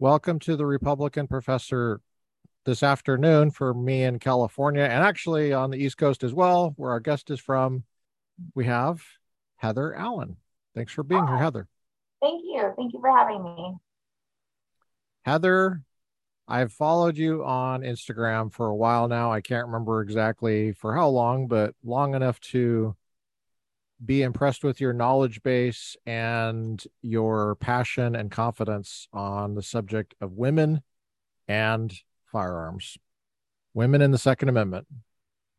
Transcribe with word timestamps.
Welcome 0.00 0.38
to 0.40 0.54
the 0.54 0.64
Republican 0.64 1.26
Professor 1.26 2.00
this 2.64 2.84
afternoon 2.84 3.50
for 3.50 3.74
me 3.74 4.04
in 4.04 4.20
California 4.20 4.84
and 4.84 5.02
actually 5.02 5.52
on 5.52 5.72
the 5.72 5.76
East 5.76 5.98
Coast 5.98 6.22
as 6.22 6.32
well, 6.32 6.72
where 6.76 6.92
our 6.92 7.00
guest 7.00 7.30
is 7.30 7.40
from. 7.40 7.82
We 8.54 8.66
have 8.66 9.02
Heather 9.56 9.96
Allen. 9.96 10.36
Thanks 10.72 10.92
for 10.92 11.02
being 11.02 11.24
Hi. 11.24 11.32
here, 11.32 11.42
Heather. 11.42 11.68
Thank 12.22 12.42
you. 12.44 12.72
Thank 12.76 12.92
you 12.92 13.00
for 13.00 13.10
having 13.10 13.42
me. 13.42 13.74
Heather, 15.24 15.82
I've 16.46 16.72
followed 16.72 17.16
you 17.16 17.44
on 17.44 17.80
Instagram 17.80 18.52
for 18.52 18.68
a 18.68 18.76
while 18.76 19.08
now. 19.08 19.32
I 19.32 19.40
can't 19.40 19.66
remember 19.66 20.00
exactly 20.00 20.70
for 20.70 20.94
how 20.94 21.08
long, 21.08 21.48
but 21.48 21.74
long 21.82 22.14
enough 22.14 22.38
to 22.52 22.94
be 24.04 24.22
impressed 24.22 24.62
with 24.62 24.80
your 24.80 24.92
knowledge 24.92 25.42
base 25.42 25.96
and 26.06 26.82
your 27.02 27.56
passion 27.56 28.14
and 28.14 28.30
confidence 28.30 29.08
on 29.12 29.54
the 29.54 29.62
subject 29.62 30.14
of 30.20 30.32
women 30.32 30.82
and 31.48 31.92
firearms, 32.30 32.96
women 33.74 34.00
in 34.02 34.10
the 34.10 34.18
Second 34.18 34.48
Amendment. 34.48 34.86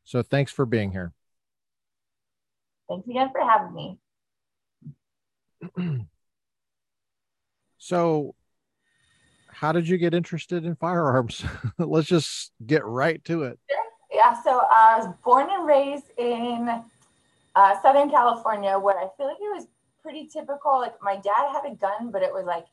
So 0.05 0.21
thanks 0.21 0.51
for 0.51 0.65
being 0.65 0.91
here. 0.91 1.13
Thanks 2.87 3.07
again 3.07 3.29
for 3.31 3.41
having 3.41 3.97
me. 5.75 5.99
so, 7.77 8.35
how 9.51 9.71
did 9.71 9.87
you 9.87 9.97
get 9.97 10.13
interested 10.13 10.65
in 10.65 10.75
firearms? 10.75 11.43
Let's 11.77 12.07
just 12.07 12.51
get 12.65 12.85
right 12.85 13.23
to 13.25 13.43
it. 13.43 13.59
Yeah, 14.11 14.41
so 14.41 14.61
I 14.71 14.97
was 14.97 15.13
born 15.23 15.47
and 15.51 15.67
raised 15.67 16.11
in 16.17 16.83
uh, 17.55 17.81
Southern 17.81 18.09
California, 18.09 18.77
where 18.77 18.97
I 18.97 19.07
feel 19.17 19.27
like 19.27 19.37
it 19.37 19.55
was 19.55 19.67
pretty 20.01 20.27
typical. 20.27 20.79
Like 20.79 20.95
my 21.01 21.15
dad 21.15 21.51
had 21.51 21.71
a 21.71 21.75
gun, 21.75 22.11
but 22.11 22.21
it 22.21 22.31
was 22.31 22.45
like, 22.45 22.65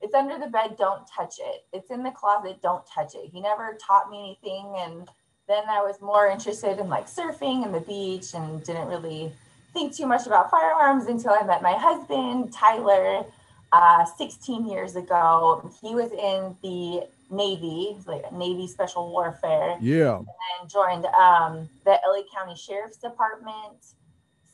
it's 0.00 0.14
under 0.14 0.38
the 0.38 0.50
bed, 0.50 0.76
don't 0.76 1.06
touch 1.06 1.36
it. 1.38 1.64
It's 1.72 1.90
in 1.90 2.02
the 2.02 2.10
closet, 2.10 2.60
don't 2.62 2.84
touch 2.86 3.14
it. 3.14 3.30
He 3.32 3.40
never 3.40 3.76
taught 3.84 4.10
me 4.10 4.36
anything. 4.44 4.74
And 4.76 5.08
then 5.48 5.64
I 5.68 5.80
was 5.80 6.00
more 6.00 6.28
interested 6.28 6.78
in 6.78 6.88
like 6.88 7.06
surfing 7.06 7.64
and 7.64 7.74
the 7.74 7.80
beach 7.80 8.34
and 8.34 8.62
didn't 8.64 8.88
really 8.88 9.32
think 9.72 9.94
too 9.94 10.06
much 10.06 10.26
about 10.26 10.50
firearms 10.50 11.06
until 11.06 11.32
I 11.32 11.44
met 11.44 11.62
my 11.62 11.72
husband, 11.72 12.52
Tyler, 12.52 13.24
uh, 13.72 14.04
16 14.04 14.68
years 14.68 14.94
ago. 14.96 15.70
He 15.82 15.94
was 15.94 16.12
in 16.12 16.56
the 16.62 17.08
Navy, 17.30 17.96
like 18.06 18.32
Navy 18.32 18.68
Special 18.68 19.10
Warfare. 19.10 19.76
Yeah. 19.80 20.18
And 20.18 20.70
joined 20.70 21.06
um, 21.06 21.68
the 21.84 21.98
LA 22.06 22.22
County 22.34 22.56
Sheriff's 22.56 22.98
Department 22.98 23.94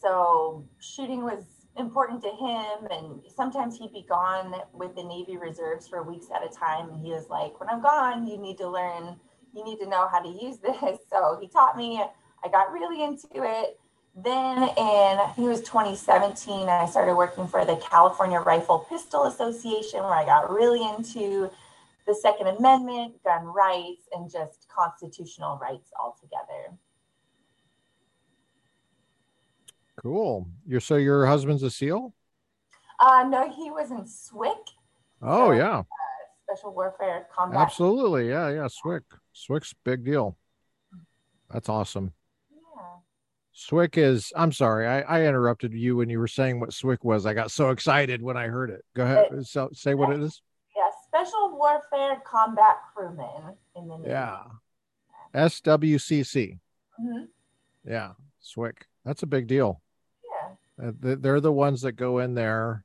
so 0.01 0.65
shooting 0.81 1.23
was 1.23 1.45
important 1.77 2.23
to 2.23 2.29
him 2.29 2.89
and 2.91 3.21
sometimes 3.35 3.79
he'd 3.79 3.93
be 3.93 4.05
gone 4.09 4.55
with 4.73 4.95
the 4.97 5.03
navy 5.03 5.37
reserves 5.37 5.87
for 5.87 6.03
weeks 6.03 6.27
at 6.35 6.45
a 6.45 6.55
time 6.55 6.91
and 6.91 7.01
he 7.01 7.11
was 7.11 7.29
like 7.29 7.59
when 7.61 7.69
i'm 7.69 7.81
gone 7.81 8.27
you 8.27 8.37
need 8.37 8.59
to 8.59 8.69
learn 8.69 9.17
you 9.55 9.65
need 9.65 9.79
to 9.79 9.89
know 9.89 10.07
how 10.07 10.21
to 10.21 10.29
use 10.29 10.59
this. 10.59 10.77
So 11.11 11.39
he 11.41 11.49
taught 11.49 11.77
me 11.77 12.03
i 12.45 12.49
got 12.49 12.73
really 12.73 13.03
into 13.03 13.29
it. 13.35 13.79
Then 14.17 14.63
in 14.63 15.19
it 15.45 15.49
was 15.49 15.61
2017 15.61 16.69
i 16.69 16.85
started 16.87 17.15
working 17.15 17.47
for 17.47 17.65
the 17.65 17.77
california 17.77 18.41
rifle 18.41 18.81
pistol 18.89 19.25
association 19.25 20.01
where 20.01 20.15
i 20.15 20.25
got 20.25 20.51
really 20.51 20.83
into 20.97 21.49
the 22.07 22.15
second 22.15 22.49
amendment 22.49 23.23
gun 23.23 23.45
rights 23.45 24.09
and 24.13 24.31
just 24.31 24.67
constitutional 24.69 25.59
rights 25.59 25.93
altogether 25.99 26.77
Cool. 30.03 30.49
You're 30.67 30.81
so 30.81 30.97
your 30.97 31.27
husband's 31.27 31.63
a 31.63 31.71
SEAL? 31.71 32.15
Uh, 33.01 33.25
no, 33.29 33.51
he 33.51 33.71
was 33.71 33.91
in 33.91 33.99
SWCC. 33.99 34.55
Oh 35.23 35.49
so, 35.49 35.53
yeah. 35.53 35.79
Uh, 35.79 35.85
Special 36.53 36.75
Warfare 36.75 37.27
Combat. 37.35 37.61
Absolutely, 37.61 38.29
yeah, 38.29 38.49
yeah. 38.49 38.67
SWCC, 38.67 39.03
SWCC's 39.37 39.75
big 39.85 40.05
deal. 40.05 40.37
That's 41.51 41.69
awesome. 41.69 42.13
Yeah. 42.51 42.61
SWCC 43.55 43.99
is. 43.99 44.33
I'm 44.35 44.53
sorry, 44.53 44.87
I, 44.87 45.01
I 45.01 45.27
interrupted 45.27 45.75
you 45.75 45.97
when 45.97 46.09
you 46.09 46.19
were 46.19 46.29
saying 46.29 46.61
what 46.61 46.71
SWCC 46.71 47.05
was. 47.05 47.27
I 47.27 47.35
got 47.35 47.51
so 47.51 47.71
excited 47.71 48.23
when 48.23 48.37
I 48.37 48.47
heard 48.47 48.71
it. 48.71 48.85
Go 48.95 49.05
ahead. 49.05 49.27
It, 49.33 49.47
so, 49.47 49.69
say 49.73 49.95
what 49.95 50.13
it 50.13 50.21
is. 50.21 50.41
Yeah, 50.77 50.91
Special 51.07 51.57
Warfare 51.59 52.23
Combat 52.25 52.77
Crewmen 52.95 53.55
in 53.77 53.87
the 53.87 53.99
Navy. 53.99 54.11
Yeah. 54.11 54.39
SWCC. 55.35 56.59
Mm-hmm. 57.01 57.25
Yeah, 57.85 58.13
SWCC. 58.43 58.87
That's 59.05 59.23
a 59.23 59.27
big 59.27 59.47
deal. 59.47 59.81
Uh, 60.83 60.93
they're 61.01 61.41
the 61.41 61.53
ones 61.53 61.83
that 61.83 61.93
go 61.93 62.19
in 62.19 62.35
there 62.35 62.85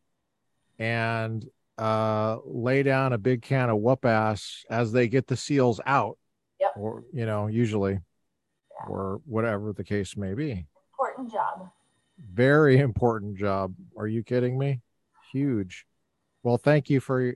and 0.80 1.46
uh, 1.78 2.38
lay 2.46 2.84
down 2.84 3.14
a 3.14 3.18
big 3.18 3.42
can 3.42 3.70
of 3.70 3.78
whoop 3.78 4.06
ass 4.06 4.66
as 4.70 4.92
they 4.92 5.08
get 5.08 5.28
the 5.28 5.38
seals 5.38 5.80
out. 5.86 6.18
Yep. 6.60 6.72
Or, 6.78 7.04
you 7.14 7.26
know, 7.26 7.48
usually, 7.48 7.94
yeah. 7.94 8.88
or 8.88 9.22
whatever 9.26 9.74
the 9.74 9.84
case 9.84 10.16
may 10.16 10.34
be. 10.34 10.66
Important 10.98 11.32
job. 11.32 11.70
Very 12.18 12.80
important 12.80 13.38
job. 13.38 13.74
Are 13.98 14.08
you 14.08 14.24
kidding 14.24 14.58
me? 14.58 14.82
Huge. 15.32 15.86
Well, 16.44 16.58
thank 16.58 16.90
you 16.90 17.00
for 17.00 17.34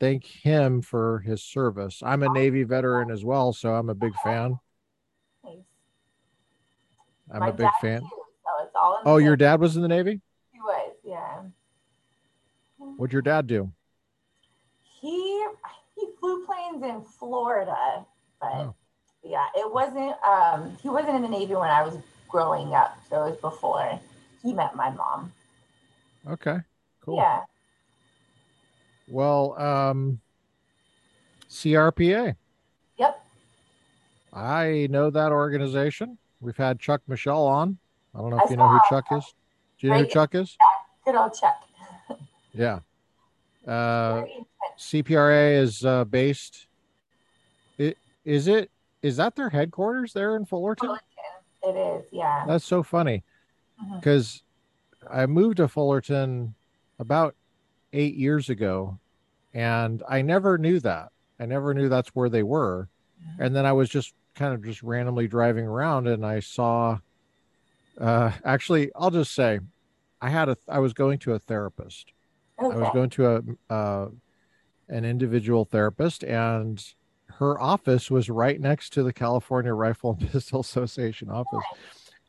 thank 0.00 0.24
him 0.24 0.82
for 0.82 1.20
his 1.20 1.42
service. 1.42 2.02
I'm 2.04 2.24
a 2.24 2.28
Navy 2.28 2.64
veteran 2.64 3.10
as 3.10 3.24
well, 3.24 3.52
so 3.52 3.74
I'm 3.74 3.90
a 3.90 3.94
big 3.94 4.14
fan. 4.24 4.58
I'm 7.32 7.40
My 7.40 7.48
a 7.48 7.52
big 7.52 7.68
fan. 7.80 8.00
Too 8.00 8.21
all. 8.82 9.00
oh, 9.04 9.16
your 9.18 9.36
dad 9.36 9.60
was 9.60 9.76
in 9.76 9.82
the 9.82 9.88
Navy. 9.88 10.20
He 10.52 10.60
was, 10.60 10.92
yeah. 11.04 11.42
What'd 12.96 13.12
your 13.12 13.22
dad 13.22 13.46
do? 13.46 13.70
He 15.00 15.44
he 15.94 16.06
flew 16.18 16.44
planes 16.44 16.82
in 16.82 17.02
Florida, 17.02 18.04
but 18.40 18.52
oh. 18.52 18.74
yeah, 19.22 19.46
it 19.54 19.72
wasn't. 19.72 20.14
Um, 20.24 20.76
he 20.82 20.88
wasn't 20.88 21.16
in 21.16 21.22
the 21.22 21.28
Navy 21.28 21.54
when 21.54 21.70
I 21.70 21.82
was 21.82 21.96
growing 22.28 22.74
up, 22.74 22.98
so 23.08 23.24
it 23.24 23.30
was 23.30 23.38
before 23.40 24.00
he 24.42 24.52
met 24.52 24.74
my 24.74 24.90
mom. 24.90 25.32
Okay, 26.28 26.58
cool. 27.00 27.16
Yeah. 27.16 27.40
Well, 29.08 29.60
um, 29.60 30.20
CRPA. 31.50 32.34
Yep. 32.98 33.24
I 34.32 34.86
know 34.90 35.10
that 35.10 35.32
organization. 35.32 36.18
We've 36.40 36.56
had 36.56 36.80
Chuck 36.80 37.02
Michel 37.06 37.46
on. 37.46 37.78
I 38.14 38.18
don't 38.18 38.30
know 38.30 38.38
if 38.38 38.48
I 38.48 38.50
you 38.50 38.56
know 38.56 38.68
who 38.68 38.80
Chuck 38.88 39.06
is. 39.12 39.34
Do 39.78 39.86
you 39.86 39.92
know 39.92 40.00
who 40.00 40.06
Chuck 40.06 40.34
is? 40.34 40.56
Good 41.04 41.14
old 41.14 41.34
Chuck. 41.34 41.56
yeah. 42.52 42.80
Uh, 43.66 44.24
CPRA 44.78 45.60
is 45.60 45.84
uh, 45.84 46.04
based. 46.04 46.66
It, 47.78 47.96
is 48.24 48.48
it? 48.48 48.70
Is 49.02 49.16
that 49.16 49.34
their 49.34 49.50
headquarters 49.50 50.12
there 50.12 50.36
in 50.36 50.44
Fullerton? 50.44 50.88
Fullerton. 50.88 51.06
It 51.64 51.76
is. 51.76 52.04
Yeah. 52.12 52.44
That's 52.46 52.64
so 52.64 52.82
funny 52.82 53.24
because 53.96 54.42
mm-hmm. 55.02 55.16
I 55.16 55.26
moved 55.26 55.56
to 55.58 55.68
Fullerton 55.68 56.54
about 56.98 57.34
eight 57.92 58.14
years 58.14 58.50
ago, 58.50 58.98
and 59.54 60.02
I 60.08 60.22
never 60.22 60.58
knew 60.58 60.80
that. 60.80 61.12
I 61.40 61.46
never 61.46 61.74
knew 61.74 61.88
that's 61.88 62.10
where 62.10 62.28
they 62.28 62.42
were, 62.42 62.88
mm-hmm. 63.20 63.42
and 63.42 63.56
then 63.56 63.66
I 63.66 63.72
was 63.72 63.88
just 63.88 64.14
kind 64.34 64.54
of 64.54 64.64
just 64.64 64.82
randomly 64.82 65.28
driving 65.28 65.66
around, 65.66 66.06
and 66.06 66.24
I 66.24 66.40
saw 66.40 66.98
uh, 67.98 68.32
actually, 68.44 68.90
I'll 68.94 69.10
just 69.10 69.34
say, 69.34 69.60
I 70.20 70.30
had 70.30 70.48
a. 70.48 70.56
I 70.68 70.78
was 70.78 70.92
going 70.92 71.18
to 71.20 71.34
a 71.34 71.38
therapist. 71.38 72.12
Okay. 72.62 72.74
I 72.74 72.78
was 72.78 72.90
going 72.92 73.10
to 73.10 73.26
a 73.70 73.72
uh, 73.72 74.08
an 74.88 75.04
individual 75.04 75.64
therapist, 75.64 76.22
and 76.22 76.82
her 77.26 77.60
office 77.60 78.10
was 78.10 78.30
right 78.30 78.60
next 78.60 78.92
to 78.94 79.02
the 79.02 79.12
California 79.12 79.72
Rifle 79.72 80.16
and 80.18 80.30
Pistol 80.30 80.60
Association 80.68 81.30
office. 81.30 81.64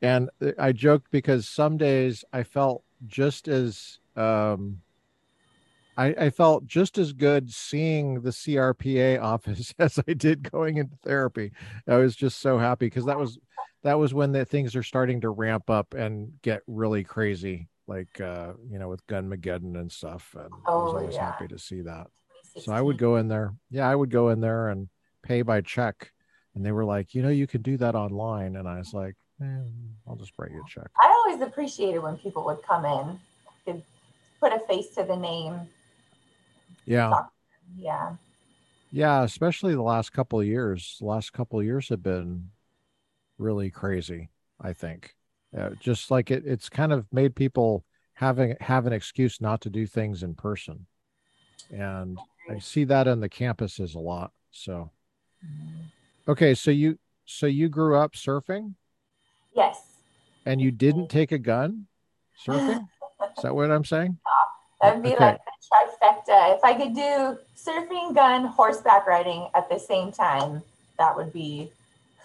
And 0.02 0.30
I 0.58 0.72
joked 0.72 1.12
because 1.12 1.48
some 1.48 1.78
days 1.78 2.26
I 2.34 2.44
felt 2.44 2.84
just 3.08 3.48
as 3.48 4.00
um, 4.16 4.82
I, 5.98 6.08
I, 6.08 6.30
felt 6.30 6.66
just 6.66 6.98
as 6.98 7.14
good 7.14 7.52
seeing 7.52 8.22
the 8.22 8.30
CRPA 8.30 9.22
office 9.22 9.74
as 9.80 10.00
I 10.08 10.14
did 10.14 10.52
going 10.52 10.78
into 10.78 10.96
therapy. 11.04 11.52
I 11.88 11.98
was 11.98 12.16
just 12.16 12.40
so 12.40 12.58
happy 12.58 12.88
because 12.88 13.06
that 13.06 13.18
was 13.18 13.40
that 13.84 14.00
was 14.00 14.14
when 14.14 14.32
the 14.32 14.46
things 14.46 14.76
are 14.76 14.84
starting 14.84 15.22
to 15.22 15.30
ramp 15.30 15.70
up 15.70 15.94
and 15.94 16.42
get 16.42 16.62
really 16.68 17.04
crazy, 17.04 17.68
like 17.88 18.20
uh, 18.20 18.54
you 18.70 18.80
know, 18.80 18.90
with 18.90 19.06
Gunmageddon 19.08 19.78
and 19.78 19.92
stuff. 19.92 20.36
And 20.38 20.50
oh, 20.68 20.80
I 20.80 20.84
was 20.84 20.94
oh, 20.94 20.98
always 20.98 21.16
yeah. 21.16 21.32
happy 21.32 21.48
to 21.50 21.60
see 21.60 21.82
that. 21.82 22.08
So 22.62 22.72
I 22.72 22.82
would 22.82 22.98
go 22.98 23.18
in 23.18 23.28
there. 23.28 23.54
Yeah, 23.70 23.90
I 23.90 23.96
would 23.96 24.12
go 24.12 24.30
in 24.30 24.40
there 24.40 24.70
and 24.70 24.88
pay 25.24 25.42
by 25.42 25.62
check. 25.62 26.12
And 26.56 26.66
they 26.66 26.72
were 26.72 26.86
like, 26.86 27.16
you 27.16 27.24
know, 27.24 27.30
you 27.30 27.48
can 27.48 27.62
do 27.62 27.78
that 27.78 27.96
online. 27.96 28.56
And 28.56 28.68
I 28.68 28.78
was 28.78 28.94
like, 28.94 29.16
eh, 29.42 29.46
I'll 30.08 30.16
just 30.16 30.34
write 30.38 30.52
you 30.52 30.64
a 30.64 30.70
check. 30.70 30.88
I 31.02 31.08
always 31.08 31.42
appreciated 31.42 32.00
when 32.00 32.16
people 32.18 32.46
would 32.46 32.62
come 32.62 32.86
in, 32.86 33.20
could 33.66 33.84
put 34.40 34.54
a 34.54 34.60
face 34.60 34.90
to 34.96 35.04
the 35.04 35.16
name. 35.16 35.62
Yeah. 36.86 37.12
Yeah. 37.76 38.16
Yeah, 38.92 39.24
especially 39.24 39.74
the 39.74 39.82
last 39.82 40.14
couple 40.14 40.40
of 40.40 40.46
years. 40.46 40.98
The 41.00 41.08
last 41.08 41.34
couple 41.34 41.60
of 41.60 41.66
years 41.66 41.90
have 41.90 42.04
been 42.04 42.52
really 43.38 43.70
crazy. 43.70 44.30
I 44.62 44.74
think, 44.74 45.16
uh, 45.58 45.72
just 45.80 46.12
like 46.12 46.32
it, 46.32 46.44
it's 46.46 46.70
kind 46.70 46.94
of 46.94 47.06
made 47.12 47.36
people 47.36 47.84
having 48.14 48.56
have 48.62 48.86
an 48.86 48.94
excuse 48.94 49.42
not 49.42 49.62
to 49.62 49.70
do 49.70 49.86
things 49.86 50.24
in 50.24 50.36
person, 50.36 50.86
and 51.72 52.18
I 52.50 52.60
see 52.60 52.84
that 52.86 53.08
on 53.08 53.20
the 53.20 53.30
campuses 53.30 53.96
a 53.96 54.00
lot. 54.00 54.32
So, 54.52 54.92
okay, 56.28 56.54
so 56.54 56.72
you 56.72 56.98
so 57.26 57.46
you 57.46 57.70
grew 57.70 57.98
up 57.98 58.14
surfing, 58.14 58.76
Yes. 59.56 59.82
and 60.46 60.62
you 60.62 60.72
didn't 60.72 61.10
take 61.10 61.32
a 61.32 61.40
gun 61.40 61.88
surfing. 62.46 62.88
Is 63.38 63.44
that 63.44 63.56
what 63.56 63.72
I'm 63.72 63.86
saying? 63.86 64.18
That'd 64.82 65.02
be 65.02 65.14
Okay. 65.14 65.26
like 65.26 65.40
a 65.40 66.06
trifecta. 66.06 66.58
If 66.58 66.64
I 66.64 66.74
could 66.74 66.94
do 66.94 67.38
surfing, 67.58 68.14
gun, 68.14 68.46
horseback 68.46 69.08
riding 69.08 69.48
at 69.54 69.70
the 69.70 69.80
same 69.80 70.12
time, 70.12 70.62
that 71.00 71.16
would 71.16 71.32
be 71.32 71.72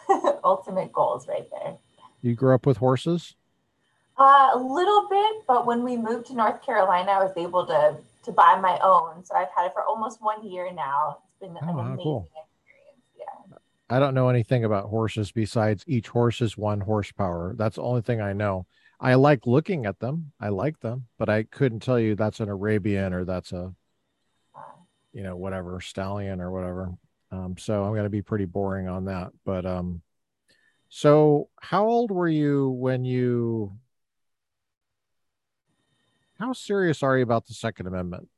ultimate 0.44 0.92
goals 0.92 1.26
right 1.28 1.48
there. 1.50 1.76
You 2.22 2.34
grew 2.34 2.54
up 2.54 2.66
with 2.66 2.78
horses. 2.78 3.34
Uh, 4.16 4.50
a 4.54 4.58
little 4.58 5.08
bit, 5.08 5.46
but 5.46 5.64
when 5.66 5.84
we 5.84 5.96
moved 5.96 6.26
to 6.26 6.34
North 6.34 6.60
Carolina, 6.64 7.12
I 7.12 7.24
was 7.24 7.36
able 7.36 7.66
to 7.66 7.96
to 8.24 8.32
buy 8.32 8.58
my 8.60 8.78
own. 8.82 9.24
So 9.24 9.34
I've 9.36 9.48
had 9.56 9.66
it 9.66 9.72
for 9.72 9.84
almost 9.84 10.20
one 10.20 10.44
year 10.46 10.70
now. 10.72 11.18
It's 11.28 11.38
been 11.40 11.56
an 11.56 11.58
Oh, 11.62 11.66
how 11.66 11.78
amazing 11.92 12.02
cool. 12.02 12.28
experience. 12.34 13.02
Yeah. 13.16 13.56
I 13.88 14.00
don't 14.00 14.14
know 14.14 14.28
anything 14.28 14.64
about 14.64 14.90
horses 14.90 15.30
besides 15.30 15.84
each 15.86 16.08
horse 16.08 16.40
is 16.40 16.58
one 16.58 16.80
horsepower. 16.80 17.54
That's 17.56 17.76
the 17.76 17.82
only 17.82 18.02
thing 18.02 18.20
I 18.20 18.32
know. 18.32 18.66
I 19.00 19.14
like 19.14 19.46
looking 19.46 19.86
at 19.86 20.00
them. 20.00 20.32
I 20.40 20.48
like 20.48 20.80
them, 20.80 21.06
but 21.16 21.28
I 21.28 21.44
couldn't 21.44 21.80
tell 21.80 21.98
you 22.00 22.16
that's 22.16 22.40
an 22.40 22.48
Arabian 22.48 23.12
or 23.14 23.24
that's 23.24 23.52
a, 23.52 23.72
Uh, 24.54 24.60
you 25.12 25.22
know, 25.22 25.36
whatever 25.36 25.80
stallion 25.80 26.40
or 26.40 26.50
whatever. 26.50 26.92
Um, 27.30 27.56
so 27.58 27.84
I'm 27.84 27.92
going 27.92 28.04
to 28.04 28.10
be 28.10 28.22
pretty 28.22 28.46
boring 28.46 28.88
on 28.88 29.04
that. 29.06 29.32
But 29.44 29.66
um, 29.66 30.02
so 30.88 31.48
how 31.60 31.86
old 31.86 32.10
were 32.10 32.28
you 32.28 32.70
when 32.70 33.04
you? 33.04 33.72
How 36.38 36.52
serious 36.52 37.02
are 37.02 37.16
you 37.16 37.24
about 37.24 37.46
the 37.46 37.54
Second 37.54 37.88
Amendment, 37.88 38.28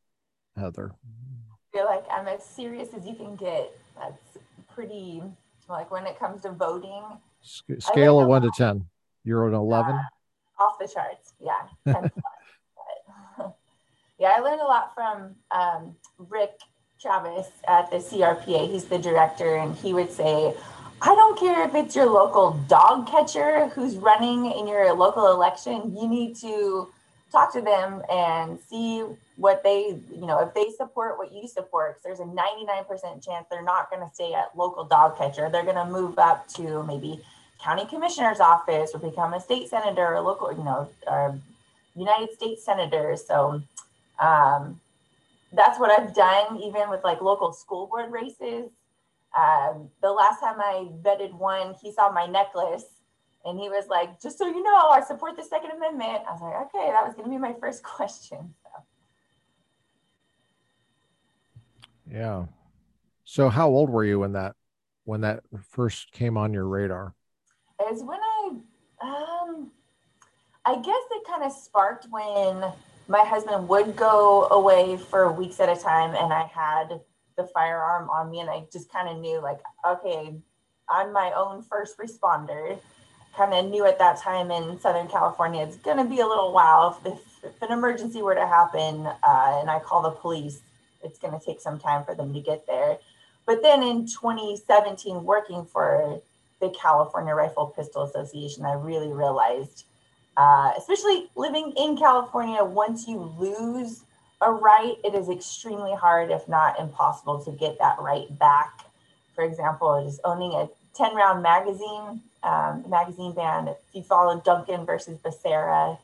Heather? 0.57 0.93
I 0.95 1.77
feel 1.77 1.85
like 1.85 2.05
I'm 2.11 2.27
as 2.29 2.43
serious 2.43 2.89
as 2.97 3.07
you 3.07 3.15
can 3.15 3.37
get. 3.37 3.77
That's 3.97 4.39
pretty 4.75 5.23
like 5.69 5.91
when 5.91 6.07
it 6.07 6.19
comes 6.19 6.43
to 6.43 6.51
voting, 6.51 7.03
Sc- 7.43 7.79
scale 7.79 8.21
of 8.21 8.27
one 8.27 8.43
to 8.43 8.51
ten. 8.57 8.87
You're 9.23 9.47
an 9.47 9.55
eleven. 9.55 10.01
off 10.59 10.79
the 10.79 10.89
charts. 10.89 11.35
Yeah. 11.41 11.93
10 11.93 11.95
plus. 12.11 12.13
But, 13.37 13.57
yeah, 14.19 14.33
I 14.37 14.41
learned 14.41 14.61
a 14.63 14.65
lot 14.65 14.95
from 14.95 15.35
um, 15.51 15.95
Rick 16.19 16.59
Travis 17.01 17.47
at 17.67 17.91
the 17.91 17.97
CRPA. 17.97 18.71
He's 18.71 18.85
the 18.85 18.99
director, 18.99 19.57
and 19.57 19.75
he 19.75 19.95
would 19.95 20.13
say, 20.13 20.55
I 21.01 21.15
don't 21.15 21.39
care 21.39 21.65
if 21.67 21.75
it's 21.75 21.97
your 21.97 22.07
local 22.07 22.53
dog 22.69 23.09
catcher 23.09 23.69
who's 23.69 23.97
running 23.97 24.53
in 24.53 24.69
your 24.69 24.93
local 24.93 25.29
election, 25.29 25.97
you 25.97 26.07
need 26.07 26.37
to 26.37 26.89
talk 27.33 27.55
to 27.55 27.63
them 27.63 28.03
and 28.13 28.59
see 28.69 29.03
what 29.37 29.63
they, 29.63 29.99
you 30.13 30.27
know, 30.27 30.41
if 30.41 30.53
they 30.53 30.71
support 30.77 31.17
what 31.17 31.33
you 31.33 31.49
support. 31.49 32.01
there's 32.05 32.21
a 32.21 32.25
99% 32.25 33.25
chance 33.25 33.47
they're 33.51 33.63
not 33.63 33.89
going 33.91 34.07
to 34.07 34.15
stay 34.15 34.35
at 34.35 34.55
local 34.55 34.85
dog 34.85 35.17
catcher. 35.17 35.49
They're 35.51 35.63
going 35.63 35.77
to 35.77 35.87
move 35.87 36.19
up 36.19 36.49
to 36.57 36.83
maybe 36.83 37.23
county 37.63 37.87
commissioner's 37.87 38.41
office 38.41 38.91
or 38.93 39.01
become 39.01 39.33
a 39.33 39.41
state 39.41 39.71
senator 39.71 40.15
or 40.17 40.21
local, 40.21 40.53
you 40.53 40.65
know, 40.65 40.91
or 41.07 41.39
United 41.97 42.35
States 42.35 42.63
senator. 42.63 43.17
So 43.17 43.63
um, 44.19 44.81
that's 45.53 45.79
what 45.79 45.91
I've 45.91 46.15
done, 46.15 46.59
even 46.59 46.91
with 46.91 47.03
like 47.05 47.21
local 47.21 47.53
school 47.53 47.87
board 47.87 48.11
races. 48.13 48.71
Um, 49.37 49.91
the 50.03 50.11
last 50.11 50.41
time 50.41 50.61
I 50.61 50.89
vetted 51.03 51.33
one, 51.35 51.75
he 51.81 51.93
saw 51.93 52.11
my 52.13 52.27
necklace 52.27 52.85
and 53.45 53.59
he 53.59 53.69
was 53.69 53.87
like, 53.89 54.21
just 54.21 54.39
so 54.39 54.47
you 54.47 54.63
know, 54.63 54.91
I 54.91 55.01
support 55.01 55.37
the 55.37 55.45
Second 55.45 55.71
Amendment. 55.73 56.23
I 56.29 56.33
was 56.33 56.41
like, 56.43 56.55
okay, 56.67 56.91
that 56.91 57.05
was 57.05 57.15
going 57.15 57.25
to 57.25 57.31
be 57.31 57.39
my 57.39 57.55
first 57.61 57.83
question. 57.85 58.55
So, 58.63 58.71
Yeah. 62.11 62.47
So 63.25 63.49
how 63.49 63.69
old 63.69 63.91
were 63.91 64.05
you 64.05 64.19
when 64.19 64.33
that 64.33 64.57
when 65.05 65.21
that 65.21 65.45
first 65.71 66.11
came 66.11 66.37
on 66.37 66.53
your 66.53 66.67
radar? 66.67 67.15
is 67.91 68.03
when 68.03 68.19
I, 68.21 68.51
um, 69.01 69.71
I 70.65 70.77
guess 70.77 71.03
it 71.11 71.27
kind 71.27 71.43
of 71.45 71.53
sparked 71.53 72.07
when 72.11 72.65
my 73.11 73.25
husband 73.25 73.69
would 73.69 73.97
go 73.97 74.47
away 74.53 74.97
for 74.97 75.33
weeks 75.33 75.59
at 75.59 75.69
a 75.69 75.75
time 75.75 76.15
and 76.15 76.33
I 76.33 76.45
had 76.45 77.01
the 77.37 77.43
firearm 77.53 78.09
on 78.09 78.31
me 78.31 78.39
and 78.39 78.49
I 78.49 78.63
just 78.73 78.91
kind 78.93 79.09
of 79.09 79.19
knew 79.19 79.43
like, 79.43 79.59
okay, 79.85 80.37
I'm 80.89 81.13
my 81.13 81.33
own 81.35 81.65
first 81.65 81.99
responder. 81.99 82.79
Kind 83.37 83.53
of 83.53 83.69
knew 83.69 83.85
at 83.85 83.99
that 83.99 84.21
time 84.21 84.53
in 84.53 84.79
Southern 84.79 85.09
California, 85.09 85.65
it's 85.65 85.77
going 85.77 85.97
to 85.97 86.05
be 86.05 86.21
a 86.21 86.27
little 86.27 86.53
while. 86.53 87.01
If, 87.05 87.19
if 87.43 87.63
an 87.63 87.73
emergency 87.73 88.23
were 88.23 88.37
to 88.37 88.47
happen 88.47 89.05
uh, 89.07 89.59
and 89.61 89.69
I 89.69 89.81
call 89.81 90.03
the 90.03 90.13
police, 90.13 90.61
it's 91.03 91.19
going 91.19 91.37
to 91.37 91.45
take 91.45 91.61
some 91.61 91.81
time 91.81 92.05
for 92.05 92.15
them 92.15 92.33
to 92.33 92.41
get 92.41 92.65
there. 92.69 92.99
But 93.45 93.61
then 93.61 93.83
in 93.83 94.07
2017, 94.07 95.25
working 95.25 95.65
for 95.65 96.21
the 96.61 96.73
California 96.81 97.35
Rifle 97.35 97.75
Pistol 97.77 98.05
Association, 98.05 98.65
I 98.65 98.75
really 98.75 99.13
realized, 99.13 99.85
uh, 100.41 100.73
especially 100.79 101.29
living 101.37 101.71
in 101.77 101.99
California, 101.99 102.65
once 102.65 103.07
you 103.07 103.19
lose 103.39 104.05
a 104.41 104.51
right, 104.51 104.95
it 105.05 105.15
is 105.15 105.29
extremely 105.29 105.95
hard, 105.95 106.31
if 106.31 106.49
not 106.49 106.81
impossible, 106.81 107.45
to 107.45 107.53
get 107.53 107.79
that 107.79 107.99
right 108.01 108.27
back. 108.39 108.87
For 109.35 109.45
example, 109.45 110.03
just 110.03 110.19
owning 110.25 110.53
a 110.53 110.71
10 110.95 111.15
round 111.15 111.43
magazine, 111.43 112.23
um, 112.43 112.89
magazine 112.89 113.33
ban. 113.35 113.69
If 113.69 113.77
you 113.93 114.03
follow 114.03 114.41
Duncan 114.41 114.87
versus 114.87 115.19
Becerra, 115.19 115.99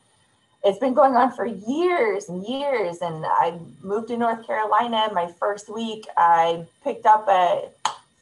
it's 0.63 0.77
been 0.77 0.93
going 0.93 1.15
on 1.15 1.31
for 1.31 1.47
years 1.47 2.29
and 2.29 2.45
years. 2.45 2.99
And 3.01 3.25
I 3.25 3.57
moved 3.81 4.09
to 4.09 4.17
North 4.17 4.45
Carolina. 4.45 5.09
My 5.13 5.31
first 5.39 5.67
week, 5.67 6.05
I 6.15 6.63
picked 6.83 7.07
up 7.07 7.27
a 7.27 7.69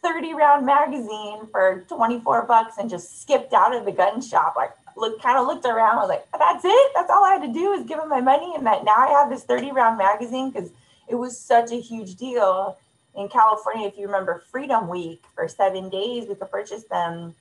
30 0.02 0.34
round 0.34 0.66
magazine 0.66 1.46
for 1.52 1.84
24 1.90 2.44
bucks 2.44 2.78
and 2.78 2.90
just 2.90 3.22
skipped 3.22 3.52
out 3.52 3.76
of 3.76 3.84
the 3.84 3.92
gun 3.92 4.22
shop. 4.22 4.54
Like, 4.56 4.72
look, 4.95 5.21
kind 5.21 5.38
of 5.38 5.47
looked 5.47 5.65
around. 5.65 5.97
I 5.97 6.01
was 6.01 6.09
like, 6.09 6.25
that's 6.38 6.63
it. 6.65 6.92
That's 6.95 7.09
all 7.09 7.24
I 7.24 7.33
had 7.33 7.42
to 7.42 7.53
do 7.53 7.74
is 7.74 7.86
give 7.86 8.00
him 8.00 8.09
my 8.09 8.21
money. 8.21 8.53
And 8.56 8.65
that 8.65 8.83
now 8.83 8.95
I 8.95 9.07
have 9.09 9.30
this 9.30 9.44
30 9.44 9.71
round 9.71 9.97
magazine 9.97 10.51
because 10.51 10.69
it 11.07 11.15
was 11.15 11.38
such 11.38 11.71
a 11.71 11.80
huge 11.80 12.15
deal 12.15 12.77
in 13.15 13.30
California. 13.30 13.88
If 13.88 13.97
you 13.97 14.06
remember 14.06 14.44
Freedom 14.51 14.88
Week 14.88 15.24
for 15.36 15.47
seven 15.47 15.89
days, 15.89 16.27
we 16.27 16.36
could 16.36 16.51
purchase 16.51 16.83
them. 16.86 17.36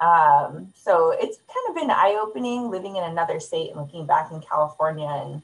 Um, 0.00 0.72
so 0.74 1.14
it's 1.18 1.38
kind 1.38 1.68
of 1.70 1.74
been 1.74 1.90
eye 1.90 2.18
opening 2.20 2.70
living 2.70 2.96
in 2.96 3.04
another 3.04 3.40
state 3.40 3.70
and 3.70 3.80
looking 3.80 4.04
back 4.04 4.30
in 4.30 4.40
California 4.42 5.06
and, 5.08 5.42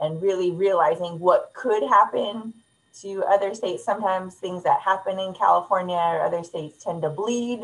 and 0.00 0.20
really 0.20 0.50
realizing 0.50 1.20
what 1.20 1.52
could 1.54 1.82
happen 1.82 2.54
to 3.00 3.24
other 3.24 3.54
states. 3.54 3.84
Sometimes 3.84 4.34
things 4.34 4.64
that 4.64 4.80
happen 4.80 5.18
in 5.18 5.32
California 5.34 5.96
or 5.96 6.22
other 6.22 6.42
states 6.42 6.82
tend 6.82 7.02
to 7.02 7.08
bleed 7.10 7.62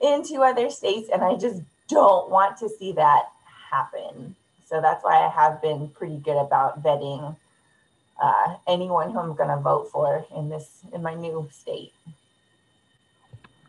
into 0.00 0.42
other 0.42 0.68
states. 0.68 1.08
And 1.12 1.22
I 1.22 1.36
just 1.36 1.62
don't 1.88 2.30
want 2.30 2.56
to 2.58 2.68
see 2.68 2.92
that 2.92 3.24
happen. 3.70 4.36
So 4.66 4.80
that's 4.80 5.04
why 5.04 5.24
I 5.24 5.28
have 5.28 5.60
been 5.60 5.88
pretty 5.88 6.16
good 6.16 6.40
about 6.40 6.82
vetting 6.82 7.36
uh, 8.22 8.56
anyone 8.66 9.10
who 9.10 9.18
I'm 9.18 9.34
going 9.34 9.50
to 9.50 9.56
vote 9.56 9.90
for 9.90 10.24
in 10.36 10.48
this 10.48 10.80
in 10.92 11.02
my 11.02 11.14
new 11.14 11.48
state. 11.52 11.92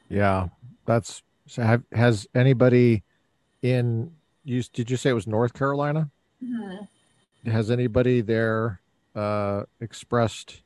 Yeah, 0.10 0.48
that's 0.86 1.24
so. 1.48 1.64
Have 1.64 1.84
has 1.92 2.28
anybody 2.36 3.04
in 3.62 4.12
you? 4.44 4.62
Did 4.74 4.92
you 4.92 4.98
say 4.98 5.10
it 5.10 5.14
was 5.14 5.28
North 5.28 5.54
Carolina? 5.54 6.10
Has 7.46 7.72
anybody 7.72 8.22
there 8.22 8.82
uh, 9.16 9.64
expressed 9.82 10.62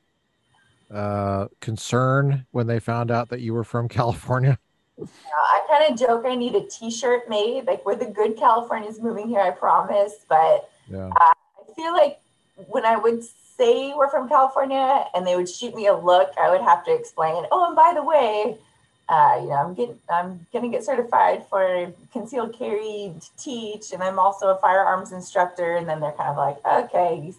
uh, 0.93 1.47
concern 1.61 2.45
when 2.51 2.67
they 2.67 2.79
found 2.79 3.11
out 3.11 3.29
that 3.29 3.39
you 3.39 3.53
were 3.53 3.63
from 3.63 3.87
California? 3.89 4.59
I 5.01 5.58
kind 5.69 5.91
of 5.91 5.99
joke 5.99 6.25
I 6.25 6.35
need 6.35 6.55
a 6.55 6.61
T-shirt 6.61 7.29
made, 7.29 7.65
like 7.67 7.85
we're 7.85 7.95
the 7.95 8.05
good 8.05 8.37
Californians 8.37 8.99
moving 8.99 9.27
here, 9.27 9.41
I 9.41 9.51
promise. 9.51 10.25
But 10.27 10.69
Yeah. 10.89 11.11
I 11.15 11.33
feel 11.75 11.93
like 11.93 12.19
when 12.67 12.85
I 12.85 12.97
would 12.97 13.23
say 13.23 13.93
we're 13.95 14.09
from 14.09 14.27
California 14.27 15.05
and 15.13 15.25
they 15.25 15.35
would 15.35 15.49
shoot 15.49 15.75
me 15.75 15.87
a 15.87 15.95
look, 15.95 16.31
I 16.41 16.49
would 16.49 16.61
have 16.61 16.83
to 16.85 16.93
explain. 16.93 17.45
Oh, 17.51 17.67
and 17.67 17.75
by 17.75 17.93
the 17.93 18.03
way, 18.03 18.57
uh, 19.07 19.39
you 19.41 19.49
know, 19.49 19.55
I'm 19.55 19.73
getting, 19.73 19.99
I'm 20.09 20.45
gonna 20.53 20.69
get 20.69 20.83
certified 20.83 21.45
for 21.49 21.91
concealed 22.13 22.53
carry 22.57 23.13
to 23.19 23.27
teach, 23.37 23.91
and 23.91 24.03
I'm 24.03 24.19
also 24.19 24.49
a 24.49 24.57
firearms 24.57 25.11
instructor. 25.11 25.75
And 25.77 25.87
then 25.87 25.99
they're 25.99 26.11
kind 26.11 26.29
of 26.29 26.37
like, 26.37 26.57
okay, 26.65 27.21
you 27.25 27.35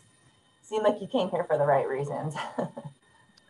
seem 0.62 0.82
like 0.82 1.00
you 1.00 1.06
came 1.06 1.30
here 1.30 1.44
for 1.44 1.56
the 1.58 1.64
right 1.64 1.88
reasons. 1.88 2.34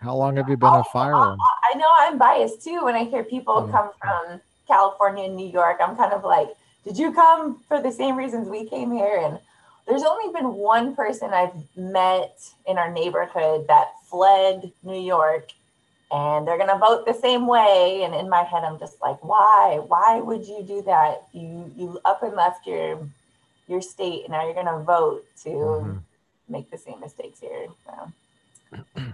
How 0.01 0.15
long 0.15 0.37
have 0.37 0.49
you 0.49 0.57
been 0.59 0.69
a 0.69 0.85
firearm? 0.85 1.39
I 1.73 1.77
know 1.77 1.91
I'm 1.99 2.19
biased 2.19 2.63
too 2.63 2.85
when 2.85 2.95
I 2.95 3.05
hear 3.05 3.25
people 3.25 3.67
Yeah. 3.67 3.73
come 3.73 3.91
from 4.01 4.41
California 4.71 5.25
and 5.25 5.37
New 5.37 5.49
York. 5.49 5.79
I'm 5.81 5.97
kind 5.97 6.13
of 6.13 6.25
like, 6.25 6.49
did 6.85 6.97
you 6.99 7.13
come 7.13 7.61
for 7.69 7.83
the 7.83 7.93
same 7.93 8.17
reasons 8.17 8.49
we 8.49 8.65
came 8.69 8.91
here? 8.93 9.21
And 9.25 9.39
there's 9.87 10.03
only 10.03 10.33
been 10.33 10.55
one 10.55 10.95
person 10.95 11.31
I've 11.33 11.55
met 11.77 12.39
in 12.67 12.79
our 12.79 12.91
neighborhood 12.93 13.67
that 13.69 13.89
fled 14.09 14.73
New 14.83 15.01
York 15.01 15.49
and 16.13 16.47
they're 16.47 16.57
going 16.59 16.71
to 16.71 16.79
vote 16.79 17.07
the 17.07 17.15
same 17.15 17.47
way. 17.47 18.03
And 18.05 18.15
in 18.15 18.29
my 18.29 18.43
head, 18.43 18.65
I'm 18.65 18.79
just 18.79 19.01
like, 19.01 19.23
why? 19.25 19.81
Why 19.87 20.21
would 20.21 20.45
you 20.47 20.65
do 20.67 20.83
that? 20.83 21.23
You, 21.33 21.73
you 21.77 22.01
up 22.05 22.23
and 22.23 22.35
left 22.35 22.67
your, 22.67 22.99
your 23.69 23.83
state 23.83 24.23
and 24.25 24.33
now 24.33 24.45
you're 24.45 24.55
going 24.55 24.67
to 24.67 24.85
vote 24.85 25.25
to 25.45 25.51
Mhm. 25.51 26.03
make 26.49 26.71
the 26.71 26.79
same 26.79 27.01
mistakes 27.01 27.41
here. 27.41 27.67
So. 27.87 28.13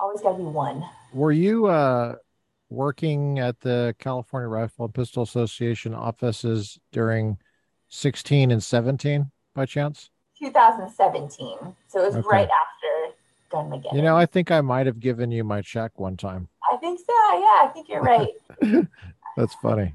always 0.00 0.20
got 0.20 0.32
to 0.32 0.38
be 0.38 0.44
one. 0.44 0.84
Were 1.12 1.32
you 1.32 1.66
uh, 1.66 2.16
working 2.68 3.38
at 3.38 3.60
the 3.60 3.94
California 3.98 4.48
Rifle 4.48 4.86
and 4.86 4.94
Pistol 4.94 5.22
Association 5.22 5.94
offices 5.94 6.78
during 6.92 7.38
16 7.88 8.50
and 8.50 8.62
17 8.62 9.30
by 9.54 9.66
chance? 9.66 10.10
2017. 10.38 11.56
So 11.86 12.02
it 12.02 12.06
was 12.06 12.16
okay. 12.16 12.28
right 12.28 12.48
after 12.48 13.16
Gunmageddon. 13.50 13.94
You 13.94 14.02
know, 14.02 14.16
I 14.16 14.26
think 14.26 14.50
I 14.50 14.60
might 14.60 14.86
have 14.86 15.00
given 15.00 15.30
you 15.30 15.44
my 15.44 15.62
check 15.62 15.98
one 15.98 16.16
time. 16.16 16.48
I 16.70 16.76
think 16.76 16.98
so. 16.98 17.38
Yeah, 17.38 17.64
I 17.64 17.70
think 17.72 17.88
you're 17.88 18.02
right. 18.02 18.32
That's 19.36 19.54
funny. 19.54 19.94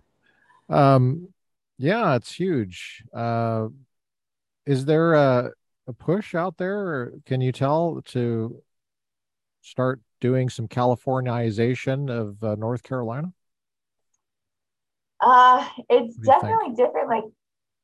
Um, 0.70 1.30
yeah, 1.78 2.16
it's 2.16 2.32
huge. 2.32 3.04
Uh, 3.14 3.68
is 4.66 4.86
there 4.86 5.14
a, 5.14 5.52
a 5.88 5.94
push 5.94 6.34
out 6.36 6.58
there? 6.58 6.80
Or 6.80 7.14
can 7.26 7.42
you 7.42 7.52
tell 7.52 8.02
to 8.08 8.62
start 9.62 10.00
doing 10.22 10.50
some 10.50 10.68
Californiization 10.68 12.10
of 12.10 12.42
uh, 12.44 12.56
North 12.56 12.84
Carolina? 12.84 13.34
Uh, 15.20 15.68
it's 15.90 16.16
definitely 16.16 16.68
think? 16.68 16.78
different. 16.78 17.10
Like, 17.10 17.26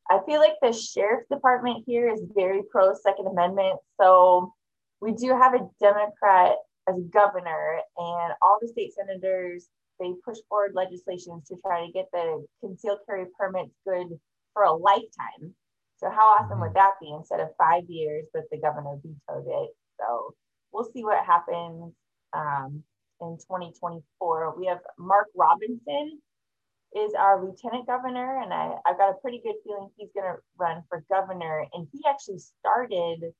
I 0.09 0.19
feel 0.25 0.39
like 0.39 0.53
the 0.61 0.71
sheriff's 0.71 1.27
department 1.29 1.83
here 1.85 2.09
is 2.09 2.21
very 2.33 2.61
pro 2.71 2.93
Second 2.93 3.27
Amendment. 3.27 3.79
So 3.99 4.53
we 5.01 5.11
do 5.13 5.29
have 5.29 5.53
a 5.53 5.67
Democrat 5.81 6.55
as 6.87 6.95
governor, 7.11 7.79
and 7.97 8.33
all 8.41 8.57
the 8.61 8.67
state 8.69 8.93
senators 8.93 9.67
they 9.99 10.13
push 10.23 10.37
forward 10.47 10.71
legislation 10.75 11.41
to 11.47 11.55
try 11.65 11.85
to 11.85 11.91
get 11.91 12.05
the 12.13 12.45
concealed 12.61 12.99
carry 13.07 13.25
permits 13.37 13.73
good 13.85 14.07
for 14.53 14.63
a 14.63 14.73
lifetime. 14.73 15.55
So 15.97 16.09
how 16.09 16.37
awesome 16.37 16.59
would 16.59 16.69
mm-hmm. 16.69 16.75
that 16.75 16.93
be 17.01 17.11
instead 17.11 17.39
of 17.39 17.49
five 17.57 17.83
years, 17.87 18.25
but 18.31 18.43
the 18.51 18.59
governor 18.59 18.95
vetoed 19.01 19.47
it. 19.47 19.69
So 19.99 20.33
we'll 20.71 20.89
see 20.93 21.03
what 21.03 21.25
happens 21.25 21.93
um, 22.37 22.83
in 23.21 23.37
2024. 23.37 24.55
We 24.57 24.67
have 24.67 24.79
Mark 24.97 25.27
Robinson 25.35 26.19
is 26.95 27.13
our 27.17 27.43
lieutenant 27.43 27.85
governor, 27.85 28.41
and 28.41 28.53
I, 28.53 28.75
I've 28.85 28.97
got 28.97 29.09
a 29.11 29.21
pretty 29.21 29.41
good 29.43 29.55
feeling 29.65 29.89
he's 29.97 30.09
going 30.15 30.31
to 30.31 30.39
run 30.57 30.83
for 30.89 31.03
governor. 31.11 31.65
And 31.73 31.87
he 31.91 32.01
actually 32.07 32.39
started 32.39 33.33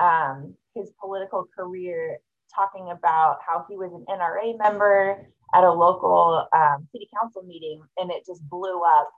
um, 0.00 0.54
his 0.74 0.92
political 1.00 1.46
career 1.56 2.18
talking 2.54 2.90
about 2.90 3.38
how 3.46 3.66
he 3.68 3.76
was 3.76 3.90
an 3.92 4.04
NRA 4.08 4.56
member 4.58 5.26
at 5.54 5.64
a 5.64 5.72
local 5.72 6.46
um, 6.54 6.86
city 6.92 7.08
council 7.20 7.42
meeting, 7.42 7.82
and 7.96 8.10
it 8.10 8.24
just 8.26 8.48
blew 8.48 8.82
up. 8.82 9.10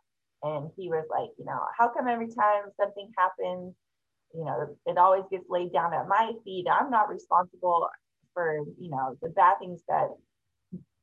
And 0.43 0.71
he 0.77 0.89
was 0.89 1.05
like, 1.11 1.31
you 1.39 1.45
know, 1.45 1.61
how 1.79 1.89
come 1.89 2.09
every 2.09 2.29
time 2.29 2.65
something 2.79 3.11
happens, 3.17 3.75
you 4.35 4.45
know, 4.45 4.77
it 4.87 4.99
always 4.99 5.25
gets 5.31 5.45
laid 5.49 5.73
down 5.73 5.95
at 5.95 6.09
my 6.09 6.33
feet? 6.45 6.67
I'm 6.71 6.91
not 6.91 7.09
responsible 7.09 7.89
for, 8.37 8.59
you 8.79 8.91
know, 8.91 9.17
the 9.23 9.31
bad 9.31 9.55
things 9.59 9.81
that 9.89 10.09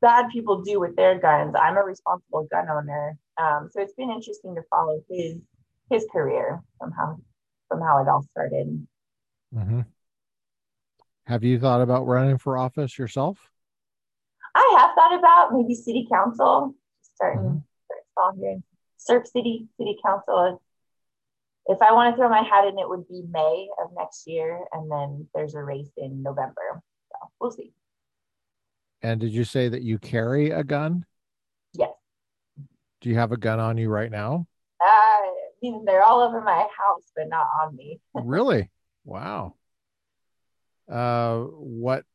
bad 0.01 0.29
people 0.31 0.61
do 0.61 0.79
with 0.79 0.95
their 0.95 1.17
guns. 1.19 1.55
I'm 1.59 1.77
a 1.77 1.81
responsible 1.81 2.47
gun 2.51 2.69
owner. 2.69 3.17
Um, 3.41 3.69
so 3.71 3.81
it's 3.81 3.95
been 3.95 4.11
interesting 4.11 4.53
to 4.53 4.61
follow 4.69 5.01
his 5.09 5.37
his 5.89 6.05
career 6.11 6.61
from 6.77 6.91
how 6.91 7.17
from 7.67 7.81
how 7.81 8.01
it 8.01 8.07
all 8.07 8.23
started. 8.31 8.85
Mm-hmm. 9.55 9.81
Have 11.25 11.43
you 11.43 11.59
thought 11.59 11.81
about 11.81 12.05
running 12.05 12.37
for 12.37 12.57
office 12.57 12.99
yourself? 12.99 13.39
I 14.53 14.75
have 14.77 14.91
thought 14.93 15.17
about 15.17 15.53
maybe 15.53 15.73
city 15.73 16.07
council, 16.11 16.75
starting 17.15 17.41
mm-hmm. 17.41 17.57
start 18.11 18.35
here 18.37 18.51
in 18.51 18.63
Surf 18.97 19.25
City 19.25 19.67
City 19.77 19.97
Council. 20.05 20.61
If 21.65 21.81
I 21.81 21.93
want 21.93 22.13
to 22.13 22.17
throw 22.17 22.29
my 22.29 22.43
hat 22.43 22.67
in, 22.67 22.77
it 22.77 22.89
would 22.89 23.07
be 23.07 23.23
May 23.31 23.69
of 23.81 23.91
next 23.97 24.27
year, 24.27 24.59
and 24.73 24.91
then 24.91 25.29
there's 25.33 25.55
a 25.55 25.63
race 25.63 25.91
in 25.97 26.21
November. 26.21 26.83
We'll 27.43 27.51
see. 27.51 27.73
And 29.01 29.19
did 29.19 29.33
you 29.33 29.43
say 29.43 29.67
that 29.67 29.81
you 29.81 29.99
carry 29.99 30.51
a 30.51 30.63
gun? 30.63 31.05
Yes. 31.73 31.91
Do 33.01 33.09
you 33.09 33.15
have 33.15 33.33
a 33.33 33.37
gun 33.37 33.59
on 33.59 33.77
you 33.77 33.89
right 33.89 34.09
now? 34.09 34.47
Uh, 34.79 34.85
I 34.87 35.51
mean, 35.61 35.83
they're 35.83 36.05
all 36.05 36.21
over 36.21 36.39
my 36.39 36.65
house, 36.77 37.11
but 37.13 37.27
not 37.27 37.47
on 37.61 37.75
me. 37.75 37.99
really? 38.13 38.71
Wow. 39.03 39.55
Uh, 40.89 41.39
what 41.39 42.05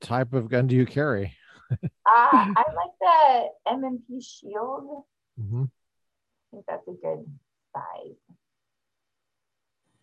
type 0.00 0.32
of 0.32 0.48
gun 0.48 0.68
do 0.68 0.74
you 0.74 0.86
carry? 0.86 1.36
uh, 1.70 1.78
I 2.06 2.64
like 2.74 2.96
the 2.98 3.72
M&P 3.72 4.22
Shield. 4.22 5.04
Mm-hmm. 5.38 5.64
I 5.64 6.50
think 6.50 6.64
that's 6.66 6.88
a 6.88 6.92
good 6.92 7.26
size. 7.74 8.16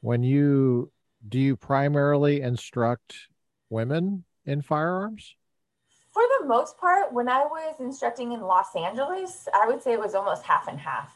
When 0.01 0.21
you 0.21 0.91
do 1.27 1.39
you 1.39 1.57
primarily 1.57 2.41
instruct 2.41 3.15
women 3.71 4.25
in 4.45 4.61
firearms? 4.61 5.35
For 6.13 6.23
the 6.39 6.47
most 6.47 6.77
part, 6.77 7.13
when 7.13 7.29
I 7.29 7.45
was 7.45 7.75
instructing 7.79 8.31
in 8.31 8.41
Los 8.41 8.75
Angeles, 8.75 9.47
I 9.53 9.67
would 9.67 9.81
say 9.81 9.93
it 9.93 9.99
was 9.99 10.15
almost 10.15 10.43
half 10.43 10.67
and 10.67 10.79
half. 10.79 11.15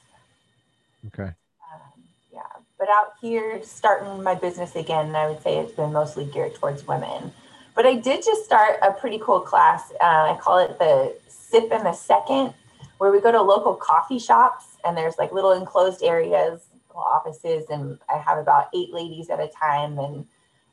Okay. 1.08 1.24
Um, 1.24 2.04
yeah, 2.32 2.42
but 2.78 2.88
out 2.90 3.14
here, 3.20 3.62
starting 3.64 4.22
my 4.22 4.36
business 4.36 4.76
again, 4.76 5.16
I 5.16 5.28
would 5.28 5.42
say 5.42 5.58
it's 5.58 5.74
been 5.74 5.92
mostly 5.92 6.26
geared 6.26 6.56
towards 6.56 6.88
women. 6.88 7.32
But 7.76 7.86
I 7.86 7.96
did 7.96 8.24
just 8.24 8.46
start 8.46 8.78
a 8.84 8.92
pretty 8.92 9.20
cool 9.20 9.40
class. 9.40 9.92
Uh, 10.00 10.34
I 10.34 10.38
call 10.40 10.60
it 10.60 10.78
the 10.78 11.16
Sips 11.28 11.72
and 11.72 11.86
the 11.86 11.94
Second, 11.94 12.54
where 13.00 13.12
we 13.12 13.20
go 13.20 13.32
to 13.32 13.42
local 13.42 13.74
coffee 13.76 14.20
shops 14.20 14.78
and 14.86 14.96
there's 14.96 15.18
like 15.18 15.32
little 15.32 15.52
enclosed 15.52 16.04
areas, 16.04 16.68
little 16.88 17.02
offices, 17.02 17.66
and 17.70 17.98
I 18.14 18.18
have 18.20 18.38
about 18.38 18.70
eight 18.76 18.94
ladies 18.94 19.30
at 19.30 19.40
a 19.40 19.48
time. 19.48 19.98
And 19.98 20.28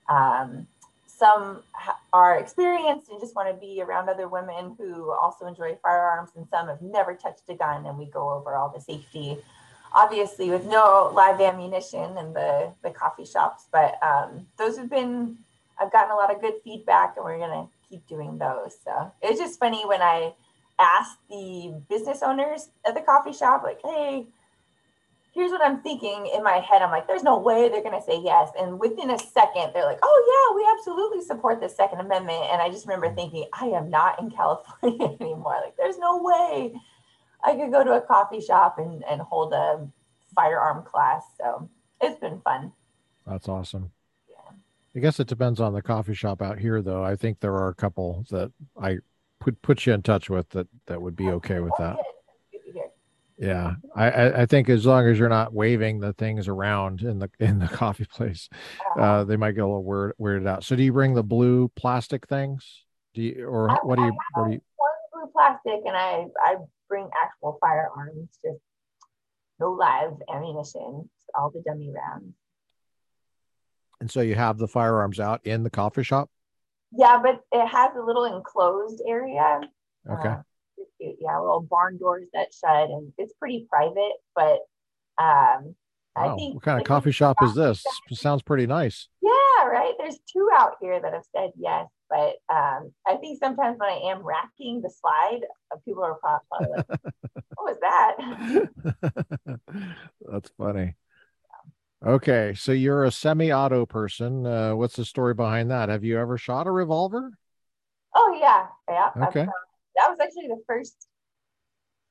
um, 0.08 0.66
some 1.20 1.62
are 2.12 2.38
experienced 2.38 3.10
and 3.10 3.20
just 3.20 3.36
want 3.36 3.48
to 3.48 3.54
be 3.54 3.82
around 3.82 4.08
other 4.08 4.26
women 4.26 4.74
who 4.78 5.12
also 5.12 5.46
enjoy 5.46 5.76
firearms, 5.82 6.30
and 6.34 6.46
some 6.48 6.66
have 6.68 6.80
never 6.80 7.14
touched 7.14 7.48
a 7.48 7.54
gun. 7.54 7.84
And 7.86 7.98
we 7.98 8.06
go 8.06 8.30
over 8.30 8.56
all 8.56 8.72
the 8.74 8.80
safety, 8.80 9.36
obviously, 9.92 10.48
with 10.50 10.64
no 10.64 11.12
live 11.14 11.40
ammunition 11.40 12.16
in 12.16 12.32
the, 12.32 12.72
the 12.82 12.90
coffee 12.90 13.26
shops. 13.26 13.66
But 13.70 13.98
um, 14.02 14.46
those 14.56 14.78
have 14.78 14.88
been 14.88 15.36
I've 15.80 15.92
gotten 15.92 16.10
a 16.10 16.14
lot 16.14 16.32
of 16.34 16.40
good 16.40 16.54
feedback 16.62 17.16
and 17.16 17.24
we're 17.24 17.38
going 17.38 17.50
to 17.50 17.68
keep 17.88 18.06
doing 18.06 18.38
those. 18.38 18.76
So 18.84 19.12
it's 19.22 19.40
just 19.40 19.58
funny 19.58 19.84
when 19.86 20.02
I 20.02 20.34
ask 20.78 21.16
the 21.28 21.74
business 21.88 22.22
owners 22.22 22.68
at 22.86 22.94
the 22.94 23.00
coffee 23.00 23.32
shop, 23.32 23.62
like, 23.62 23.80
hey, 23.82 24.26
here's 25.32 25.50
what 25.50 25.62
I'm 25.62 25.80
thinking 25.80 26.28
in 26.34 26.42
my 26.42 26.58
head. 26.58 26.82
I'm 26.82 26.90
like, 26.90 27.06
there's 27.06 27.22
no 27.22 27.38
way 27.38 27.68
they're 27.68 27.82
going 27.82 27.98
to 27.98 28.04
say 28.04 28.20
yes. 28.22 28.50
And 28.58 28.80
within 28.80 29.10
a 29.10 29.18
second, 29.18 29.70
they're 29.72 29.84
like, 29.84 30.00
oh, 30.02 30.18
yeah, 30.30 30.56
we 30.56 30.66
absolutely 30.76 31.22
support 31.22 31.60
the 31.60 31.68
Second 31.68 32.00
Amendment. 32.00 32.46
And 32.50 32.60
I 32.60 32.68
just 32.68 32.86
remember 32.86 33.08
mm. 33.08 33.14
thinking, 33.14 33.46
I 33.52 33.66
am 33.66 33.90
not 33.90 34.20
in 34.20 34.30
California 34.36 35.16
anymore. 35.20 35.56
Like, 35.64 35.76
there's 35.76 35.98
no 35.98 36.18
way 36.22 36.74
I 37.44 37.54
could 37.54 37.70
go 37.70 37.84
to 37.84 37.92
a 37.92 38.00
coffee 38.00 38.40
shop 38.40 38.78
and, 38.78 39.04
and 39.04 39.20
hold 39.20 39.52
a 39.52 39.88
firearm 40.34 40.84
class. 40.84 41.22
So 41.38 41.68
it's 42.00 42.18
been 42.18 42.40
fun. 42.40 42.72
That's 43.26 43.48
awesome. 43.48 43.92
Yeah. 44.28 44.52
I 44.96 44.98
guess 44.98 45.20
it 45.20 45.28
depends 45.28 45.60
on 45.60 45.74
the 45.74 45.82
coffee 45.82 46.14
shop 46.14 46.42
out 46.42 46.58
here, 46.58 46.82
though. 46.82 47.04
I 47.04 47.14
think 47.14 47.40
there 47.40 47.54
are 47.54 47.68
a 47.68 47.74
couple 47.74 48.24
that 48.30 48.50
I 48.80 48.98
put 49.38 49.62
put 49.62 49.86
you 49.86 49.92
in 49.92 50.02
touch 50.02 50.28
with 50.28 50.48
that 50.50 50.66
that 50.86 51.00
would 51.00 51.16
be 51.16 51.28
oh, 51.28 51.34
okay 51.34 51.60
with 51.60 51.72
oh, 51.78 51.82
that. 51.82 51.96
Yeah, 53.40 53.76
I 53.96 54.42
I 54.42 54.46
think 54.46 54.68
as 54.68 54.84
long 54.84 55.06
as 55.06 55.18
you're 55.18 55.30
not 55.30 55.54
waving 55.54 56.00
the 56.00 56.12
things 56.12 56.46
around 56.46 57.00
in 57.00 57.18
the 57.18 57.30
in 57.40 57.58
the 57.58 57.68
coffee 57.68 58.04
place, 58.04 58.50
uh, 58.98 59.24
they 59.24 59.38
might 59.38 59.52
get 59.52 59.62
a 59.62 59.66
little 59.66 59.82
weird, 59.82 60.12
weirded 60.20 60.46
out. 60.46 60.62
So, 60.62 60.76
do 60.76 60.82
you 60.82 60.92
bring 60.92 61.14
the 61.14 61.22
blue 61.22 61.68
plastic 61.74 62.28
things? 62.28 62.84
Do 63.14 63.22
you 63.22 63.46
or 63.46 63.70
what 63.82 63.96
do 63.96 64.04
you 64.04 64.12
what 64.34 64.48
do 64.48 64.52
you? 64.52 64.60
One 64.76 64.90
blue 65.14 65.32
plastic, 65.32 65.80
and 65.86 65.96
I 65.96 66.26
I 66.44 66.56
bring 66.86 67.08
actual 67.24 67.56
firearms, 67.62 68.28
just 68.44 68.60
no 69.58 69.72
live 69.72 70.12
ammunition, 70.30 71.08
all 71.34 71.50
the 71.50 71.62
dummy 71.64 71.90
rounds. 71.90 72.34
And 74.02 74.10
so 74.10 74.20
you 74.20 74.34
have 74.34 74.58
the 74.58 74.68
firearms 74.68 75.18
out 75.18 75.40
in 75.46 75.62
the 75.62 75.70
coffee 75.70 76.02
shop? 76.02 76.28
Yeah, 76.92 77.18
but 77.22 77.40
it 77.52 77.66
has 77.66 77.90
a 77.96 78.04
little 78.04 78.24
enclosed 78.24 79.02
area. 79.06 79.60
Okay. 80.10 80.28
Uh, 80.28 80.36
yeah, 81.00 81.38
little 81.38 81.66
barn 81.68 81.98
doors 81.98 82.28
that 82.32 82.48
shut, 82.52 82.90
and 82.90 83.12
it's 83.18 83.32
pretty 83.34 83.66
private. 83.68 84.12
But 84.34 84.60
um, 85.18 85.74
wow. 86.16 86.32
I 86.32 86.34
think 86.36 86.54
what 86.54 86.62
kind 86.64 86.76
like, 86.78 86.84
of 86.84 86.88
coffee 86.88 87.12
shop 87.12 87.36
is 87.42 87.54
this? 87.54 87.84
Sounds 88.12 88.42
pretty 88.42 88.66
nice. 88.66 89.08
Yeah, 89.22 89.66
right. 89.66 89.94
There's 89.98 90.18
two 90.32 90.48
out 90.54 90.76
here 90.80 91.00
that 91.00 91.12
have 91.12 91.24
said 91.34 91.50
yes, 91.56 91.88
but 92.08 92.36
um, 92.52 92.92
I 93.06 93.16
think 93.20 93.38
sometimes 93.38 93.78
when 93.78 93.90
I 93.90 94.10
am 94.10 94.22
racking 94.22 94.82
the 94.82 94.90
slide, 94.90 95.40
uh, 95.72 95.76
people 95.84 96.02
are 96.02 96.16
probably 96.16 96.68
like, 96.76 96.86
"What 97.54 97.66
was 97.66 97.78
that?" 97.80 99.60
That's 100.20 100.50
funny. 100.56 100.94
Okay, 102.04 102.54
so 102.56 102.72
you're 102.72 103.04
a 103.04 103.10
semi-auto 103.10 103.84
person. 103.84 104.46
Uh, 104.46 104.74
what's 104.74 104.96
the 104.96 105.04
story 105.04 105.34
behind 105.34 105.70
that? 105.70 105.90
Have 105.90 106.02
you 106.02 106.18
ever 106.18 106.38
shot 106.38 106.66
a 106.66 106.70
revolver? 106.70 107.32
Oh 108.14 108.38
yeah, 108.40 108.66
yeah. 108.88 109.10
Okay. 109.26 109.46
That 110.00 110.08
was 110.10 110.18
actually 110.20 110.48
the 110.48 110.60
first. 110.66 111.06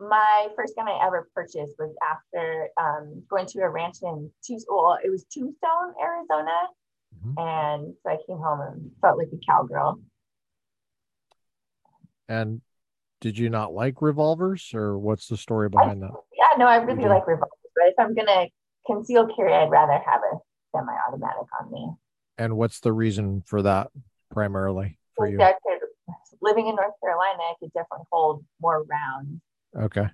My 0.01 0.47
first 0.55 0.77
gun 0.77 0.87
I 0.87 1.05
ever 1.05 1.27
purchased 1.35 1.75
was 1.77 1.93
after 2.01 2.69
um, 2.79 3.21
going 3.29 3.45
to 3.47 3.59
a 3.59 3.69
ranch 3.69 3.97
in 4.01 4.31
Tombstone. 4.47 4.73
Well, 4.73 4.97
it 5.03 5.09
was 5.09 5.25
Tombstone, 5.25 5.93
Arizona, 6.01 6.57
mm-hmm. 7.17 7.33
and 7.37 7.93
so 8.01 8.09
I 8.09 8.17
came 8.25 8.37
home 8.37 8.61
and 8.61 8.91
felt 9.01 9.17
like 9.17 9.27
a 9.33 9.39
cowgirl. 9.45 9.99
And 12.29 12.61
did 13.19 13.37
you 13.37 13.49
not 13.49 13.73
like 13.73 14.01
revolvers, 14.01 14.71
or 14.73 14.97
what's 14.97 15.27
the 15.27 15.35
story 15.35 15.67
behind 15.67 16.05
I, 16.05 16.07
that? 16.07 16.13
Yeah, 16.37 16.57
no, 16.57 16.65
I 16.65 16.77
really 16.77 17.09
like 17.09 17.27
revolvers. 17.27 17.49
But 17.75 17.87
if 17.87 17.95
I'm 17.99 18.15
gonna 18.15 18.45
conceal 18.87 19.27
carry, 19.35 19.53
I'd 19.53 19.69
rather 19.69 19.93
have 19.93 20.21
a 20.31 20.37
semi-automatic 20.73 21.47
on 21.59 21.71
me. 21.71 21.89
And 22.37 22.55
what's 22.55 22.79
the 22.79 22.93
reason 22.93 23.43
for 23.45 23.63
that 23.63 23.89
primarily 24.31 24.97
for 25.17 25.27
you? 25.27 25.37
Could, 25.37 25.78
living 26.41 26.67
in 26.67 26.75
North 26.75 26.93
Carolina, 27.01 27.39
I 27.39 27.53
could 27.59 27.73
definitely 27.73 28.05
hold 28.11 28.43
more 28.61 28.83
rounds. 28.83 29.41
Okay. 29.75 30.07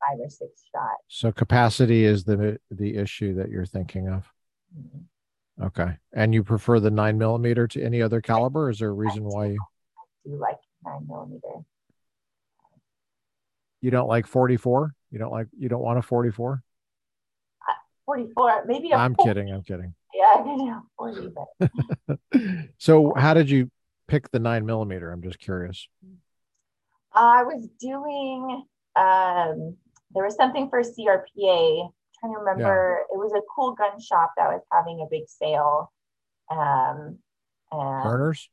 Five 0.00 0.18
or 0.20 0.30
six 0.30 0.62
shots. 0.72 1.02
So 1.08 1.32
capacity 1.32 2.04
is 2.04 2.24
the 2.24 2.58
the 2.70 2.96
issue 2.96 3.34
that 3.34 3.50
you're 3.50 3.66
thinking 3.66 4.08
of. 4.08 4.30
Mm-hmm. 4.76 5.64
Okay. 5.66 5.96
And 6.12 6.32
you 6.32 6.44
prefer 6.44 6.78
the 6.78 6.90
nine 6.90 7.18
millimeter 7.18 7.66
to 7.68 7.82
any 7.82 8.00
other 8.00 8.20
caliber? 8.20 8.70
Is 8.70 8.78
there 8.78 8.90
a 8.90 8.92
reason 8.92 9.24
why 9.24 9.46
you 9.46 9.58
I 9.96 10.28
do 10.28 10.36
like 10.36 10.58
nine 10.84 11.06
millimeter? 11.08 11.64
You 13.80 13.90
don't 13.90 14.08
like 14.08 14.26
44? 14.26 14.94
You 15.10 15.18
don't 15.18 15.32
like 15.32 15.48
you 15.58 15.68
don't 15.68 15.82
want 15.82 15.98
a 15.98 16.02
44? 16.02 16.62
44, 18.06 18.64
maybe 18.66 18.94
I'm 18.94 19.14
40. 19.14 19.28
kidding. 19.28 19.52
I'm 19.52 19.62
kidding. 19.62 19.94
Yeah, 20.14 20.40
I 20.40 20.56
know 20.56 20.82
40, 20.96 21.28
but 22.08 22.18
so 22.78 23.12
how 23.14 23.34
did 23.34 23.50
you 23.50 23.70
pick 24.08 24.30
the 24.30 24.40
nine 24.40 24.66
millimeter? 24.66 25.12
I'm 25.12 25.22
just 25.22 25.38
curious. 25.38 25.86
I 27.12 27.42
was 27.44 27.68
doing 27.80 28.64
um 28.96 29.76
there 30.14 30.24
was 30.24 30.34
something 30.36 30.68
for 30.70 30.82
CRPA. 30.82 31.84
I'm 31.84 31.90
trying 32.20 32.32
to 32.32 32.38
remember, 32.40 33.00
yeah. 33.00 33.14
it 33.14 33.18
was 33.18 33.32
a 33.36 33.42
cool 33.54 33.74
gun 33.74 34.00
shop 34.00 34.32
that 34.36 34.48
was 34.48 34.62
having 34.72 35.00
a 35.00 35.10
big 35.10 35.28
sale. 35.28 35.92
Um 36.50 37.18
and 37.70 38.02
Turner's? 38.02 38.48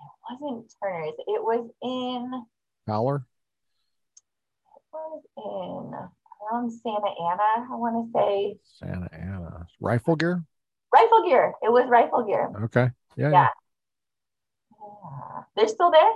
It 0.00 0.40
wasn't 0.40 0.72
Turner's. 0.82 1.14
It 1.18 1.42
was 1.42 1.68
in 1.82 2.44
Fowler 2.86 3.26
It 4.76 4.82
was 4.92 5.22
in 5.36 6.08
around 6.52 6.70
Santa 6.70 7.08
Ana, 7.20 7.68
I 7.70 7.76
want 7.76 8.12
to 8.12 8.18
say. 8.18 8.56
Santa 8.62 9.08
Ana. 9.12 9.66
Rifle 9.80 10.16
gear? 10.16 10.42
Rifle 10.92 11.24
gear. 11.24 11.54
It 11.62 11.72
was 11.72 11.86
rifle 11.88 12.24
gear. 12.24 12.50
Okay. 12.64 12.90
Yeah. 13.16 13.30
Yeah. 13.30 13.30
yeah. 13.30 13.48
They're 15.56 15.68
still 15.68 15.90
there? 15.90 16.12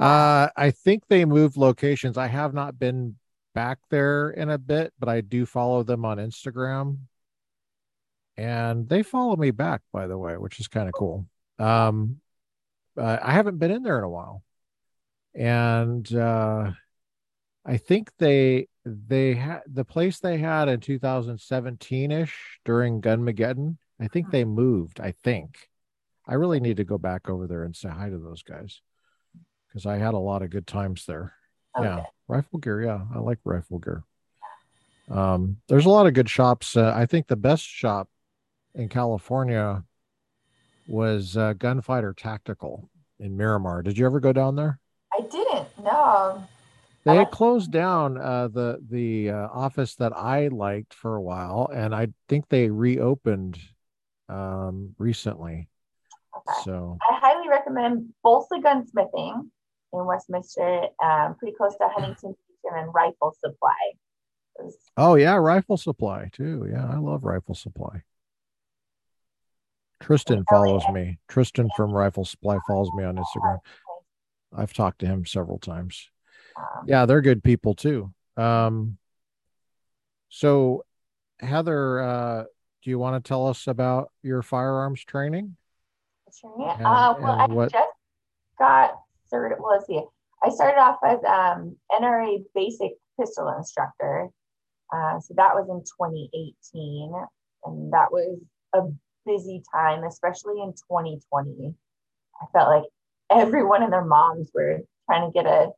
Uh, 0.00 0.48
I 0.56 0.70
think 0.70 1.04
they 1.08 1.24
moved 1.24 1.56
locations. 1.56 2.16
I 2.16 2.28
have 2.28 2.54
not 2.54 2.78
been 2.78 3.16
back 3.54 3.78
there 3.90 4.30
in 4.30 4.50
a 4.50 4.58
bit, 4.58 4.92
but 4.98 5.08
I 5.08 5.20
do 5.20 5.44
follow 5.44 5.82
them 5.82 6.04
on 6.04 6.18
Instagram. 6.18 6.98
And 8.36 8.88
they 8.88 9.02
follow 9.02 9.36
me 9.36 9.50
back, 9.50 9.82
by 9.92 10.06
the 10.06 10.16
way, 10.16 10.36
which 10.36 10.60
is 10.60 10.68
kind 10.68 10.88
of 10.88 10.94
cool. 10.94 11.26
Um, 11.58 12.20
uh, 12.96 13.18
I 13.22 13.32
haven't 13.32 13.58
been 13.58 13.70
in 13.70 13.82
there 13.82 13.98
in 13.98 14.04
a 14.04 14.08
while. 14.08 14.42
And 15.34 16.12
uh, 16.14 16.72
I 17.64 17.76
think 17.76 18.10
they 18.18 18.68
they 18.84 19.34
had 19.34 19.60
the 19.66 19.84
place 19.84 20.18
they 20.18 20.38
had 20.38 20.68
in 20.68 20.80
2017ish 20.80 22.32
during 22.64 23.00
Gunmageddon. 23.00 23.76
I 24.00 24.08
think 24.08 24.30
they 24.30 24.44
moved. 24.44 25.00
I 25.00 25.12
think. 25.12 25.68
I 26.26 26.34
really 26.34 26.60
need 26.60 26.76
to 26.76 26.84
go 26.84 26.98
back 26.98 27.28
over 27.28 27.46
there 27.46 27.64
and 27.64 27.74
say 27.74 27.88
hi 27.88 28.08
to 28.08 28.18
those 28.18 28.42
guys 28.42 28.80
because 29.68 29.86
I 29.86 29.96
had 29.96 30.14
a 30.14 30.18
lot 30.18 30.42
of 30.42 30.50
good 30.50 30.66
times 30.66 31.04
there. 31.06 31.34
Okay. 31.76 31.88
Yeah, 31.88 32.04
rifle 32.28 32.58
gear. 32.58 32.82
Yeah, 32.82 33.00
I 33.14 33.18
like 33.18 33.38
rifle 33.44 33.78
gear. 33.78 34.04
Um, 35.10 35.58
there's 35.68 35.86
a 35.86 35.90
lot 35.90 36.06
of 36.06 36.14
good 36.14 36.28
shops. 36.28 36.76
Uh, 36.76 36.92
I 36.94 37.06
think 37.06 37.26
the 37.26 37.36
best 37.36 37.64
shop 37.64 38.08
in 38.74 38.88
California 38.88 39.82
was 40.86 41.36
uh, 41.36 41.54
Gunfighter 41.54 42.14
Tactical 42.14 42.88
in 43.18 43.36
Miramar. 43.36 43.82
Did 43.82 43.98
you 43.98 44.06
ever 44.06 44.20
go 44.20 44.32
down 44.32 44.56
there? 44.56 44.78
I 45.12 45.22
didn't. 45.22 45.68
No. 45.82 46.46
They 47.04 47.16
had 47.16 47.32
closed 47.32 47.72
down 47.72 48.16
uh, 48.16 48.48
the 48.48 48.78
the 48.88 49.30
uh, 49.30 49.48
office 49.48 49.96
that 49.96 50.16
I 50.16 50.48
liked 50.48 50.94
for 50.94 51.16
a 51.16 51.22
while, 51.22 51.68
and 51.74 51.92
I 51.94 52.08
think 52.28 52.48
they 52.48 52.70
reopened 52.70 53.58
um, 54.28 54.94
recently. 54.98 55.68
Okay. 56.48 56.60
So 56.64 56.98
I 57.08 57.18
highly 57.20 57.48
recommend 57.48 58.12
Bolsa 58.24 58.62
Gunsmithing 58.62 59.48
in 59.92 60.06
Westminster, 60.06 60.86
um, 61.02 61.36
pretty 61.36 61.54
close 61.56 61.76
to 61.76 61.88
Huntington 61.88 62.30
Beach, 62.30 62.58
and 62.64 62.76
then 62.76 62.92
Rifle 62.92 63.34
Supply. 63.40 63.92
Oh 64.96 65.14
yeah, 65.14 65.36
Rifle 65.36 65.76
Supply 65.76 66.28
too. 66.32 66.68
Yeah, 66.70 66.86
I 66.86 66.98
love 66.98 67.24
Rifle 67.24 67.54
Supply. 67.54 68.02
Tristan 70.00 70.44
follows 70.50 70.82
me. 70.92 71.18
Tristan 71.28 71.70
from 71.76 71.92
Rifle 71.92 72.24
Supply 72.24 72.58
follows 72.66 72.90
me 72.94 73.04
on 73.04 73.16
Instagram. 73.16 73.58
I've 74.54 74.72
talked 74.72 74.98
to 75.00 75.06
him 75.06 75.24
several 75.24 75.58
times. 75.58 76.10
Um, 76.56 76.84
yeah, 76.86 77.06
they're 77.06 77.22
good 77.22 77.42
people 77.42 77.74
too. 77.74 78.12
Um, 78.36 78.98
so, 80.28 80.84
Heather, 81.40 82.00
uh, 82.00 82.44
do 82.82 82.90
you 82.90 82.98
want 82.98 83.22
to 83.22 83.26
tell 83.26 83.46
us 83.46 83.66
about 83.66 84.10
your 84.22 84.42
firearms 84.42 85.04
training? 85.04 85.56
And, 86.42 86.86
uh, 86.86 87.14
well, 87.20 87.38
I 87.38 87.46
what... 87.46 87.72
just 87.72 87.88
got 88.58 88.92
started. 89.26 89.56
Well, 89.60 89.72
let's 89.72 89.86
see. 89.86 90.00
I 90.42 90.50
started 90.50 90.80
off 90.80 90.98
as 91.04 91.18
um, 91.24 91.76
NRA 91.92 92.42
basic 92.54 92.92
pistol 93.18 93.54
instructor. 93.56 94.28
Uh, 94.92 95.20
so 95.20 95.34
that 95.36 95.54
was 95.54 95.68
in 95.70 95.80
2018, 95.80 97.12
and 97.64 97.92
that 97.92 98.12
was 98.12 98.38
a 98.74 98.82
busy 99.24 99.62
time, 99.72 100.04
especially 100.04 100.60
in 100.60 100.72
2020. 100.72 101.74
I 102.40 102.46
felt 102.52 102.68
like 102.68 102.90
everyone 103.30 103.82
and 103.82 103.92
their 103.92 104.04
moms 104.04 104.50
were 104.52 104.80
trying 105.06 105.30
to 105.30 105.32
get 105.32 105.46
a 105.46 105.70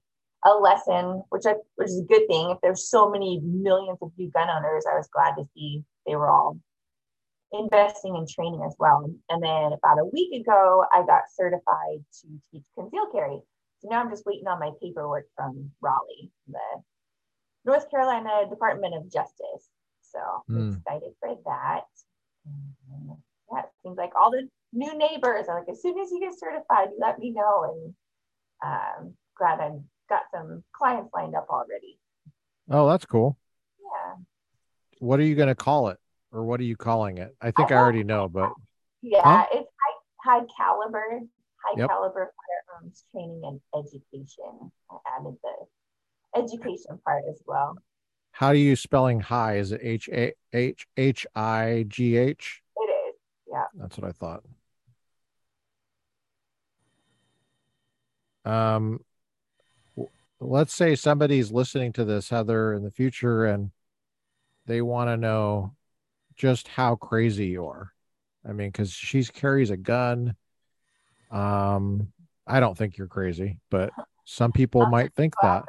a 0.44 0.54
lesson, 0.54 1.22
which 1.30 1.44
I, 1.46 1.54
which 1.76 1.88
is 1.88 2.00
a 2.00 2.04
good 2.04 2.26
thing. 2.28 2.50
If 2.50 2.58
there's 2.62 2.88
so 2.88 3.10
many 3.10 3.40
millions 3.42 3.98
of 4.02 4.12
new 4.18 4.30
gun 4.30 4.50
owners, 4.50 4.84
I 4.90 4.96
was 4.96 5.08
glad 5.08 5.34
to 5.36 5.44
see 5.54 5.82
they 6.06 6.16
were 6.16 6.28
all 6.28 6.58
investing 7.54 8.16
in 8.16 8.26
training 8.26 8.62
as 8.66 8.74
well. 8.78 9.10
And 9.28 9.42
then 9.42 9.72
about 9.72 9.98
a 9.98 10.10
week 10.12 10.40
ago, 10.40 10.84
I 10.92 11.04
got 11.06 11.22
certified 11.34 12.04
to 12.20 12.28
teach 12.50 12.64
conceal 12.74 13.06
carry. 13.12 13.40
So 13.80 13.88
now 13.90 14.00
I'm 14.00 14.10
just 14.10 14.26
waiting 14.26 14.46
on 14.48 14.60
my 14.60 14.70
paperwork 14.80 15.26
from 15.36 15.70
Raleigh, 15.80 16.30
the 16.48 16.82
North 17.64 17.90
Carolina 17.90 18.48
Department 18.48 18.94
of 18.94 19.12
Justice. 19.12 19.68
So 20.02 20.18
I'm 20.48 20.54
mm. 20.54 20.76
excited 20.78 21.12
for 21.20 21.36
that. 21.46 21.84
And 22.46 23.16
yeah, 23.52 23.60
it 23.60 23.70
seems 23.82 23.96
like 23.96 24.12
all 24.14 24.30
the 24.30 24.48
new 24.72 24.96
neighbors 24.96 25.46
are 25.48 25.58
like, 25.58 25.68
as 25.68 25.82
soon 25.82 25.98
as 25.98 26.10
you 26.10 26.20
get 26.20 26.38
certified, 26.38 26.88
you 26.92 26.98
let 27.00 27.18
me 27.18 27.30
know. 27.30 27.64
And 27.72 27.94
um, 28.64 29.14
glad 29.36 29.60
I'm 29.60 29.84
got 30.08 30.22
some 30.34 30.62
clients 30.72 31.10
lined 31.14 31.34
up 31.34 31.46
already. 31.50 31.98
Oh, 32.70 32.88
that's 32.88 33.06
cool. 33.06 33.36
Yeah. 33.80 34.14
What 34.98 35.20
are 35.20 35.24
you 35.24 35.34
going 35.34 35.48
to 35.48 35.54
call 35.54 35.88
it? 35.88 35.98
Or 36.34 36.42
what 36.42 36.58
are 36.58 36.64
you 36.64 36.76
calling 36.76 37.18
it? 37.18 37.34
I 37.40 37.52
think 37.52 37.70
I, 37.70 37.76
I 37.76 37.78
already 37.78 38.02
know, 38.02 38.28
but 38.28 38.50
yeah, 39.02 39.22
huh? 39.22 39.46
it's 39.52 39.68
high, 40.24 40.40
high 40.40 40.46
caliber, 40.56 41.20
high 41.64 41.78
yep. 41.78 41.88
caliber 41.88 42.32
firearms 42.72 43.04
training 43.12 43.40
and 43.44 43.60
education. 43.78 44.72
I 44.90 44.96
added 45.16 45.36
the 45.44 46.40
education 46.40 46.98
part 47.04 47.22
as 47.30 47.40
well. 47.46 47.76
How 48.32 48.52
do 48.52 48.58
you 48.58 48.74
spelling 48.74 49.20
high? 49.20 49.58
Is 49.58 49.70
it 49.70 49.80
H 49.84 50.08
A 50.12 50.32
H 50.52 50.88
H 50.96 51.24
I 51.36 51.84
G 51.86 52.16
H? 52.16 52.62
It 52.76 52.80
is. 52.80 53.14
Yeah. 53.46 53.64
That's 53.76 53.96
what 53.96 54.08
I 54.08 54.12
thought. 54.12 54.42
Um, 58.44 59.04
let's 60.40 60.74
say 60.74 60.96
somebody's 60.96 61.52
listening 61.52 61.92
to 61.92 62.04
this, 62.04 62.28
Heather, 62.28 62.74
in 62.74 62.82
the 62.82 62.90
future, 62.90 63.44
and 63.44 63.70
they 64.66 64.82
want 64.82 65.10
to 65.10 65.16
know 65.16 65.76
just 66.36 66.68
how 66.68 66.96
crazy 66.96 67.46
you 67.46 67.66
are. 67.66 67.92
I 68.46 68.52
mean, 68.52 68.68
because 68.68 68.92
she 68.92 69.24
carries 69.24 69.70
a 69.70 69.76
gun. 69.76 70.34
Um, 71.30 72.12
I 72.46 72.60
don't 72.60 72.76
think 72.76 72.98
you're 72.98 73.06
crazy, 73.06 73.58
but 73.70 73.90
some 74.24 74.52
people 74.52 74.86
might 74.86 75.14
think 75.14 75.34
that. 75.42 75.64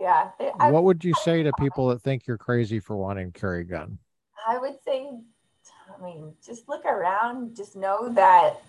Yeah. 0.00 0.30
what 0.70 0.84
would 0.84 1.04
you 1.04 1.12
say 1.14 1.42
to 1.42 1.52
people 1.58 1.88
that 1.88 2.02
think 2.02 2.26
you're 2.26 2.38
crazy 2.38 2.80
for 2.80 2.96
wanting 2.96 3.32
to 3.32 3.38
carry 3.38 3.62
a 3.62 3.64
gun? 3.64 3.98
I 4.46 4.56
would 4.58 4.76
say, 4.84 5.10
I 5.98 6.02
mean, 6.02 6.32
just 6.44 6.68
look 6.68 6.84
around, 6.84 7.56
just 7.56 7.76
know 7.76 8.08
that 8.14 8.62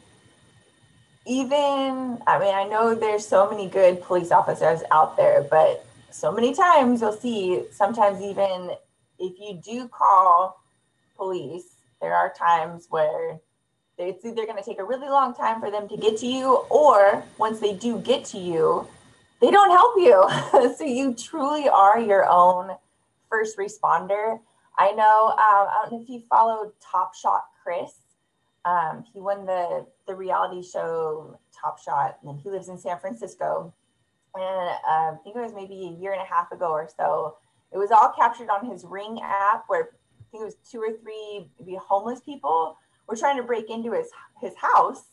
even 1.29 2.17
i 2.25 2.39
mean 2.39 2.53
i 2.55 2.63
know 2.63 2.95
there's 2.95 3.25
so 3.25 3.49
many 3.49 3.67
good 3.67 4.01
police 4.01 4.31
officers 4.31 4.81
out 4.91 5.15
there 5.15 5.45
but 5.49 5.85
so 6.11 6.31
many 6.31 6.53
times 6.53 7.01
you'll 7.01 7.11
see 7.11 7.63
sometimes 7.71 8.21
even 8.21 8.71
if 9.19 9.39
you 9.39 9.59
do 9.63 9.87
call 9.89 10.59
police 11.19 11.75
there 12.01 12.15
are 12.15 12.33
times 12.33 12.87
where 12.89 13.39
it's 13.97 14.23
either 14.23 14.45
going 14.45 14.57
to 14.57 14.63
take 14.63 14.79
a 14.79 14.83
really 14.83 15.09
long 15.09 15.35
time 15.35 15.59
for 15.59 15.69
them 15.69 15.87
to 15.89 15.97
get 15.97 16.17
to 16.17 16.25
you 16.25 16.55
or 16.69 17.23
once 17.37 17.59
they 17.59 17.73
do 17.73 17.99
get 17.99 18.23
to 18.23 18.37
you 18.37 18.87
they 19.41 19.51
don't 19.51 19.71
help 19.71 19.95
you 19.97 20.73
so 20.77 20.83
you 20.83 21.13
truly 21.13 21.67
are 21.67 21.99
your 21.99 22.25
own 22.27 22.71
first 23.29 23.57
responder 23.57 24.39
i 24.77 24.91
know 24.93 25.27
um, 25.27 25.35
i 25.37 25.79
don't 25.83 25.91
know 25.91 26.01
if 26.01 26.09
you 26.09 26.23
followed 26.29 26.71
top 26.81 27.13
shot 27.13 27.43
chris 27.63 27.91
um, 28.65 29.03
he 29.13 29.19
won 29.19 29.45
the 29.45 29.85
the 30.07 30.15
reality 30.15 30.61
show 30.61 31.37
Top 31.59 31.79
Shot, 31.79 32.17
and 32.23 32.39
he 32.39 32.49
lives 32.49 32.69
in 32.69 32.77
San 32.77 32.99
Francisco. 32.99 33.73
and 34.35 34.69
uh, 34.87 35.11
I 35.11 35.15
think 35.23 35.35
it 35.35 35.39
was 35.39 35.53
maybe 35.53 35.87
a 35.87 36.01
year 36.01 36.13
and 36.13 36.21
a 36.21 36.25
half 36.25 36.51
ago 36.51 36.69
or 36.69 36.89
so. 36.95 37.37
It 37.71 37.77
was 37.77 37.91
all 37.91 38.13
captured 38.15 38.49
on 38.49 38.69
his 38.69 38.85
Ring 38.85 39.19
app, 39.21 39.65
where 39.67 39.89
think 40.31 40.41
it 40.41 40.45
was 40.45 40.57
two 40.69 40.79
or 40.79 40.93
three 40.97 41.49
maybe 41.59 41.77
homeless 41.77 42.21
people 42.21 42.77
were 43.07 43.15
trying 43.15 43.37
to 43.37 43.43
break 43.43 43.69
into 43.69 43.91
his 43.93 44.09
his 44.41 44.55
house. 44.55 45.03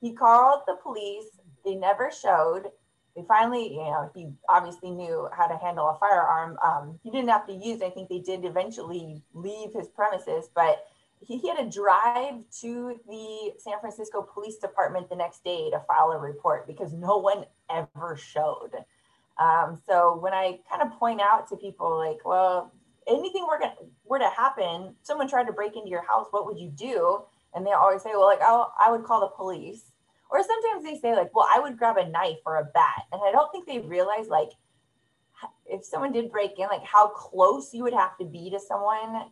He 0.00 0.12
called 0.12 0.62
the 0.66 0.76
police. 0.82 1.26
They 1.64 1.74
never 1.74 2.10
showed. 2.10 2.70
They 3.16 3.22
finally, 3.26 3.72
you 3.72 3.78
know, 3.78 4.10
he 4.14 4.32
obviously 4.48 4.90
knew 4.90 5.28
how 5.36 5.46
to 5.46 5.56
handle 5.56 5.88
a 5.88 5.98
firearm. 5.98 6.56
Um, 6.64 6.98
he 7.02 7.10
didn't 7.10 7.28
have 7.28 7.46
to 7.48 7.52
use. 7.52 7.82
I 7.82 7.90
think 7.90 8.08
they 8.08 8.20
did 8.20 8.44
eventually 8.44 9.22
leave 9.34 9.72
his 9.74 9.88
premises, 9.88 10.48
but 10.54 10.84
he, 11.20 11.38
he 11.38 11.48
had 11.48 11.58
to 11.58 11.68
drive 11.68 12.34
to 12.60 12.98
the 13.06 13.52
San 13.58 13.78
Francisco 13.80 14.22
Police 14.22 14.56
Department 14.56 15.10
the 15.10 15.16
next 15.16 15.44
day 15.44 15.70
to 15.70 15.80
file 15.86 16.12
a 16.12 16.18
report 16.18 16.66
because 16.66 16.92
no 16.92 17.18
one 17.18 17.44
ever 17.68 18.16
showed. 18.16 18.70
Um, 19.38 19.80
so 19.88 20.16
when 20.16 20.32
I 20.32 20.60
kind 20.70 20.82
of 20.82 20.98
point 20.98 21.20
out 21.20 21.48
to 21.48 21.56
people 21.56 21.96
like, 21.96 22.24
well, 22.24 22.72
anything 23.06 23.46
were 23.46 23.58
gonna 23.58 23.74
were 24.04 24.18
to 24.18 24.28
happen, 24.28 24.94
someone 25.02 25.28
tried 25.28 25.46
to 25.46 25.52
break 25.52 25.76
into 25.76 25.88
your 25.88 26.06
house, 26.06 26.26
what 26.30 26.46
would 26.46 26.58
you 26.58 26.70
do? 26.70 27.22
And 27.54 27.66
they 27.66 27.72
always 27.72 28.02
say, 28.02 28.10
well, 28.12 28.26
like, 28.26 28.40
oh, 28.42 28.72
I 28.78 28.90
would 28.90 29.04
call 29.04 29.20
the 29.20 29.28
police. 29.28 29.92
Or 30.30 30.42
sometimes 30.42 30.84
they 30.84 30.96
say, 30.98 31.16
like, 31.16 31.34
well, 31.34 31.48
I 31.52 31.58
would 31.58 31.76
grab 31.76 31.96
a 31.96 32.08
knife 32.08 32.38
or 32.46 32.58
a 32.58 32.64
bat. 32.64 33.02
And 33.10 33.20
I 33.24 33.32
don't 33.32 33.50
think 33.50 33.66
they 33.66 33.80
realize, 33.80 34.28
like, 34.28 34.50
if 35.66 35.84
someone 35.84 36.12
did 36.12 36.30
break 36.30 36.58
in, 36.58 36.66
like 36.66 36.84
how 36.84 37.08
close 37.08 37.72
you 37.72 37.82
would 37.82 37.94
have 37.94 38.16
to 38.18 38.24
be 38.24 38.50
to 38.50 38.60
someone 38.60 39.30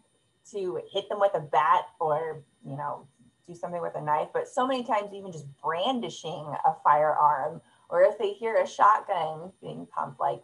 to 0.53 0.81
hit 0.91 1.09
them 1.09 1.21
with 1.21 1.35
a 1.35 1.41
bat 1.41 1.83
or, 2.01 2.43
you 2.65 2.77
know, 2.77 3.07
do 3.47 3.55
something 3.55 3.83
with 3.83 3.95
a 3.97 4.01
knife. 4.01 4.29
But 4.33 4.49
so 4.49 4.67
many 4.67 4.85
times, 4.85 5.13
even 5.13 5.33
just 5.33 5.47
brandishing 5.63 6.55
a 6.65 6.75
firearm, 6.83 7.61
or 7.91 8.03
if 8.03 8.19
they 8.19 8.33
hear 8.33 8.57
a 8.57 8.67
shotgun 8.67 9.53
being 9.61 9.87
pumped, 9.87 10.21
like 10.21 10.43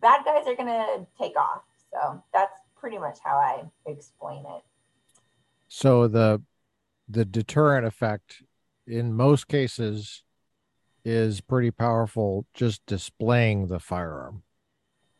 bad 0.00 0.24
guys 0.24 0.46
are 0.46 0.56
going 0.56 0.68
to 0.68 1.06
take 1.18 1.36
off. 1.36 1.62
So 1.92 2.22
that's 2.32 2.60
pretty 2.76 2.98
much 2.98 3.18
how 3.24 3.36
I 3.36 3.64
explain 3.90 4.44
it. 4.46 4.62
So 5.68 6.08
the 6.08 6.42
the 7.08 7.24
deterrent 7.24 7.86
effect 7.86 8.42
in 8.86 9.12
most 9.12 9.48
cases 9.48 10.22
is 11.04 11.40
pretty 11.40 11.70
powerful 11.70 12.46
just 12.54 12.84
displaying 12.86 13.68
the 13.68 13.78
firearm. 13.78 14.42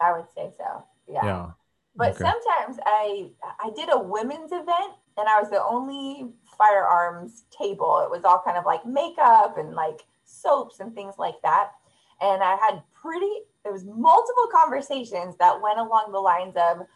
I 0.00 0.12
would 0.12 0.26
say 0.34 0.50
so. 0.58 0.84
Yeah. 1.06 1.24
Yeah. 1.24 1.50
But 1.96 2.14
okay. 2.14 2.24
sometimes 2.24 2.78
I 2.84 3.30
I 3.58 3.70
did 3.74 3.88
a 3.92 3.98
women's 3.98 4.52
event 4.52 4.94
and 5.16 5.28
I 5.28 5.40
was 5.40 5.50
the 5.50 5.62
only 5.62 6.28
firearms 6.56 7.44
table. 7.50 8.02
It 8.04 8.10
was 8.10 8.24
all 8.24 8.40
kind 8.44 8.56
of 8.56 8.64
like 8.64 8.86
makeup 8.86 9.58
and 9.58 9.74
like 9.74 10.00
soaps 10.24 10.80
and 10.80 10.94
things 10.94 11.14
like 11.18 11.40
that. 11.42 11.72
And 12.20 12.42
I 12.42 12.56
had 12.56 12.82
pretty 12.92 13.30
there 13.64 13.72
was 13.72 13.84
multiple 13.84 14.48
conversations 14.50 15.36
that 15.38 15.60
went 15.60 15.78
along 15.78 16.10
the 16.12 16.20
lines 16.20 16.54
of 16.56 16.86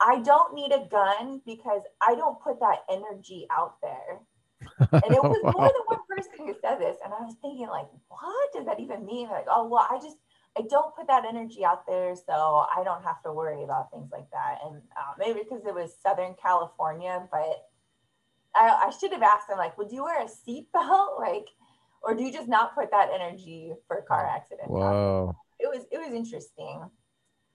I 0.00 0.20
don't 0.20 0.54
need 0.54 0.72
a 0.72 0.86
gun 0.88 1.40
because 1.46 1.82
I 2.00 2.14
don't 2.14 2.40
put 2.40 2.60
that 2.60 2.84
energy 2.90 3.46
out 3.50 3.80
there. 3.82 4.20
And 4.92 5.12
it 5.12 5.22
was 5.22 5.40
wow. 5.42 5.52
more 5.56 5.66
than 5.66 5.82
one 5.86 6.00
person 6.08 6.32
who 6.38 6.54
said 6.60 6.78
this. 6.78 6.96
And 7.04 7.12
I 7.12 7.20
was 7.22 7.34
thinking, 7.42 7.68
like, 7.68 7.86
what 8.08 8.52
does 8.52 8.66
that 8.66 8.80
even 8.80 9.04
mean? 9.04 9.28
Like, 9.28 9.46
oh, 9.48 9.66
well, 9.66 9.86
I 9.90 9.98
just, 9.98 10.16
I 10.58 10.62
don't 10.68 10.94
put 10.94 11.06
that 11.08 11.24
energy 11.24 11.64
out 11.64 11.86
there. 11.86 12.14
So 12.14 12.32
I 12.32 12.82
don't 12.84 13.02
have 13.02 13.22
to 13.24 13.32
worry 13.32 13.62
about 13.62 13.90
things 13.90 14.10
like 14.12 14.30
that. 14.30 14.58
And 14.64 14.82
uh, 14.96 15.14
maybe 15.18 15.40
because 15.42 15.64
it 15.66 15.74
was 15.74 15.96
Southern 16.02 16.34
California, 16.40 17.26
but 17.30 17.68
I, 18.54 18.86
I 18.86 18.92
should 18.98 19.12
have 19.12 19.22
asked 19.22 19.48
them, 19.48 19.58
like, 19.58 19.76
would 19.78 19.90
you 19.90 20.04
wear 20.04 20.22
a 20.22 20.28
seatbelt? 20.28 21.18
Like, 21.18 21.48
or 22.06 22.14
do 22.14 22.22
you 22.22 22.32
just 22.32 22.48
not 22.48 22.74
put 22.74 22.90
that 22.90 23.08
energy 23.12 23.72
for 23.88 24.02
car 24.02 24.26
accidents? 24.26 24.68
Wow. 24.68 25.36
It 25.58 25.68
was, 25.68 25.84
it 25.90 25.98
was 25.98 26.12
interesting. 26.14 26.90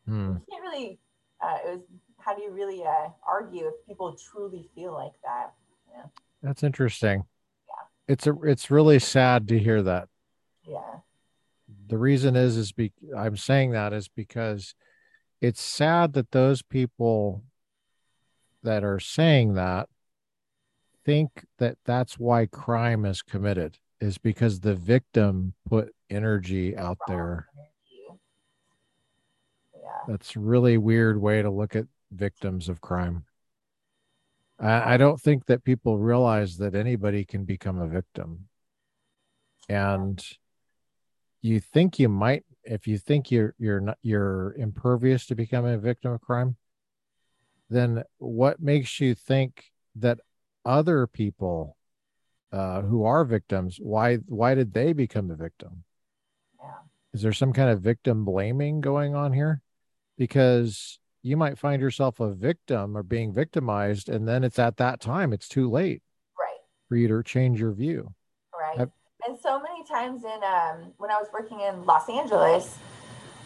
Hmm. 0.05 0.33
You 0.33 0.41
can't 0.49 0.63
really, 0.63 0.99
uh, 1.41 1.57
it 1.65 1.69
was 1.71 1.81
how 2.19 2.35
do 2.35 2.41
you 2.41 2.51
really 2.51 2.83
uh, 2.83 3.09
argue 3.27 3.67
if 3.67 3.73
people 3.87 4.15
truly 4.31 4.69
feel 4.75 4.93
like 4.93 5.13
that? 5.23 5.53
Yeah. 5.91 6.03
That's 6.41 6.63
interesting. 6.63 7.23
Yeah. 7.67 8.13
It's 8.13 8.27
a 8.27 8.35
it's 8.43 8.69
really 8.69 8.99
sad 8.99 9.47
to 9.49 9.59
hear 9.59 9.81
that. 9.83 10.09
Yeah. 10.63 10.99
The 11.87 11.97
reason 11.97 12.35
is 12.35 12.57
is 12.57 12.71
be 12.71 12.91
I'm 13.17 13.37
saying 13.37 13.71
that 13.71 13.93
is 13.93 14.07
because 14.07 14.75
it's 15.41 15.61
sad 15.61 16.13
that 16.13 16.31
those 16.31 16.61
people 16.61 17.43
that 18.63 18.83
are 18.83 18.99
saying 18.99 19.53
that 19.53 19.87
think 21.05 21.45
that 21.57 21.77
that's 21.85 22.19
why 22.19 22.45
crime 22.45 23.05
is 23.05 23.21
committed 23.21 23.77
is 24.01 24.17
because 24.17 24.59
the 24.59 24.75
victim 24.75 25.53
put 25.67 25.93
energy 26.09 26.75
out 26.75 26.97
there. 27.07 27.47
Yeah. 27.91 28.15
That's 30.07 30.35
really 30.35 30.77
weird 30.77 31.21
way 31.21 31.41
to 31.41 31.49
look 31.49 31.75
at 31.75 31.85
victims 32.11 32.69
of 32.69 32.81
crime. 32.81 33.25
I, 34.59 34.93
I 34.95 34.97
don't 34.97 35.19
think 35.19 35.45
that 35.45 35.63
people 35.63 35.97
realize 35.97 36.57
that 36.57 36.75
anybody 36.75 37.25
can 37.25 37.45
become 37.45 37.79
a 37.79 37.87
victim. 37.87 38.47
And 39.67 40.23
you 41.41 41.59
think 41.59 41.99
you 41.99 42.09
might 42.09 42.43
if 42.63 42.87
you 42.87 42.97
think 42.97 43.31
you're 43.31 43.55
you're 43.57 43.79
not 43.79 43.97
you're 44.01 44.53
impervious 44.57 45.25
to 45.27 45.35
becoming 45.35 45.73
a 45.73 45.79
victim 45.79 46.11
of 46.11 46.21
crime, 46.21 46.55
then 47.69 48.03
what 48.17 48.61
makes 48.61 48.99
you 48.99 49.15
think 49.15 49.71
that 49.95 50.19
other 50.65 51.07
people 51.07 51.77
uh, 52.51 52.81
who 52.81 53.03
are 53.03 53.23
victims 53.25 53.77
why 53.79 54.15
why 54.27 54.55
did 54.55 54.73
they 54.73 54.93
become 54.93 55.29
a 55.31 55.35
victim? 55.35 55.83
Yeah. 56.59 56.71
Is 57.13 57.21
there 57.21 57.33
some 57.33 57.53
kind 57.53 57.69
of 57.69 57.81
victim 57.81 58.25
blaming 58.25 58.81
going 58.81 59.15
on 59.15 59.33
here? 59.33 59.61
Because 60.17 60.99
you 61.21 61.37
might 61.37 61.57
find 61.57 61.81
yourself 61.81 62.19
a 62.19 62.31
victim 62.31 62.97
or 62.97 63.03
being 63.03 63.33
victimized 63.33 64.09
and 64.09 64.27
then 64.27 64.43
it's 64.43 64.59
at 64.59 64.77
that 64.77 64.99
time 64.99 65.33
it's 65.33 65.47
too 65.47 65.69
late 65.69 66.01
right 66.39 66.59
for 66.87 66.95
you 66.95 67.07
to 67.07 67.21
change 67.23 67.59
your 67.59 67.73
view 67.73 68.13
right 68.57 68.79
I've, 68.79 68.89
and 69.27 69.37
so 69.39 69.59
many 69.61 69.83
times 69.83 70.23
in 70.23 70.43
um, 70.43 70.93
when 70.97 71.11
i 71.11 71.15
was 71.15 71.27
working 71.33 71.59
in 71.61 71.83
los 71.83 72.09
angeles 72.09 72.77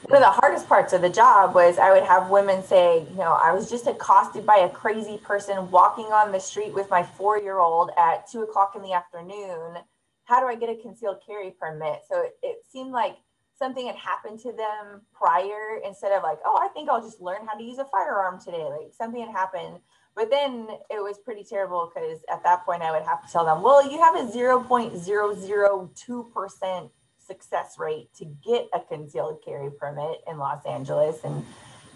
one 0.06 0.22
of 0.22 0.28
the 0.28 0.42
hardest 0.42 0.68
parts 0.68 0.94
of 0.94 1.02
the 1.02 1.10
job 1.10 1.56
was 1.56 1.78
i 1.78 1.92
would 1.92 2.04
have 2.04 2.30
women 2.30 2.63
say 2.63 3.06
you 3.10 3.18
know 3.18 3.38
i 3.44 3.52
was 3.52 3.70
just 3.70 3.88
accosted 3.88 4.46
by 4.46 4.58
a 4.58 4.70
crazy 4.70 5.18
person 5.18 5.70
walking 5.72 6.06
on 6.06 6.32
the 6.32 6.39
street 6.39 6.74
with 6.74 6.89
my 6.89 7.04
four 7.04 7.38
year 7.38 7.60
old 7.60 7.92
at 7.98 8.30
two 8.30 8.42
o'clock 8.42 8.74
in 8.76 8.82
the 8.82 8.94
afternoon 8.94 9.78
how 10.26 10.39
do 10.39 10.48
i 10.48 10.56
get 10.56 10.70
a 10.70 10.82
concealed 10.82 11.18
carry 11.26 11.52
permit 11.52 12.00
so 12.10 12.22
it, 12.22 12.38
it 12.42 12.58
seemed 12.72 12.92
like 12.92 13.18
something 13.58 13.88
had 13.88 13.96
happened 13.96 14.39
to 14.39 14.52
them 14.52 15.02
prior 15.13 15.80
instead 15.86 16.12
of 16.12 16.24
like, 16.24 16.39
oh, 16.46 16.60
I 16.62 16.68
think 16.70 16.89
I'll 16.89 17.02
just 17.02 17.22
learn 17.22 17.48
how 17.48 17.58
to 17.58 17.63
use 17.63 17.78
a 17.78 17.86
firearm 17.86 18.39
today. 18.44 18.66
Like 18.66 18.92
something 18.92 19.22
had 19.22 19.32
happened. 19.32 19.80
But 20.16 20.30
then 20.30 20.68
it 20.89 21.02
was 21.02 21.18
pretty 21.24 21.44
terrible 21.44 21.92
because 21.94 22.20
at 22.32 22.44
that 22.44 22.63
point 22.66 22.84
I 22.84 22.92
would 22.92 23.04
have 23.04 23.26
to 23.26 23.32
tell 23.32 23.46
them, 23.46 23.63
well, 23.63 23.89
you 23.89 24.02
have 24.02 24.16
a 24.16 24.26
0.002% 24.26 26.89
success 27.26 27.76
rate 27.78 28.10
to 28.16 28.26
get 28.26 28.68
a 28.74 28.80
concealed 28.80 29.42
carry 29.44 29.72
permit 29.72 30.22
in 30.28 30.38
Los 30.38 30.66
Angeles. 30.66 31.24
And 31.24 31.46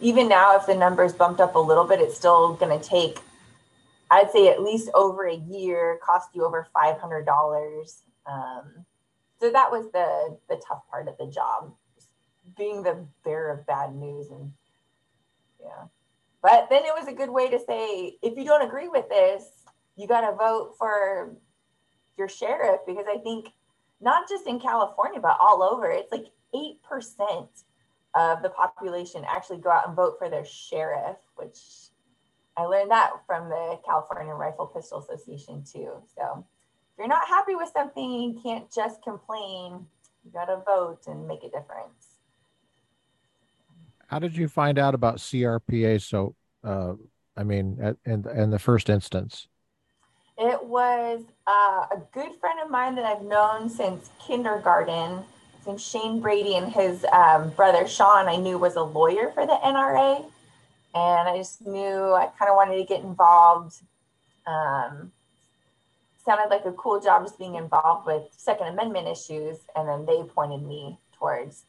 even 0.02 0.28
now, 0.28 0.56
if 0.56 0.66
the 0.66 0.76
numbers 0.76 1.14
bumped 1.14 1.40
up 1.40 1.56
a 1.56 1.60
little 1.60 1.86
bit, 1.86 2.00
it's 2.00 2.18
still 2.18 2.54
going 2.54 2.78
to 2.78 2.84
take, 2.84 3.20
I'd 4.12 4.32
say, 4.32 4.50
at 4.50 4.62
least 4.62 4.90
over 4.94 5.28
a 5.28 5.36
year, 5.36 6.00
cost 6.04 6.30
you 6.34 6.46
over 6.46 6.68
$500. 6.76 8.02
Um, 8.26 8.86
so 9.40 9.52
that 9.52 9.72
was 9.72 9.86
the 9.92 10.38
the 10.50 10.62
tough 10.68 10.82
part 10.90 11.08
of 11.08 11.18
the 11.18 11.28
job 11.28 11.74
being 12.58 12.84
the 12.84 13.06
bearer 13.24 13.52
of 13.52 13.66
bad 13.66 13.96
news 13.96 14.30
and 14.32 14.52
yeah 15.62 15.86
but 16.42 16.68
then 16.70 16.84
it 16.86 16.94
was 16.98 17.08
a 17.08 17.14
good 17.14 17.30
way 17.30 17.50
to 17.50 17.60
say 17.68 18.18
if 18.22 18.38
you 18.38 18.46
don't 18.46 18.66
agree 18.66 18.88
with 18.88 19.08
this 19.10 19.44
you 19.96 20.08
got 20.08 20.22
to 20.22 20.36
vote 20.36 20.76
for 20.78 21.36
your 22.18 22.30
sheriff 22.30 22.82
because 22.88 23.06
i 23.14 23.18
think 23.18 23.50
not 24.02 24.28
just 24.30 24.48
in 24.48 24.60
california 24.60 25.20
but 25.20 25.38
all 25.40 25.64
over 25.64 25.90
it's 25.90 26.12
like 26.12 26.28
8% 26.56 27.48
of 28.16 28.42
the 28.42 28.50
population 28.50 29.24
actually 29.28 29.60
go 29.60 29.70
out 29.70 29.88
and 29.88 29.96
vote 29.96 30.16
for 30.18 30.30
their 30.30 30.46
sheriff 30.46 31.18
which 31.36 31.60
i 32.56 32.64
learned 32.64 32.92
that 32.92 33.12
from 33.26 33.50
the 33.50 33.80
california 33.86 34.34
rifle 34.34 34.68
pistol 34.68 35.00
association 35.00 35.64
too 35.64 35.92
so 36.16 36.46
if 36.98 37.02
you're 37.02 37.10
not 37.10 37.28
happy 37.28 37.54
with 37.54 37.70
something, 37.72 38.12
you 38.12 38.40
can't 38.42 38.72
just 38.74 39.04
complain. 39.04 39.86
You 40.26 40.32
got 40.34 40.46
to 40.46 40.64
vote 40.66 41.02
and 41.06 41.28
make 41.28 41.44
a 41.44 41.50
difference. 41.50 42.18
How 44.08 44.18
did 44.18 44.36
you 44.36 44.48
find 44.48 44.80
out 44.80 44.96
about 44.96 45.18
CRPA? 45.18 46.02
So, 46.02 46.34
uh, 46.64 46.94
I 47.36 47.44
mean, 47.44 47.78
at, 47.80 47.98
in, 48.04 48.28
in 48.28 48.50
the 48.50 48.58
first 48.58 48.90
instance, 48.90 49.48
it 50.38 50.64
was 50.64 51.24
uh, 51.48 51.86
a 51.92 52.02
good 52.14 52.30
friend 52.40 52.60
of 52.64 52.70
mine 52.70 52.96
that 52.96 53.06
I've 53.06 53.24
known 53.24 53.70
since 53.70 54.10
kindergarten. 54.26 55.24
His 55.66 55.84
Shane 55.84 56.22
Brady, 56.22 56.56
and 56.56 56.72
his 56.72 57.06
um, 57.12 57.50
brother 57.50 57.88
Sean, 57.88 58.30
I 58.30 58.38
knew 58.38 58.58
was 58.58 58.76
a 58.76 58.84
lawyer 58.84 59.32
for 59.34 59.46
the 59.46 59.58
NRA. 59.64 60.24
And 60.96 61.30
I 61.30 61.38
just 61.38 61.66
knew 61.66 62.14
I 62.14 62.30
kind 62.40 62.50
of 62.50 62.56
wanted 62.56 62.78
to 62.78 62.86
get 62.86 63.02
involved. 63.04 63.76
Um, 64.46 65.12
sounded 66.26 66.50
like 66.50 66.66
a 66.66 66.72
cool 66.72 67.02
job 67.02 67.24
just 67.24 67.38
being 67.38 67.56
involved 67.56 68.06
with 68.06 68.24
Second 68.38 68.68
Amendment 68.68 69.08
issues. 69.08 69.58
And 69.76 69.90
then 69.90 70.06
they 70.06 70.24
pointed 70.24 70.62
me 70.62 70.98
towards 71.20 71.66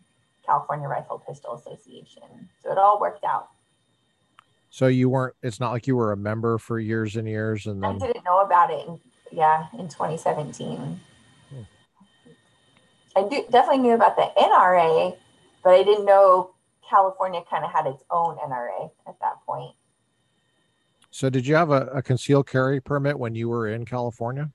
California 0.47 0.87
Rifle 0.87 1.23
Pistol 1.27 1.55
Association. 1.55 2.49
So 2.63 2.71
it 2.71 2.79
all 2.79 3.01
worked 3.01 3.25
out. 3.25 3.49
So 4.71 4.87
you 4.87 5.09
weren't. 5.09 5.35
It's 5.43 5.61
not 5.61 5.73
like 5.73 5.87
you 5.87 5.97
were 5.97 6.13
a 6.13 6.17
member 6.17 6.59
for 6.59 6.79
years 6.79 7.17
and 7.17 7.27
years, 7.27 7.67
and 7.67 7.83
then 7.83 7.97
I 8.03 8.07
didn't 8.07 8.25
know 8.25 8.41
about 8.41 8.71
it. 8.71 8.87
In, 8.87 9.01
yeah, 9.33 9.67
in 9.75 9.89
2017. 9.89 11.01
Hmm. 11.51 11.61
I 13.17 13.29
do, 13.29 13.45
definitely 13.51 13.83
knew 13.83 13.95
about 13.95 14.17
the 14.17 14.31
NRA, 14.37 15.17
but 15.65 15.71
I 15.71 15.83
didn't 15.83 16.05
know 16.05 16.55
California 16.89 17.43
kind 17.49 17.65
of 17.65 17.71
had 17.71 17.87
its 17.87 18.03
own 18.11 18.37
NRA 18.37 18.91
at 19.07 19.19
that 19.21 19.45
point. 19.47 19.75
So, 21.11 21.31
did 21.31 21.47
you 21.47 21.55
have 21.55 21.71
a, 21.71 21.87
a 21.87 22.03
concealed 22.03 22.47
carry 22.47 22.81
permit 22.81 23.19
when 23.19 23.35
you 23.35 23.49
were 23.49 23.69
in 23.69 23.85
California? 23.85 24.51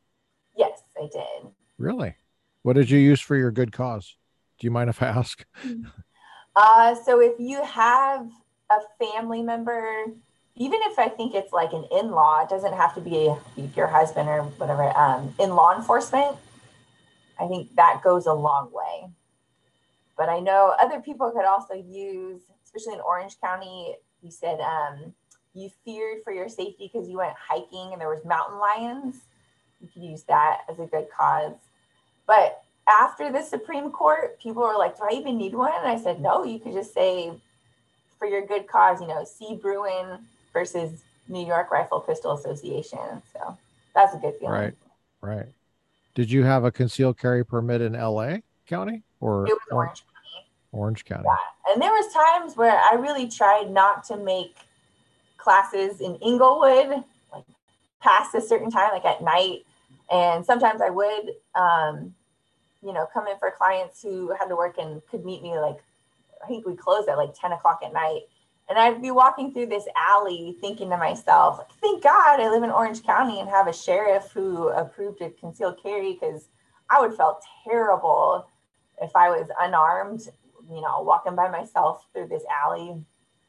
Yes, 0.56 0.84
I 0.98 1.10
did. 1.12 1.52
Really? 1.78 2.16
What 2.62 2.74
did 2.74 2.90
you 2.90 3.00
use 3.00 3.20
for 3.20 3.36
your 3.36 3.52
good 3.52 3.72
cause? 3.72 4.16
Do 4.60 4.68
you 4.68 4.72
mind 4.72 4.90
if 4.90 5.02
I 5.02 5.08
ask? 5.08 5.46
Uh, 6.56 6.94
so, 6.94 7.20
if 7.20 7.34
you 7.40 7.64
have 7.64 8.30
a 8.82 9.06
family 9.06 9.42
member, 9.42 10.06
even 10.56 10.80
if 10.84 11.00
I 11.00 11.10
think 11.10 11.34
it's 11.34 11.52
like 11.52 11.74
an 11.74 11.86
in 11.92 12.12
law, 12.12 12.44
it 12.44 12.50
doesn't 12.50 12.74
have 12.74 12.94
to 12.96 13.02
be 13.02 13.34
your 13.76 13.88
husband 13.88 14.30
or 14.30 14.44
whatever, 14.44 14.96
um, 14.98 15.34
in 15.40 15.56
law 15.56 15.76
enforcement, 15.76 16.38
I 17.40 17.48
think 17.48 17.76
that 17.76 18.02
goes 18.04 18.26
a 18.26 18.34
long 18.34 18.72
way. 18.72 19.10
But 20.18 20.30
I 20.30 20.40
know 20.40 20.76
other 20.80 21.00
people 21.00 21.32
could 21.32 21.46
also 21.46 21.74
use, 21.74 22.42
especially 22.64 22.94
in 22.94 23.02
Orange 23.02 23.40
County, 23.42 23.96
you 24.22 24.32
said 24.32 24.60
um, 24.62 25.14
you 25.54 25.70
feared 25.84 26.24
for 26.24 26.32
your 26.32 26.50
safety 26.50 26.90
because 26.92 27.10
you 27.10 27.18
went 27.18 27.34
hiking 27.38 27.92
and 27.92 28.00
there 28.00 28.10
was 28.10 28.24
mountain 28.24 28.60
lions. 28.60 29.16
You 29.82 29.88
could 29.92 30.04
use 30.04 30.24
that 30.24 30.62
as 30.70 30.80
a 30.80 30.86
good 30.86 31.08
cause. 31.16 31.56
But 32.26 32.64
after 32.88 33.32
the 33.32 33.42
Supreme 33.42 33.92
Court, 33.92 34.40
people 34.40 34.64
were 34.64 34.78
like, 34.78 34.98
"Do 34.98 35.04
I 35.10 35.16
even 35.16 35.38
need 35.38 35.56
one?" 35.56 35.74
And 35.76 35.88
I 35.88 35.98
said, 35.98 36.22
"No. 36.22 36.44
You 36.44 36.60
could 36.60 36.74
just 36.74 36.94
say, 36.94 37.32
for 38.24 38.30
your 38.30 38.46
good 38.46 38.68
cause. 38.68 39.02
You 39.02 39.08
know, 39.08 39.26
C. 39.26 39.60
Bruen 39.62 40.20
versus 40.54 41.04
New 41.28 41.46
York 41.46 41.72
Rifle 41.72 42.00
Pistol 42.00 42.34
Association. 42.34 43.22
So 43.34 43.58
that's 43.94 44.16
a 44.16 44.18
good 44.18 44.36
feeling. 44.40 44.54
Right. 44.54 44.74
Right. 45.22 45.48
Did 46.16 46.32
you 46.32 46.44
have 46.44 46.64
a 46.64 46.72
concealed 46.72 47.18
carry 47.18 47.44
permit 47.46 47.82
in 47.82 47.96
L.A. 47.96 48.44
County 48.68 49.04
or 49.20 49.46
it 49.46 49.52
was 49.52 49.60
Orange 49.72 50.04
County? 50.06 50.48
Orange 50.72 51.06
County. 51.06 51.24
Yeah. 51.26 51.74
And 51.74 51.82
there 51.82 51.92
was 51.92 52.14
times 52.14 52.56
where 52.56 52.80
I 52.80 52.96
really 52.96 53.28
tried 53.28 53.70
not 53.70 54.06
to 54.06 54.18
make 54.18 54.56
classes 55.38 56.00
in 56.00 56.16
Inglewood 56.16 57.04
like 57.34 57.46
past 58.02 58.36
a 58.36 58.42
certain 58.42 58.72
time, 58.72 58.92
like 58.94 59.06
at 59.06 59.22
night. 59.22 59.66
And 60.12 60.46
sometimes 60.46 60.82
I 60.82 60.90
would, 60.90 61.32
um, 61.56 62.14
you 62.86 62.94
know, 62.94 63.06
come 63.14 63.28
in 63.28 63.38
for 63.38 63.52
clients 63.52 64.02
who 64.02 64.34
had 64.40 64.48
to 64.48 64.56
work 64.56 64.78
and 64.78 65.02
could 65.10 65.26
meet 65.26 65.42
me 65.42 65.58
like 65.58 65.78
I 66.44 66.48
think 66.48 66.66
we 66.66 66.76
closed 66.76 67.10
at 67.10 67.18
like 67.18 67.34
10 67.40 67.52
o'clock 67.54 67.82
at 67.86 67.94
night. 67.94 68.22
And 68.70 68.80
I'd 68.80 69.02
be 69.02 69.12
walking 69.12 69.54
through 69.54 69.68
this 69.68 69.86
alley 69.96 70.56
thinking 70.62 70.90
to 70.90 70.98
myself, 70.98 71.60
thank 71.82 72.02
God 72.02 72.40
I 72.40 72.50
live 72.50 72.64
in 72.64 72.70
Orange 72.70 73.04
County 73.04 73.40
and 73.40 73.50
have 73.50 73.68
a 73.68 73.74
sheriff 73.74 74.32
who 74.34 74.70
approved 74.70 75.22
a 75.22 75.30
concealed 75.32 75.80
carry 75.84 76.14
because 76.14 76.48
I 76.90 77.02
would 77.02 77.14
felt 77.14 77.44
terrible 77.64 78.48
if 79.02 79.12
I 79.16 79.30
was 79.30 79.48
unarmed, 79.60 80.22
you 80.70 80.82
know, 80.82 81.02
walking 81.02 81.36
by 81.36 81.50
myself 81.50 82.06
through 82.14 82.28
this 82.28 82.44
alley. 82.64 83.04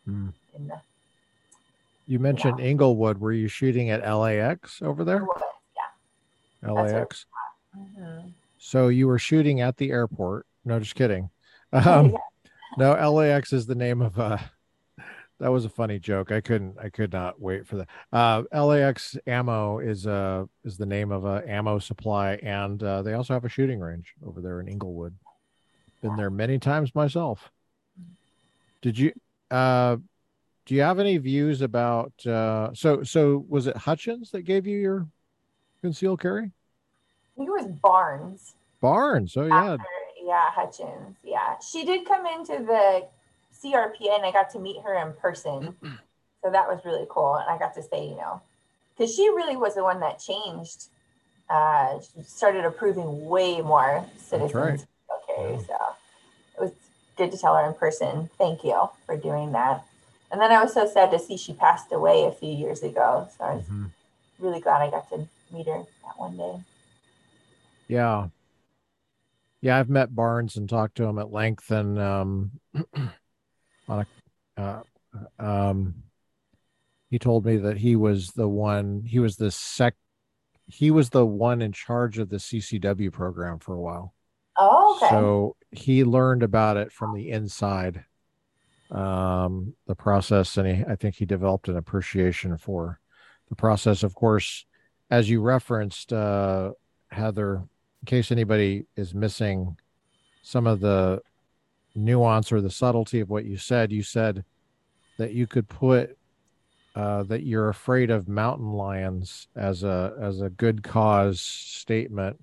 Mm. 0.09 0.33
The, 0.53 0.81
you 2.07 2.19
mentioned 2.19 2.59
you 2.59 2.65
know, 2.65 2.71
Inglewood. 2.71 3.19
Were 3.19 3.33
you 3.33 3.49
shooting 3.49 3.91
at 3.91 4.03
LAX 4.03 4.83
over 4.83 5.05
there? 5.05 5.25
yeah. 6.63 6.71
LAX. 6.71 7.27
Mm-hmm. 7.77 8.29
So 8.59 8.89
you 8.89 9.07
were 9.07 9.19
shooting 9.19 9.61
at 9.61 9.77
the 9.77 9.91
airport. 9.91 10.47
No, 10.65 10.79
just 10.81 10.95
kidding. 10.95 11.31
Um, 11.73 12.11
yeah. 12.11 12.19
No, 12.77 13.11
LAX 13.11 13.53
is 13.53 13.67
the 13.67 13.75
name 13.75 14.03
of 14.03 14.19
uh 14.19 14.39
that 15.41 15.49
was 15.49 15.65
a 15.65 15.69
funny 15.69 15.99
joke. 15.99 16.33
I 16.33 16.41
couldn't 16.41 16.77
I 16.79 16.89
could 16.89 17.13
not 17.13 17.41
wait 17.41 17.67
for 17.67 17.77
that. 17.77 17.89
Uh 18.13 18.43
LAX 18.53 19.17
ammo 19.27 19.79
is 19.79 20.07
uh 20.07 20.45
is 20.65 20.77
the 20.77 20.87
name 20.87 21.13
of 21.13 21.25
a 21.25 21.43
ammo 21.47 21.79
supply 21.79 22.35
and 22.43 22.83
uh 22.83 23.03
they 23.03 23.15
also 23.15 23.35
have 23.35 23.45
a 23.45 23.49
shooting 23.49 23.81
range 23.81 24.15
over 24.27 24.41
there 24.41 24.61
in 24.61 24.69
Inglewood. 24.69 25.15
Been 26.03 26.17
there 26.17 26.31
many 26.31 26.59
times 26.59 26.95
myself. 26.95 27.51
Did 28.83 28.99
you 28.99 29.13
uh 29.51 29.97
do 30.67 30.75
you 30.75 30.81
have 30.81 30.99
any 30.99 31.19
views 31.19 31.63
about 31.63 32.13
uh 32.27 32.71
so 32.75 33.03
so 33.03 33.45
was 33.49 33.67
it 33.67 33.77
Hutchens 33.77 34.31
that 34.33 34.43
gave 34.43 34.67
you 34.67 34.79
your 34.79 35.09
concealed 35.83 36.21
carry? 36.21 36.45
I 36.45 37.37
think 37.37 37.49
it 37.49 37.53
was 37.53 37.73
Barnes. 37.83 38.55
Barnes. 38.81 39.37
Oh 39.37 39.47
yeah. 39.47 39.73
After 39.73 39.85
yeah, 40.25 40.51
Hutchens. 40.57 41.15
Yeah. 41.23 41.59
She 41.59 41.85
did 41.85 42.07
come 42.07 42.27
into 42.27 42.65
the 42.65 43.07
CRPA 43.63 44.17
and 44.17 44.25
I 44.25 44.33
got 44.33 44.51
to 44.51 44.59
meet 44.59 44.83
her 44.83 44.95
in 44.95 45.13
person. 45.15 45.75
so 46.43 46.51
that 46.51 46.67
was 46.69 46.81
really 46.85 47.07
cool. 47.09 47.37
And 47.37 47.49
I 47.49 47.59
got 47.59 47.75
to 47.75 47.83
say, 47.83 48.09
you 48.09 48.17
know, 48.17 48.41
because 48.97 49.15
she 49.15 49.29
really 49.29 49.57
was 49.57 49.75
the 49.75 49.83
one 49.83 50.01
that 50.01 50.19
changed. 50.19 50.87
Uh, 51.51 51.99
she 52.01 52.23
started 52.23 52.65
approving 52.65 53.29
way 53.29 53.61
more 53.61 54.05
citizens. 54.17 54.55
Right. 54.55 54.87
Okay. 55.31 55.65
So 55.67 55.77
it 56.57 56.61
was 56.61 56.73
good 57.17 57.31
to 57.33 57.39
tell 57.39 57.57
her 57.57 57.67
in 57.67 57.75
person, 57.75 58.31
thank 58.39 58.65
you 58.65 58.89
for 59.07 59.17
doing 59.17 59.53
that. 59.53 59.85
And 60.33 60.41
then 60.41 60.51
I 60.51 60.63
was 60.63 60.73
so 60.73 60.89
sad 60.89 61.11
to 61.11 61.19
see 61.19 61.37
she 61.37 61.53
passed 61.53 61.93
away 61.93 62.25
a 62.25 62.33
few 62.33 62.53
years 62.53 62.83
ago. 62.83 63.29
So 63.37 63.45
I 63.45 63.55
was 63.57 63.65
mm-hmm. 63.65 63.85
really 64.39 64.61
glad 64.61 64.81
I 64.81 64.91
got 64.91 65.09
to 65.11 65.29
meet 65.53 65.67
her 65.67 65.85
that 66.05 66.19
one 66.19 66.37
day. 66.37 66.61
Yeah. 67.89 68.29
Yeah, 69.65 69.79
I've 69.79 69.89
met 69.89 70.15
Barnes 70.15 70.59
and 70.59 70.69
talked 70.69 70.99
to 70.99 71.05
him 71.05 71.19
at 71.19 71.33
length, 71.33 71.71
and 71.71 71.99
um, 71.99 72.51
on 73.89 74.05
a, 74.59 74.61
uh, 74.61 74.83
um, 75.39 75.95
he 77.09 77.19
told 77.19 77.47
me 77.47 77.57
that 77.57 77.79
he 77.79 77.97
was 77.97 78.33
the 78.33 78.47
one. 78.47 79.05
He 79.07 79.21
was 79.21 79.37
the 79.37 79.51
sec. 79.51 79.95
He 80.67 80.91
was 80.91 81.09
the 81.09 81.25
one 81.25 81.63
in 81.63 81.73
charge 81.73 82.19
of 82.19 82.29
the 82.29 82.37
CCW 82.37 83.11
program 83.11 83.59
for 83.59 83.75
a 83.75 83.81
while. 83.81 84.15
Oh, 84.59 84.99
okay. 84.99 85.09
So 85.09 85.57
he 85.71 86.05
learned 86.05 86.43
about 86.43 86.77
it 86.77 86.93
from 86.93 87.15
the 87.15 87.31
inside, 87.31 88.05
um, 88.91 89.73
the 89.87 89.95
process, 89.95 90.59
and 90.59 90.69
he, 90.69 90.85
I 90.85 90.97
think 90.97 91.15
he 91.15 91.25
developed 91.25 91.69
an 91.69 91.79
appreciation 91.79 92.59
for 92.59 93.01
the 93.49 93.57
process. 93.57 94.03
Of 94.03 94.15
course, 94.15 94.67
as 95.11 95.31
you 95.31 95.41
referenced, 95.41 96.13
uh, 96.13 96.73
Heather, 97.11 97.65
in 98.05 98.07
case 98.07 98.31
anybody 98.31 98.85
is 98.97 99.15
missing 99.15 99.79
some 100.43 100.67
of 100.67 100.81
the 100.81 101.23
nuance 101.95 102.53
or 102.53 102.61
the 102.61 102.69
subtlety 102.69 103.21
of 103.21 103.31
what 103.31 103.47
you 103.47 103.57
said, 103.57 103.91
you 103.91 104.03
said 104.03 104.45
that 105.17 105.33
you 105.33 105.47
could 105.47 105.67
put 105.71 106.19
uh, 106.95 107.23
that 107.23 107.45
you're 107.45 107.71
afraid 107.71 108.11
of 108.11 108.29
mountain 108.29 108.75
lions 108.75 109.49
as 109.57 109.85
a 109.85 110.15
as 110.21 110.43
a 110.43 110.51
good 110.51 110.83
cause 110.83 111.41
statement. 111.41 112.39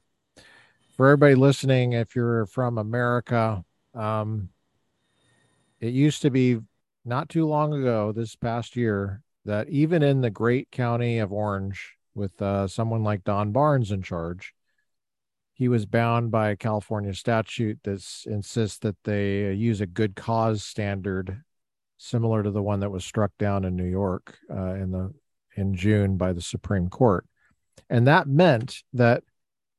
For 0.98 1.10
everybody 1.10 1.36
listening, 1.36 1.94
if 1.94 2.16
you're 2.16 2.48
from 2.48 2.80
America, 2.80 3.64
um, 3.94 4.50
it 5.80 5.94
used 5.94 6.24
to 6.24 6.32
be 6.32 6.58
not 7.06 7.30
too 7.30 7.46
long 7.46 7.72
ago, 7.72 8.12
this 8.12 8.36
past 8.36 8.76
year, 8.76 9.22
that 9.46 9.70
even 9.70 10.02
in 10.02 10.22
the 10.22 10.32
great 10.32 10.72
county 10.72 11.20
of 11.20 11.32
Orange, 11.32 11.98
with 12.16 12.42
uh, 12.42 12.68
someone 12.68 13.04
like 13.04 13.24
Don 13.24 13.52
Barnes 13.52 13.92
in 13.92 14.02
charge, 14.02 14.56
he 15.62 15.68
was 15.68 15.86
bound 15.86 16.32
by 16.32 16.50
a 16.50 16.56
California 16.56 17.14
statute 17.14 17.78
that 17.84 18.04
insists 18.26 18.80
that 18.80 18.96
they 19.04 19.54
use 19.54 19.80
a 19.80 19.86
good 19.86 20.16
cause 20.16 20.64
standard 20.64 21.40
similar 22.00 22.42
to 22.42 22.50
the 22.50 22.64
one 22.64 22.80
that 22.80 22.90
was 22.90 23.06
struck 23.06 23.30
down 23.38 23.64
in 23.64 23.76
New 23.76 23.86
York 23.86 24.40
uh, 24.50 24.74
in 24.74 24.90
the 24.90 25.14
in 25.56 25.76
June 25.76 26.18
by 26.18 26.34
the 26.34 26.42
Supreme 26.42 26.90
Court. 26.90 27.28
And 27.92 28.08
that 28.08 28.28
meant 28.28 28.82
that 28.94 29.24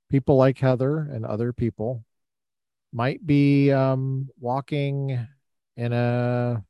people 0.08 0.36
like 0.36 0.56
Heather 0.56 0.98
and 0.98 1.26
other 1.26 1.52
people 1.52 2.04
might 2.92 3.26
be 3.26 3.72
um, 3.72 4.28
walking 4.38 5.26
in 5.76 5.92
a 5.92 6.62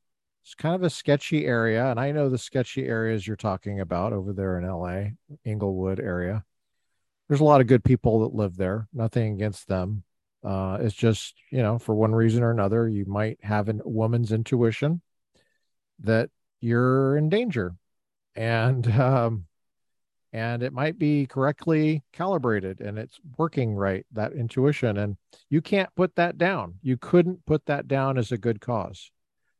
it's 0.42 0.55
kind 0.55 0.75
of 0.75 0.85
a 0.85 0.90
sketchy 0.90 1.44
area 1.44 1.90
and 1.90 2.01
i 2.01 2.11
know 2.11 2.29
the 2.29 2.38
sketchy 2.38 2.87
areas 2.87 3.27
you're 3.27 3.37
talking 3.37 3.81
about 3.81 4.12
over 4.12 4.33
there 4.33 4.59
in 4.59 4.68
la 4.68 5.05
inglewood 5.44 6.01
area 6.01 6.44
there's 7.32 7.40
a 7.40 7.44
lot 7.44 7.62
of 7.62 7.66
good 7.66 7.82
people 7.82 8.20
that 8.20 8.36
live 8.36 8.58
there. 8.58 8.86
Nothing 8.92 9.32
against 9.32 9.66
them. 9.66 10.02
Uh, 10.44 10.76
it's 10.82 10.94
just 10.94 11.34
you 11.50 11.62
know, 11.62 11.78
for 11.78 11.94
one 11.94 12.14
reason 12.14 12.42
or 12.42 12.50
another, 12.50 12.86
you 12.86 13.06
might 13.06 13.38
have 13.42 13.70
a 13.70 13.76
woman's 13.86 14.32
intuition 14.32 15.00
that 16.00 16.28
you're 16.60 17.16
in 17.16 17.30
danger, 17.30 17.74
and 18.36 18.86
um, 19.00 19.46
and 20.30 20.62
it 20.62 20.74
might 20.74 20.98
be 20.98 21.24
correctly 21.24 22.02
calibrated 22.12 22.82
and 22.82 22.98
it's 22.98 23.18
working 23.38 23.74
right 23.74 24.04
that 24.12 24.34
intuition. 24.34 24.98
And 24.98 25.16
you 25.48 25.62
can't 25.62 25.88
put 25.96 26.14
that 26.16 26.36
down. 26.36 26.74
You 26.82 26.98
couldn't 26.98 27.46
put 27.46 27.64
that 27.64 27.88
down 27.88 28.18
as 28.18 28.30
a 28.30 28.36
good 28.36 28.60
cause. 28.60 29.10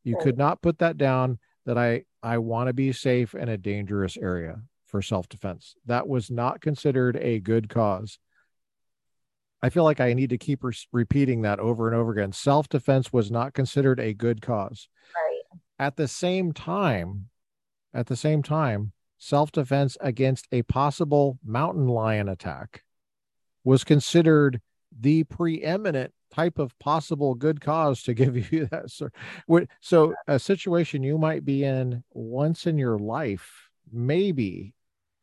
You 0.05 0.19
could 0.21 0.37
not 0.37 0.61
put 0.61 0.81
that 0.81 0.99
down 0.99 1.39
that 1.65 1.79
i 1.79 2.03
i 2.23 2.37
want 2.37 2.67
to 2.67 2.75
be 2.75 2.93
safe 2.93 3.35
in 3.35 3.49
a 3.49 3.57
dangerous 3.57 4.19
area 4.19 4.61
for 4.93 5.03
self 5.03 5.29
defense. 5.29 5.75
That 5.87 6.07
was 6.07 6.31
not 6.31 6.61
considered 6.61 7.17
a 7.17 7.41
good 7.41 7.69
cause. 7.69 8.21
I 9.61 9.71
feel 9.71 9.85
like 9.85 10.01
I 10.01 10.13
need 10.13 10.31
to 10.31 10.39
keep 10.39 10.63
re- 10.63 10.75
repeating 10.93 11.43
that 11.43 11.59
over 11.59 11.89
and 11.89 11.97
over 11.97 12.13
again. 12.13 12.33
Self 12.33 12.69
defense 12.69 13.13
was 13.13 13.31
not 13.31 13.55
considered 13.55 13.99
a 13.99 14.15
good 14.15 14.41
cause. 14.41 14.89
Right. 15.17 15.61
At 15.79 15.97
the 15.97 16.07
same 16.07 16.53
time, 16.53 17.31
at 17.93 18.07
the 18.07 18.17
same 18.17 18.43
time, 18.43 18.93
self 19.19 19.51
defense 19.51 19.97
against 20.01 20.47
a 20.53 20.63
possible 20.63 21.39
mountain 21.45 21.89
lion 21.89 22.29
attack 22.29 22.85
was 23.65 23.83
considered 23.83 24.61
the 25.01 25.25
preeminent 25.25 26.13
type 26.35 26.59
of 26.59 26.79
possible 26.79 27.35
good 27.35 27.61
cause 27.61 28.03
to 28.03 28.15
give 28.15 28.53
you 28.53 28.67
that 28.67 28.91
sort. 28.91 29.15
So, 29.81 30.15
a 30.29 30.39
situation 30.39 31.03
you 31.03 31.17
might 31.17 31.45
be 31.45 31.65
in 31.65 32.05
once 32.13 32.67
in 32.67 32.77
your 32.77 32.99
life, 32.99 33.71
maybe, 33.91 34.75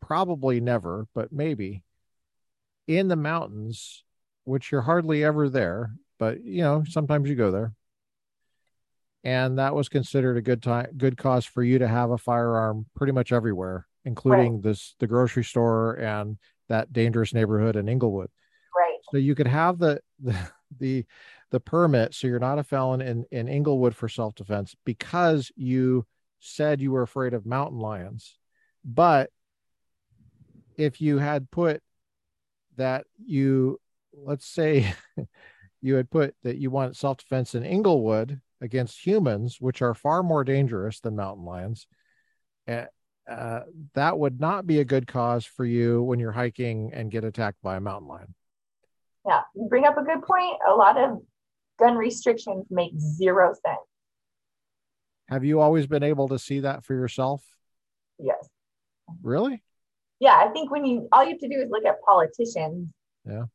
probably 0.02 0.60
never, 0.60 1.08
but 1.14 1.32
maybe 1.32 1.84
in 2.88 3.08
the 3.08 3.16
mountains 3.16 4.04
which 4.50 4.72
you're 4.72 4.82
hardly 4.82 5.24
ever 5.24 5.48
there, 5.48 5.92
but 6.18 6.44
you 6.44 6.64
know, 6.64 6.84
sometimes 6.88 7.30
you 7.30 7.36
go 7.36 7.52
there. 7.52 7.74
And 9.24 9.60
that 9.60 9.76
was 9.76 9.90
considered 9.90 10.38
a 10.38 10.42
good 10.42 10.64
time, 10.64 10.88
good 10.98 11.18
cause 11.18 11.46
for 11.46 11.62
you 11.62 11.80
to 11.80 11.88
have 11.88 12.10
a 12.10 12.18
firearm 12.18 12.86
pretty 12.96 13.12
much 13.12 13.32
everywhere, 13.32 13.86
including 14.06 14.56
right. 14.56 14.64
this 14.64 14.96
the 15.00 15.08
grocery 15.08 15.44
store 15.44 15.96
and 15.96 16.38
that 16.68 16.94
dangerous 16.94 17.34
neighborhood 17.34 17.76
in 17.76 17.90
Inglewood. 17.90 18.30
Right. 18.76 18.98
So 19.12 19.18
you 19.18 19.36
could 19.36 19.48
have 19.48 19.78
the 19.78 20.02
the 20.20 20.36
the, 20.80 21.06
the 21.52 21.60
permit, 21.60 22.14
so 22.14 22.28
you're 22.28 22.40
not 22.40 22.60
a 22.60 22.64
felon 22.64 23.02
in 23.02 23.26
in 23.32 23.48
Inglewood 23.48 23.96
for 23.96 24.08
self 24.08 24.36
defense 24.36 24.76
because 24.86 25.52
you 25.56 26.06
said 26.40 26.82
you 26.82 26.92
were 26.92 27.02
afraid 27.02 27.34
of 27.34 27.46
mountain 27.46 27.80
lions. 27.80 28.38
But 28.86 29.30
if 30.80 31.02
you 31.02 31.18
had 31.18 31.52
put 31.52 31.82
that 32.78 33.06
you 33.24 33.80
let's 34.14 34.46
say 34.46 34.94
you 35.82 35.96
had 35.96 36.10
put 36.10 36.36
that 36.44 36.58
you 36.58 36.72
want 36.72 36.96
self 36.96 37.18
defense 37.18 37.54
in 37.54 37.64
Inglewood 37.64 38.40
against 38.62 39.06
humans, 39.06 39.58
which 39.60 39.82
are 39.82 39.94
far 39.94 40.24
more 40.24 40.44
dangerous 40.44 41.00
than 41.02 41.16
mountain 41.16 41.46
lions, 41.46 41.86
uh, 42.68 42.86
uh, 43.30 43.62
that 43.94 44.18
would 44.18 44.40
not 44.40 44.66
be 44.66 44.80
a 44.80 44.86
good 44.86 45.06
cause 45.06 45.46
for 45.46 45.66
you 45.66 46.02
when 46.02 46.20
you're 46.20 46.32
hiking 46.32 46.92
and 46.94 47.12
get 47.12 47.24
attacked 47.24 47.62
by 47.62 47.76
a 47.76 47.82
mountain 47.82 48.08
lion. 48.08 48.34
Yeah, 49.26 49.42
you 49.56 49.68
bring 49.70 49.86
up 49.86 49.98
a 49.98 50.04
good 50.04 50.24
point. 50.24 50.58
A 50.68 50.74
lot 50.74 50.98
of 50.98 51.20
gun 51.78 51.96
restrictions 51.96 52.66
make 52.70 52.92
zero 52.98 53.54
sense. 53.54 53.80
Have 55.28 55.44
you 55.44 55.60
always 55.60 55.88
been 55.88 56.04
able 56.04 56.30
to 56.30 56.40
see 56.40 56.62
that 56.62 56.84
for 56.84 56.94
yourself? 56.94 57.44
Yes. 58.18 58.48
Really? 59.22 59.62
Yeah, 60.20 60.36
I 60.36 60.50
think 60.50 60.72
when 60.72 60.86
you 60.86 61.08
all 61.12 61.24
you 61.24 61.32
have 61.32 61.40
to 61.40 61.48
do 61.48 61.62
is 61.62 61.70
look 61.70 61.86
at 61.86 62.02
politicians. 62.02 62.88
Yeah 63.26 63.46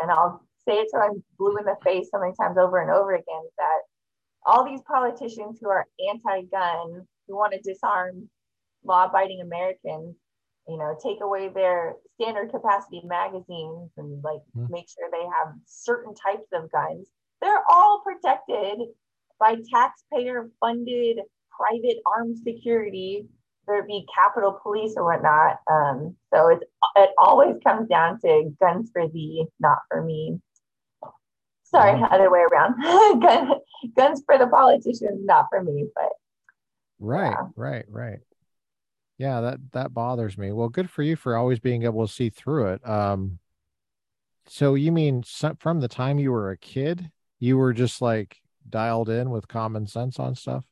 and 0.00 0.10
I'll 0.10 0.42
say 0.66 0.74
it 0.74 0.88
till 0.90 1.00
I'm 1.00 1.22
blue 1.38 1.56
in 1.56 1.64
the 1.64 1.76
face 1.84 2.08
so 2.10 2.20
many 2.20 2.32
times 2.40 2.56
over 2.58 2.80
and 2.80 2.90
over 2.90 3.14
again 3.14 3.42
that 3.58 3.80
all 4.46 4.64
these 4.64 4.80
politicians 4.86 5.58
who 5.60 5.68
are 5.68 5.86
anti-gun, 6.10 7.06
who 7.26 7.36
want 7.36 7.52
to 7.52 7.60
disarm 7.60 8.28
law-abiding 8.84 9.40
Americans, 9.40 10.16
you 10.68 10.76
know, 10.76 10.96
take 11.02 11.20
away 11.20 11.48
their 11.48 11.94
standard 12.14 12.50
capacity 12.50 13.02
magazines 13.04 13.90
and 13.96 14.22
like 14.22 14.40
mm. 14.56 14.68
make 14.70 14.86
sure 14.88 15.08
they 15.10 15.24
have 15.24 15.54
certain 15.66 16.14
types 16.14 16.48
of 16.52 16.70
guns. 16.70 17.08
They're 17.40 17.62
all 17.70 18.02
protected 18.02 18.88
by 19.38 19.56
taxpayer-funded 19.72 21.18
private 21.50 21.98
armed 22.06 22.38
security 22.38 23.26
there 23.66 23.82
be 23.82 24.06
Capitol 24.14 24.58
Police 24.62 24.94
or 24.96 25.04
whatnot. 25.04 25.58
Um, 25.70 26.16
so 26.32 26.48
it's 26.48 26.64
it 26.96 27.10
always 27.18 27.56
comes 27.64 27.88
down 27.88 28.20
to 28.20 28.50
guns 28.60 28.90
for 28.92 29.08
thee, 29.08 29.46
not 29.60 29.78
for 29.90 30.02
me. 30.02 30.40
Sorry, 31.64 32.00
other 32.10 32.30
way 32.30 32.40
around. 32.40 32.80
Gun, 33.20 33.50
guns 33.96 34.22
for 34.24 34.38
the 34.38 34.46
politicians, 34.46 35.24
not 35.24 35.46
for 35.50 35.62
me. 35.62 35.86
But 35.94 36.10
right, 37.00 37.30
yeah. 37.30 37.48
right, 37.56 37.84
right. 37.88 38.18
Yeah, 39.18 39.40
that 39.40 39.58
that 39.72 39.94
bothers 39.94 40.36
me. 40.36 40.52
Well, 40.52 40.68
good 40.68 40.90
for 40.90 41.02
you 41.02 41.16
for 41.16 41.36
always 41.36 41.58
being 41.58 41.84
able 41.84 42.06
to 42.06 42.12
see 42.12 42.30
through 42.30 42.74
it. 42.74 42.88
Um, 42.88 43.38
so 44.46 44.74
you 44.74 44.92
mean 44.92 45.24
from 45.58 45.80
the 45.80 45.88
time 45.88 46.18
you 46.18 46.30
were 46.30 46.50
a 46.50 46.58
kid, 46.58 47.10
you 47.38 47.56
were 47.56 47.72
just 47.72 48.02
like 48.02 48.38
dialed 48.68 49.08
in 49.08 49.30
with 49.30 49.48
common 49.48 49.86
sense 49.86 50.18
on 50.18 50.34
stuff? 50.34 50.64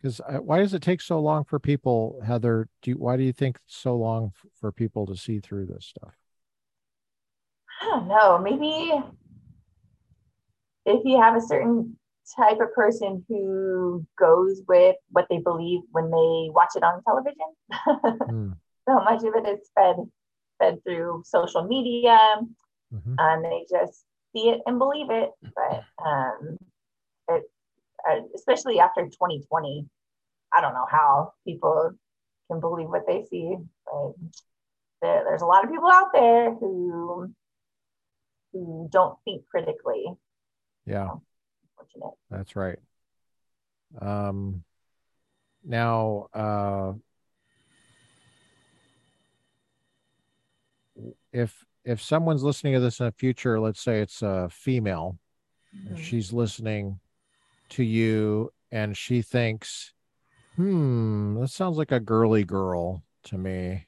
Because 0.00 0.20
why 0.40 0.58
does 0.58 0.74
it 0.74 0.82
take 0.82 1.00
so 1.00 1.20
long 1.20 1.44
for 1.44 1.58
people 1.58 2.20
heather 2.24 2.68
do 2.82 2.92
you, 2.92 2.96
why 2.96 3.16
do 3.16 3.22
you 3.22 3.32
think 3.32 3.58
so 3.66 3.96
long 3.96 4.32
for 4.60 4.72
people 4.72 5.06
to 5.06 5.16
see 5.16 5.40
through 5.40 5.66
this 5.66 5.86
stuff 5.86 6.14
i 7.80 7.84
don't 7.86 8.08
know 8.08 8.38
maybe 8.38 8.92
if 10.86 11.04
you 11.04 11.20
have 11.20 11.36
a 11.36 11.40
certain 11.40 11.96
type 12.36 12.58
of 12.60 12.72
person 12.74 13.24
who 13.28 14.06
goes 14.18 14.62
with 14.68 14.96
what 15.10 15.26
they 15.30 15.38
believe 15.38 15.80
when 15.92 16.04
they 16.10 16.50
watch 16.52 16.70
it 16.76 16.82
on 16.82 17.02
television 17.02 17.36
mm. 18.30 18.56
so 18.88 18.94
much 19.04 19.22
of 19.24 19.34
it 19.34 19.48
is 19.48 19.70
fed 19.74 19.96
fed 20.58 20.78
through 20.84 21.22
social 21.24 21.64
media 21.64 22.18
mm-hmm. 22.92 23.14
and 23.18 23.44
they 23.44 23.64
just 23.70 24.04
see 24.34 24.50
it 24.50 24.60
and 24.66 24.78
believe 24.78 25.10
it 25.10 25.30
but 25.42 25.84
um 26.04 26.58
especially 28.34 28.80
after 28.80 29.02
2020. 29.02 29.86
I 30.52 30.60
don't 30.60 30.74
know 30.74 30.86
how 30.90 31.32
people 31.46 31.92
can 32.50 32.60
believe 32.60 32.88
what 32.88 33.06
they 33.06 33.24
see, 33.30 33.56
but 33.84 34.12
there, 35.02 35.24
there's 35.24 35.42
a 35.42 35.46
lot 35.46 35.64
of 35.64 35.70
people 35.70 35.90
out 35.90 36.12
there 36.12 36.54
who 36.54 37.32
who 38.52 38.88
don't 38.90 39.18
think 39.24 39.46
critically. 39.50 40.06
Yeah, 40.86 41.10
that's 42.30 42.56
right. 42.56 42.78
Um, 44.00 44.64
now, 45.64 46.28
uh, 46.32 46.92
if 51.32 51.64
if 51.84 52.02
someone's 52.02 52.42
listening 52.42 52.74
to 52.74 52.80
this 52.80 53.00
in 53.00 53.06
the 53.06 53.12
future, 53.12 53.60
let's 53.60 53.80
say 53.80 54.00
it's 54.00 54.22
a 54.22 54.48
female, 54.50 55.18
mm-hmm. 55.76 55.96
she's 55.96 56.32
listening 56.32 57.00
to 57.70 57.82
you 57.82 58.52
and 58.70 58.96
she 58.96 59.22
thinks, 59.22 59.92
hmm, 60.56 61.40
that 61.40 61.48
sounds 61.48 61.76
like 61.76 61.92
a 61.92 62.00
girly 62.00 62.44
girl 62.44 63.02
to 63.24 63.38
me. 63.38 63.86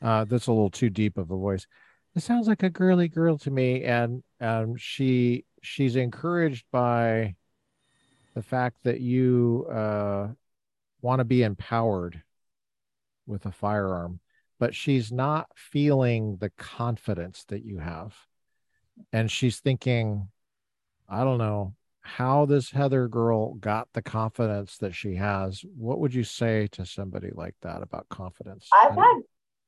Uh, 0.00 0.24
that's 0.24 0.46
a 0.46 0.52
little 0.52 0.70
too 0.70 0.90
deep 0.90 1.18
of 1.18 1.30
a 1.30 1.36
voice. 1.36 1.66
It 2.14 2.22
sounds 2.22 2.48
like 2.48 2.62
a 2.62 2.70
girly 2.70 3.08
girl 3.08 3.38
to 3.38 3.50
me, 3.50 3.84
and 3.84 4.22
um, 4.40 4.76
she 4.76 5.44
she's 5.62 5.96
encouraged 5.96 6.64
by 6.72 7.34
the 8.34 8.42
fact 8.42 8.78
that 8.84 9.00
you 9.00 9.66
uh, 9.70 10.28
want 11.02 11.20
to 11.20 11.24
be 11.24 11.42
empowered 11.42 12.22
with 13.26 13.46
a 13.46 13.52
firearm, 13.52 14.20
but 14.58 14.74
she's 14.74 15.12
not 15.12 15.48
feeling 15.54 16.36
the 16.36 16.50
confidence 16.50 17.44
that 17.48 17.64
you 17.64 17.78
have, 17.78 18.16
and 19.12 19.30
she's 19.30 19.60
thinking, 19.60 20.28
I 21.08 21.24
don't 21.24 21.38
know, 21.38 21.74
how 22.08 22.46
this 22.46 22.70
Heather 22.70 23.06
girl 23.08 23.54
got 23.54 23.88
the 23.92 24.02
confidence 24.02 24.78
that 24.78 24.94
she 24.94 25.14
has. 25.16 25.62
What 25.76 26.00
would 26.00 26.14
you 26.14 26.24
say 26.24 26.68
to 26.72 26.86
somebody 26.86 27.30
like 27.32 27.54
that 27.62 27.82
about 27.82 28.08
confidence? 28.08 28.68
I've 28.74 28.94
had 28.94 29.16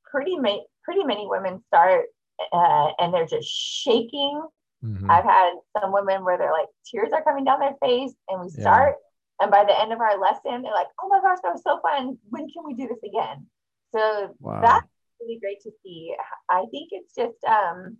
pretty 0.03 0.37
many 0.37 0.65
pretty 0.83 1.03
many 1.03 1.27
women 1.27 1.61
start 1.67 2.05
uh, 2.51 2.87
and 2.99 3.13
they're 3.13 3.27
just 3.27 3.49
shaking. 3.49 4.41
Mm-hmm. 4.83 5.09
I've 5.09 5.23
had 5.23 5.51
some 5.79 5.91
women 5.91 6.23
where 6.23 6.37
they're 6.37 6.51
like 6.51 6.67
tears 6.89 7.11
are 7.13 7.23
coming 7.23 7.43
down 7.43 7.59
their 7.59 7.75
face, 7.81 8.13
and 8.29 8.41
we 8.41 8.49
start, 8.49 8.95
yeah. 9.39 9.43
and 9.45 9.51
by 9.51 9.63
the 9.63 9.79
end 9.79 9.93
of 9.93 9.99
our 9.99 10.19
lesson, 10.19 10.63
they're 10.63 10.73
like, 10.73 10.87
"Oh 11.01 11.07
my 11.07 11.19
gosh, 11.21 11.37
that 11.43 11.53
was 11.53 11.63
so 11.63 11.79
fun! 11.81 12.17
When 12.29 12.47
can 12.49 12.63
we 12.65 12.73
do 12.73 12.87
this 12.87 12.97
again?" 13.07 13.45
So 13.93 14.35
wow. 14.39 14.61
that's 14.61 14.87
really 15.19 15.39
great 15.39 15.61
to 15.61 15.71
see. 15.83 16.15
I 16.49 16.65
think 16.71 16.89
it's 16.91 17.13
just 17.13 17.37
um, 17.47 17.97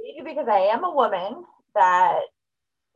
maybe 0.00 0.28
because 0.28 0.48
I 0.48 0.70
am 0.72 0.82
a 0.82 0.92
woman 0.92 1.44
that 1.76 2.20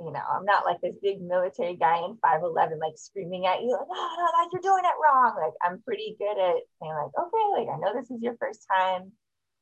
you 0.05 0.13
know, 0.13 0.21
I'm 0.21 0.45
not 0.45 0.65
like 0.65 0.81
this 0.81 0.97
big 1.03 1.23
military 1.23 1.77
guy 1.77 1.99
in 1.99 2.17
5'11, 2.25 2.79
like 2.79 2.97
screaming 2.97 3.47
at 3.47 3.63
you, 3.63 3.71
like, 3.71 3.89
oh, 3.91 4.17
no, 4.19 4.43
like 4.43 4.53
you're 4.53 4.63
doing 4.63 4.85
it 4.85 5.01
wrong. 5.03 5.35
Like, 5.37 5.55
I'm 5.63 5.83
pretty 5.83 6.17
good 6.19 6.39
at 6.39 6.61
saying, 6.81 6.93
like, 6.93 7.15
okay, 7.19 7.47
like, 7.57 7.69
I 7.73 7.79
know 7.79 7.95
this 7.95 8.11
is 8.11 8.23
your 8.23 8.37
first 8.39 8.67
time. 8.71 9.13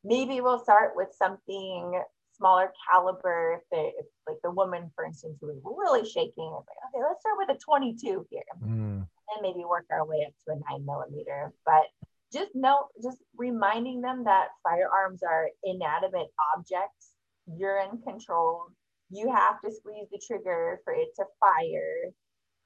Maybe 0.04 0.40
we'll 0.40 0.62
start 0.62 0.92
with 0.96 1.08
something 1.16 2.02
smaller 2.36 2.72
caliber. 2.90 3.60
If, 3.60 3.62
they, 3.70 3.92
if 3.98 4.06
like 4.26 4.38
the 4.42 4.50
woman, 4.50 4.90
for 4.96 5.04
instance, 5.04 5.38
who 5.40 5.46
was 5.46 5.60
really 5.64 6.04
shaking, 6.04 6.50
it's 6.58 6.66
like, 6.66 6.82
okay, 6.90 7.04
let's 7.06 7.20
start 7.20 7.38
with 7.38 7.56
a 7.56 7.58
22 7.58 8.26
here. 8.30 8.42
Mm. 8.64 9.06
And 9.06 9.42
maybe 9.42 9.64
work 9.64 9.86
our 9.90 10.04
way 10.04 10.26
up 10.26 10.34
to 10.44 10.54
a 10.54 10.72
nine 10.72 10.84
millimeter. 10.84 11.52
But 11.64 11.84
just 12.32 12.54
know, 12.54 12.88
just 13.02 13.18
reminding 13.36 14.00
them 14.00 14.24
that 14.24 14.48
firearms 14.64 15.22
are 15.22 15.50
inanimate 15.62 16.28
objects. 16.56 17.10
You're 17.46 17.78
in 17.78 18.02
control 18.02 18.66
you 19.12 19.30
have 19.30 19.60
to 19.60 19.70
squeeze 19.70 20.08
the 20.10 20.20
trigger 20.26 20.80
for 20.84 20.94
it 20.94 21.08
to 21.16 21.24
fire. 21.38 22.12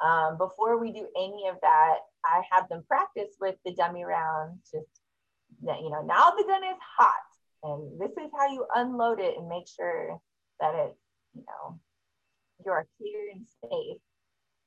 Um, 0.00 0.38
before 0.38 0.78
we 0.78 0.92
do 0.92 1.06
any 1.16 1.48
of 1.48 1.56
that, 1.62 1.96
I 2.24 2.42
have 2.50 2.68
them 2.68 2.84
practice 2.86 3.34
with 3.40 3.56
the 3.64 3.74
dummy 3.74 4.04
round. 4.04 4.58
Just 4.62 4.86
you 5.62 5.90
know, 5.90 6.02
now 6.02 6.30
the 6.36 6.44
gun 6.44 6.62
is 6.64 6.78
hot, 6.98 7.12
and 7.62 8.00
this 8.00 8.10
is 8.10 8.30
how 8.38 8.52
you 8.52 8.66
unload 8.74 9.20
it 9.20 9.36
and 9.38 9.48
make 9.48 9.66
sure 9.68 10.18
that 10.60 10.74
it's, 10.74 10.98
you 11.34 11.44
know, 11.46 11.78
you're 12.64 12.86
clear 12.98 13.30
and 13.34 13.46
safe. 13.62 13.98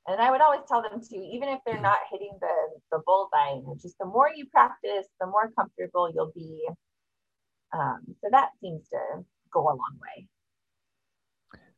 And 0.06 0.20
I 0.20 0.30
would 0.30 0.40
always 0.40 0.62
tell 0.66 0.82
them 0.82 1.00
to, 1.00 1.16
even 1.16 1.48
if 1.50 1.60
they're 1.64 1.80
not 1.80 1.98
hitting 2.10 2.36
the, 2.40 2.80
the 2.90 3.02
bullseye, 3.06 3.60
just 3.80 3.96
the 3.98 4.06
more 4.06 4.30
you 4.34 4.46
practice, 4.46 5.06
the 5.20 5.26
more 5.26 5.52
comfortable 5.56 6.10
you'll 6.12 6.32
be. 6.34 6.66
Um, 7.72 8.00
so 8.20 8.28
that 8.32 8.48
seems 8.60 8.88
to 8.88 9.24
go 9.52 9.62
a 9.62 9.76
long 9.76 9.98
way. 10.00 10.26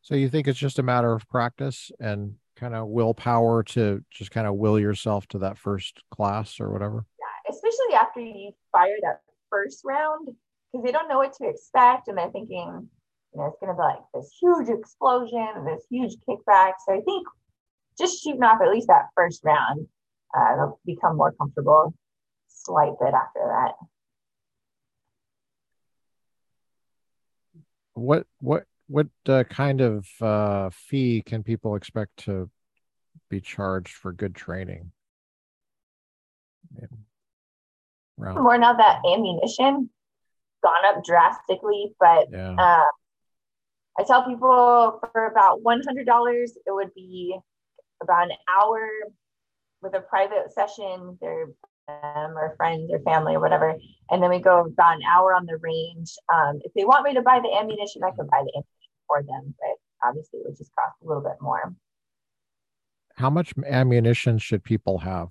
So 0.03 0.17
you 0.17 0.29
think 0.29 0.49
it's 0.49 0.59
just 0.59 0.81
a 0.81 0.83
matter 0.83 1.13
of 1.13 1.29
practice 1.29 1.93
and 2.01 2.35
kind 2.57 2.75
of 2.75 2.89
willpower 2.89 3.63
to 3.63 4.05
just 4.11 4.33
kind 4.33 4.47
of 4.49 4.57
will 4.57 4.79
yourself 4.79 5.27
to 5.29 5.39
that 5.39 5.57
first 5.57 6.03
class 6.11 6.59
or 6.59 6.73
whatever? 6.73 7.07
Yeah, 7.21 7.53
especially 7.55 7.95
after 7.95 8.21
you 8.21 8.51
fire 8.73 8.97
that 9.03 9.21
first 9.49 9.83
round, 9.85 10.27
because 10.27 10.85
they 10.85 10.91
don't 10.91 11.09
know 11.09 11.19
what 11.19 11.33
to 11.35 11.49
expect 11.49 12.09
and 12.09 12.19
they're 12.19 12.31
thinking, 12.31 12.89
you 13.33 13.41
know, 13.41 13.47
it's 13.47 13.59
going 13.61 13.69
to 13.69 13.75
be 13.75 13.81
like 13.81 14.01
this 14.13 14.37
huge 14.41 14.69
explosion 14.69 15.49
and 15.55 15.67
this 15.67 15.85
huge 15.89 16.15
kickback. 16.29 16.73
So 16.85 16.95
I 16.95 17.01
think 17.01 17.27
just 17.97 18.23
shooting 18.23 18.43
off 18.43 18.61
at 18.61 18.71
least 18.71 18.89
that 18.89 19.07
first 19.15 19.43
round, 19.45 19.87
uh, 20.37 20.57
they'll 20.57 20.81
become 20.85 21.17
more 21.17 21.33
comfortable 21.33 21.95
slight 22.49 22.93
bit 23.01 23.15
after 23.15 23.41
that. 23.41 23.75
What 27.95 28.27
what 28.41 28.65
what 28.93 29.07
uh, 29.27 29.45
kind 29.45 29.81
of 29.81 30.07
uh, 30.21 30.69
fee 30.71 31.23
can 31.25 31.43
people 31.43 31.77
expect 31.77 32.15
to 32.25 32.51
be 33.31 33.41
charged 33.41 33.95
for 33.95 34.13
good 34.13 34.35
training? 34.35 34.93
More 38.19 38.59
now 38.59 38.75
that 38.75 39.01
ammunition 39.07 39.89
gone 40.63 40.85
up 40.85 41.03
drastically, 41.05 41.95
but 41.99 42.29
yeah. 42.31 42.51
um, 42.51 42.87
I 43.99 44.05
tell 44.07 44.25
people 44.25 45.01
for 45.13 45.27
about 45.27 45.63
one 45.63 45.81
hundred 45.87 46.07
dollars, 46.07 46.53
it 46.67 46.73
would 46.73 46.95
be 46.95 47.37
about 48.03 48.25
an 48.25 48.37
hour 48.49 48.89
with 49.81 49.95
a 49.95 50.01
private 50.01 50.53
session. 50.53 51.19
Their 51.21 51.47
them 51.89 52.39
or 52.39 52.55
friends 52.57 52.91
or 52.93 53.01
family 53.01 53.35
or 53.35 53.41
whatever, 53.41 53.75
and 54.11 54.23
then 54.23 54.31
we 54.31 54.39
go 54.39 54.61
about 54.61 54.97
an 54.97 55.03
hour 55.03 55.35
on 55.35 55.47
the 55.47 55.57
range. 55.57 56.15
Um, 56.33 56.61
if 56.63 56.73
they 56.75 56.85
want 56.85 57.05
me 57.05 57.15
to 57.15 57.23
buy 57.23 57.41
the 57.41 57.53
ammunition, 57.59 58.03
I 58.05 58.11
can 58.11 58.27
buy 58.27 58.43
the 58.45 58.53
ammunition 58.55 58.82
for 59.07 59.23
them, 59.23 59.55
but 59.59 60.09
obviously 60.09 60.41
it 60.41 60.47
would 60.47 60.57
just 60.57 60.75
cost 60.75 60.97
a 61.03 61.07
little 61.07 61.23
bit 61.23 61.37
more. 61.41 61.75
How 63.17 63.31
much 63.31 63.53
ammunition 63.67 64.39
should 64.39 64.65
people 64.65 64.99
have? 64.99 65.29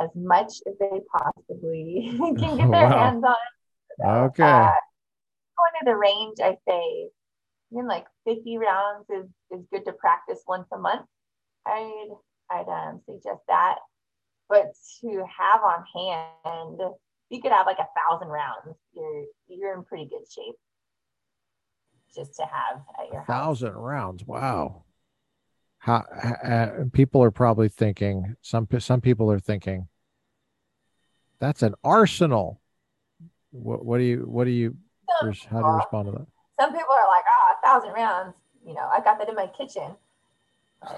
As 0.00 0.10
much 0.14 0.52
as 0.66 0.74
they 0.78 1.00
possibly 1.12 2.12
can 2.18 2.34
get 2.34 2.56
their 2.70 2.88
wow. 2.88 2.98
hands 2.98 3.24
on. 3.24 4.26
Okay. 4.26 4.42
Uh, 4.42 4.70
going 5.58 5.74
to 5.80 5.84
the 5.84 5.96
range, 5.96 6.38
I 6.42 6.56
say, 6.68 7.08
even 7.72 7.88
like 7.88 8.06
50 8.26 8.58
rounds 8.58 9.06
is, 9.10 9.26
is 9.50 9.66
good 9.72 9.84
to 9.86 9.92
practice 9.92 10.42
once 10.46 10.66
a 10.72 10.78
month. 10.78 11.06
I'd, 11.66 12.08
I'd 12.50 12.68
um, 12.68 13.00
suggest 13.06 13.40
that. 13.48 13.76
But 14.48 14.72
to 15.00 15.24
have 15.38 15.60
on 15.62 15.84
hand, 15.94 16.80
you 17.28 17.42
could 17.42 17.52
have 17.52 17.66
like 17.66 17.78
a 17.78 17.88
thousand 17.98 18.28
rounds. 18.28 18.78
You're 18.94 19.24
you're 19.48 19.74
in 19.74 19.84
pretty 19.84 20.06
good 20.06 20.24
shape. 20.30 20.54
Just 22.14 22.34
to 22.36 22.42
have 22.42 22.82
at 22.98 23.12
your 23.12 23.24
thousand 23.24 23.72
rounds. 23.72 24.24
Wow. 24.24 24.84
How 25.78 26.04
uh, 26.44 26.84
people 26.92 27.22
are 27.22 27.30
probably 27.30 27.68
thinking 27.68 28.34
some 28.42 28.66
some 28.78 29.00
people 29.00 29.30
are 29.30 29.38
thinking 29.38 29.88
that's 31.38 31.62
an 31.62 31.74
arsenal. 31.84 32.60
What, 33.50 33.84
what 33.84 33.98
do 33.98 34.04
you 34.04 34.24
what 34.26 34.44
do 34.44 34.50
you 34.50 34.76
some, 35.20 35.32
how 35.50 35.60
do 35.62 35.68
you 35.68 35.76
respond 35.76 36.06
to 36.06 36.12
that? 36.12 36.26
Some 36.60 36.72
people 36.72 36.92
are 36.92 37.08
like, 37.08 37.24
oh, 37.28 37.54
a 37.56 37.66
thousand 37.66 37.94
rounds. 37.94 38.34
You 38.66 38.74
know, 38.74 38.88
I 38.92 39.00
got 39.00 39.18
that 39.18 39.28
in 39.28 39.34
my 39.34 39.46
kitchen. 39.46 39.94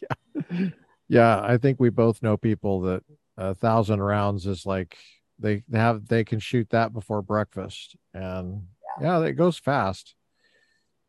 yeah, 0.00 0.68
yeah. 1.08 1.40
I 1.42 1.58
think 1.58 1.78
we 1.78 1.90
both 1.90 2.22
know 2.22 2.36
people 2.36 2.82
that 2.82 3.02
a 3.36 3.54
thousand 3.54 4.00
rounds 4.00 4.46
is 4.46 4.64
like 4.64 4.96
they 5.38 5.62
have 5.72 6.06
they 6.06 6.24
can 6.24 6.38
shoot 6.38 6.70
that 6.70 6.92
before 6.92 7.22
breakfast, 7.22 7.96
and 8.14 8.66
yeah, 9.00 9.22
it 9.22 9.32
goes 9.32 9.58
fast. 9.58 10.14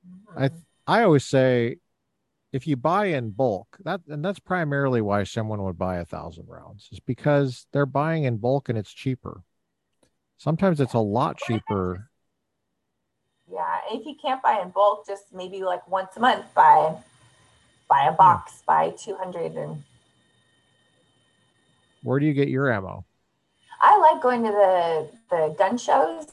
Mm-hmm. 0.07 0.43
I 0.43 0.99
I 0.99 1.03
always 1.03 1.25
say 1.25 1.77
if 2.53 2.67
you 2.67 2.77
buy 2.77 3.07
in 3.07 3.31
bulk 3.31 3.77
that 3.83 4.01
and 4.07 4.23
that's 4.23 4.39
primarily 4.39 5.01
why 5.01 5.23
someone 5.23 5.63
would 5.63 5.77
buy 5.77 5.97
a 5.97 6.05
thousand 6.05 6.47
rounds 6.47 6.87
is 6.91 6.99
because 6.99 7.65
they're 7.73 7.85
buying 7.85 8.23
in 8.23 8.37
bulk 8.37 8.69
and 8.69 8.77
it's 8.77 8.93
cheaper 8.93 9.43
sometimes 10.37 10.79
it's 10.79 10.93
a 10.93 10.99
lot 10.99 11.37
cheaper 11.37 12.09
yeah 13.51 13.79
if 13.91 14.05
you 14.05 14.15
can't 14.21 14.41
buy 14.41 14.61
in 14.61 14.69
bulk 14.69 15.05
just 15.05 15.33
maybe 15.33 15.63
like 15.63 15.85
once 15.89 16.15
a 16.15 16.19
month 16.19 16.45
buy 16.53 16.95
buy 17.89 18.07
a 18.07 18.13
box 18.13 18.61
yeah. 18.69 18.89
buy 18.89 18.89
200 18.97 19.53
and 19.53 19.83
where 22.03 22.19
do 22.19 22.25
you 22.25 22.33
get 22.33 22.47
your 22.47 22.71
ammo 22.71 23.03
i 23.81 23.97
like 23.97 24.21
going 24.21 24.43
to 24.43 24.51
the 24.51 25.09
the 25.29 25.55
gun 25.57 25.77
shows 25.77 26.27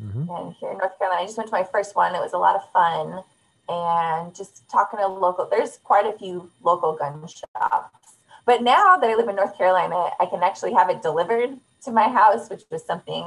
mm-hmm. 0.00 0.30
and 0.30 0.54
here 0.54 0.70
in 0.70 0.78
north 0.78 0.98
carolina 0.98 1.22
i 1.22 1.26
just 1.26 1.36
went 1.36 1.48
to 1.48 1.54
my 1.54 1.64
first 1.64 1.96
one. 1.96 2.14
It 2.14 2.20
was 2.20 2.32
a 2.32 2.38
lot 2.38 2.56
of 2.56 2.70
fun. 2.72 3.22
And 3.68 4.34
just 4.34 4.68
talking 4.68 4.98
to 4.98 5.06
local 5.06 5.46
there's 5.50 5.78
quite 5.78 6.06
a 6.06 6.18
few 6.18 6.50
local 6.62 6.94
gun 6.96 7.26
shops. 7.26 8.16
But 8.44 8.62
now 8.62 8.96
that 8.96 9.08
i 9.08 9.14
live 9.14 9.28
in 9.28 9.36
north 9.36 9.56
carolina 9.56 10.10
i 10.20 10.26
can 10.26 10.42
actually 10.42 10.72
have 10.72 10.90
it 10.90 11.02
delivered 11.02 11.58
to 11.84 11.90
my 11.90 12.08
house 12.08 12.50
which 12.50 12.62
was 12.70 12.84
something 12.84 13.24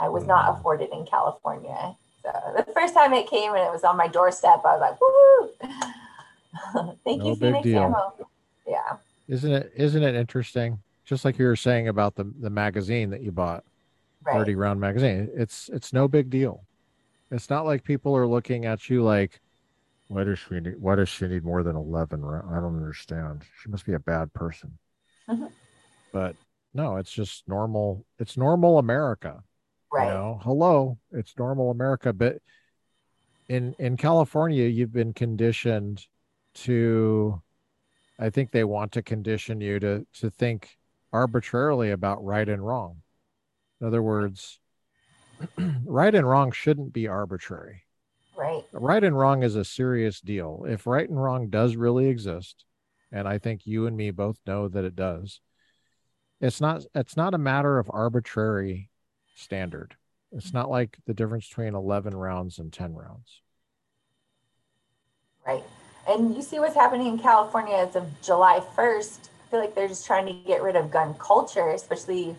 i 0.00 0.08
was 0.08 0.26
not 0.26 0.46
mm. 0.46 0.58
afforded 0.58 0.90
in 0.92 1.06
california. 1.06 1.94
So 2.22 2.32
the 2.56 2.72
first 2.72 2.94
time 2.94 3.12
it 3.12 3.28
came 3.28 3.52
and 3.52 3.60
it 3.60 3.72
was 3.72 3.84
on 3.84 3.96
my 3.96 4.08
doorstep 4.08 4.60
i 4.64 4.76
was 4.76 4.80
like 4.80 5.00
woo 5.00 5.48
thank 7.04 7.22
no 7.22 7.30
you 7.30 7.36
phoenix 7.36 7.64
deal. 7.64 7.82
ammo. 7.82 8.28
Yeah. 8.66 8.96
Isn't 9.28 9.52
it 9.52 9.72
isn't 9.76 10.02
it 10.02 10.14
interesting? 10.14 10.78
Just 11.04 11.24
like 11.24 11.38
you 11.38 11.46
were 11.46 11.56
saying 11.56 11.88
about 11.88 12.14
the 12.14 12.24
the 12.40 12.50
magazine 12.50 13.10
that 13.10 13.22
you 13.22 13.32
bought 13.32 13.64
right. 14.28 14.38
30 14.38 14.54
round 14.54 14.80
magazine 14.80 15.28
it's 15.34 15.68
it's 15.72 15.92
no 15.92 16.08
big 16.08 16.30
deal 16.30 16.64
it's 17.30 17.50
not 17.50 17.66
like 17.66 17.84
people 17.84 18.16
are 18.16 18.26
looking 18.26 18.64
at 18.64 18.88
you 18.88 19.02
like 19.02 19.40
why 20.08 20.24
does 20.24 20.38
she 20.38 20.60
need? 20.60 20.80
Why 20.80 20.96
does 20.96 21.08
she 21.08 21.26
need 21.26 21.44
more 21.44 21.62
than 21.62 21.76
eleven? 21.76 22.24
I 22.24 22.54
don't 22.60 22.76
understand. 22.76 23.42
She 23.62 23.68
must 23.68 23.84
be 23.84 23.92
a 23.92 23.98
bad 23.98 24.32
person. 24.32 24.78
Mm-hmm. 25.28 25.46
But 26.12 26.34
no, 26.72 26.96
it's 26.96 27.12
just 27.12 27.46
normal. 27.46 28.06
It's 28.18 28.36
normal 28.36 28.78
America. 28.78 29.42
Right. 29.92 30.06
You 30.06 30.10
know, 30.10 30.40
hello, 30.42 30.98
it's 31.12 31.34
normal 31.38 31.70
America. 31.70 32.14
But 32.14 32.38
in 33.48 33.74
in 33.78 33.98
California, 33.98 34.64
you've 34.64 34.92
been 34.92 35.12
conditioned 35.12 36.06
to. 36.54 37.42
I 38.20 38.30
think 38.30 38.50
they 38.50 38.64
want 38.64 38.92
to 38.92 39.02
condition 39.02 39.60
you 39.60 39.78
to 39.78 40.06
to 40.20 40.30
think 40.30 40.78
arbitrarily 41.12 41.90
about 41.90 42.24
right 42.24 42.48
and 42.48 42.66
wrong. 42.66 43.02
In 43.80 43.86
other 43.86 44.02
words, 44.02 44.58
right 45.84 46.14
and 46.14 46.28
wrong 46.28 46.52
shouldn't 46.52 46.92
be 46.92 47.06
arbitrary. 47.06 47.82
Right. 48.36 48.64
Right 48.72 49.02
and 49.02 49.18
wrong 49.18 49.42
is 49.42 49.56
a 49.56 49.64
serious 49.64 50.20
deal. 50.20 50.64
If 50.68 50.86
right 50.86 51.08
and 51.08 51.20
wrong 51.20 51.48
does 51.48 51.76
really 51.76 52.06
exist, 52.06 52.64
and 53.10 53.26
I 53.26 53.38
think 53.38 53.66
you 53.66 53.86
and 53.86 53.96
me 53.96 54.10
both 54.10 54.38
know 54.46 54.68
that 54.68 54.84
it 54.84 54.94
does, 54.94 55.40
it's 56.40 56.60
not 56.60 56.84
it's 56.94 57.16
not 57.16 57.34
a 57.34 57.38
matter 57.38 57.78
of 57.78 57.90
arbitrary 57.92 58.90
standard. 59.34 59.96
It's 60.30 60.52
not 60.52 60.70
like 60.70 60.98
the 61.06 61.14
difference 61.14 61.48
between 61.48 61.74
11 61.74 62.14
rounds 62.14 62.58
and 62.58 62.72
10 62.72 62.94
rounds. 62.94 63.40
Right. 65.46 65.64
And 66.06 66.36
you 66.36 66.42
see 66.42 66.58
what's 66.58 66.74
happening 66.74 67.06
in 67.06 67.18
California 67.18 67.76
as 67.76 67.96
of 67.96 68.06
July 68.22 68.60
1st. 68.76 69.18
I 69.20 69.50
feel 69.50 69.60
like 69.60 69.74
they're 69.74 69.88
just 69.88 70.06
trying 70.06 70.26
to 70.26 70.32
get 70.46 70.62
rid 70.62 70.76
of 70.76 70.90
gun 70.90 71.14
culture, 71.14 71.70
especially 71.70 72.36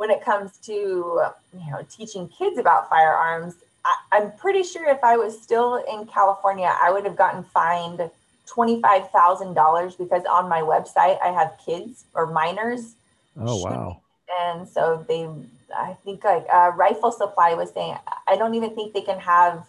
when 0.00 0.08
it 0.10 0.24
comes 0.24 0.56
to 0.56 0.72
you 0.72 1.70
know 1.70 1.84
teaching 1.90 2.26
kids 2.28 2.56
about 2.56 2.88
firearms 2.88 3.56
I, 3.84 4.18
am 4.18 4.32
pretty 4.32 4.62
sure 4.62 4.88
if 4.88 5.02
I 5.02 5.16
was 5.16 5.40
still 5.40 5.76
in 5.76 6.06
California, 6.06 6.74
I 6.82 6.90
would 6.90 7.04
have 7.04 7.16
gotten 7.16 7.42
fined 7.44 8.10
$25,000 8.46 9.98
because 9.98 10.24
on 10.26 10.48
my 10.48 10.60
website 10.60 11.18
I 11.22 11.28
have 11.28 11.58
kids 11.64 12.04
or 12.14 12.26
minors. 12.26 12.94
Oh, 13.38 13.62
wow. 13.62 14.00
And 14.40 14.68
so 14.68 15.04
they, 15.08 15.28
I 15.76 15.96
think 16.04 16.24
like 16.24 16.46
uh, 16.52 16.72
Rifle 16.74 17.12
Supply 17.12 17.54
was 17.54 17.70
saying, 17.72 17.96
I 18.28 18.36
don't 18.36 18.54
even 18.54 18.74
think 18.74 18.92
they 18.92 19.00
can 19.02 19.18
have, 19.18 19.66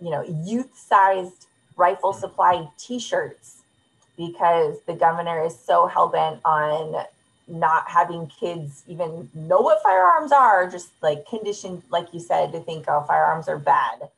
you 0.00 0.10
know, 0.10 0.22
youth 0.22 0.76
sized 0.76 1.46
Rifle 1.76 2.12
Supply 2.12 2.68
t 2.78 2.98
shirts 2.98 3.62
because 4.16 4.76
the 4.86 4.94
governor 4.94 5.44
is 5.44 5.58
so 5.58 5.86
hell 5.86 6.08
bent 6.08 6.40
on 6.44 7.04
not 7.46 7.88
having 7.88 8.26
kids 8.26 8.82
even 8.86 9.28
know 9.34 9.60
what 9.60 9.82
firearms 9.82 10.32
are, 10.32 10.68
just 10.70 10.90
like 11.02 11.26
conditioned, 11.26 11.82
like 11.90 12.12
you 12.12 12.20
said, 12.20 12.52
to 12.52 12.60
think, 12.60 12.86
oh, 12.88 13.04
firearms 13.06 13.48
are 13.48 13.58
bad. 13.58 14.10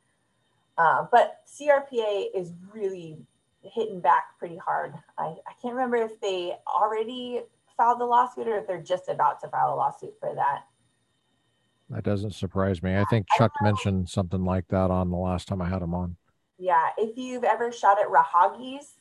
Uh, 0.78 1.06
but 1.10 1.40
CRPA 1.46 2.26
is 2.34 2.52
really 2.72 3.18
hitting 3.62 4.00
back 4.00 4.38
pretty 4.38 4.56
hard. 4.56 4.94
I, 5.18 5.24
I 5.24 5.52
can't 5.60 5.74
remember 5.74 5.96
if 5.96 6.20
they 6.20 6.56
already 6.66 7.42
filed 7.76 8.00
the 8.00 8.04
lawsuit 8.04 8.48
or 8.48 8.58
if 8.58 8.66
they're 8.66 8.80
just 8.80 9.08
about 9.08 9.40
to 9.40 9.48
file 9.48 9.74
a 9.74 9.76
lawsuit 9.76 10.14
for 10.20 10.34
that. 10.34 10.64
that 11.90 12.04
doesn't 12.04 12.34
surprise 12.34 12.82
me. 12.82 12.96
I 12.96 13.04
think 13.10 13.26
Chuck 13.36 13.52
I 13.60 13.64
mentioned 13.64 14.08
something 14.08 14.44
like 14.44 14.68
that 14.68 14.90
on 14.90 15.10
the 15.10 15.16
last 15.16 15.48
time 15.48 15.60
I 15.60 15.68
had 15.68 15.82
him 15.82 15.94
on. 15.94 16.16
Yeah, 16.58 16.88
if 16.96 17.18
you've 17.18 17.44
ever 17.44 17.70
shot 17.70 17.98
at 18.00 18.08
Raahauge's. 18.08 18.94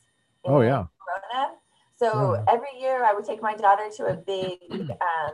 Oh 0.44 0.60
yeah. 0.60 0.84
Corona, 1.32 1.54
so 1.96 2.34
yeah. 2.34 2.44
every 2.52 2.80
year 2.80 3.04
I 3.04 3.12
would 3.14 3.24
take 3.24 3.42
my 3.42 3.54
daughter 3.54 3.88
to 3.96 4.06
a 4.06 4.14
big, 4.14 4.58
um, 4.70 5.32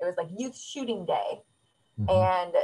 it 0.00 0.04
was 0.04 0.14
like 0.16 0.28
youth 0.36 0.56
shooting 0.56 1.04
day, 1.04 1.42
mm-hmm. 2.00 2.08
and 2.08 2.54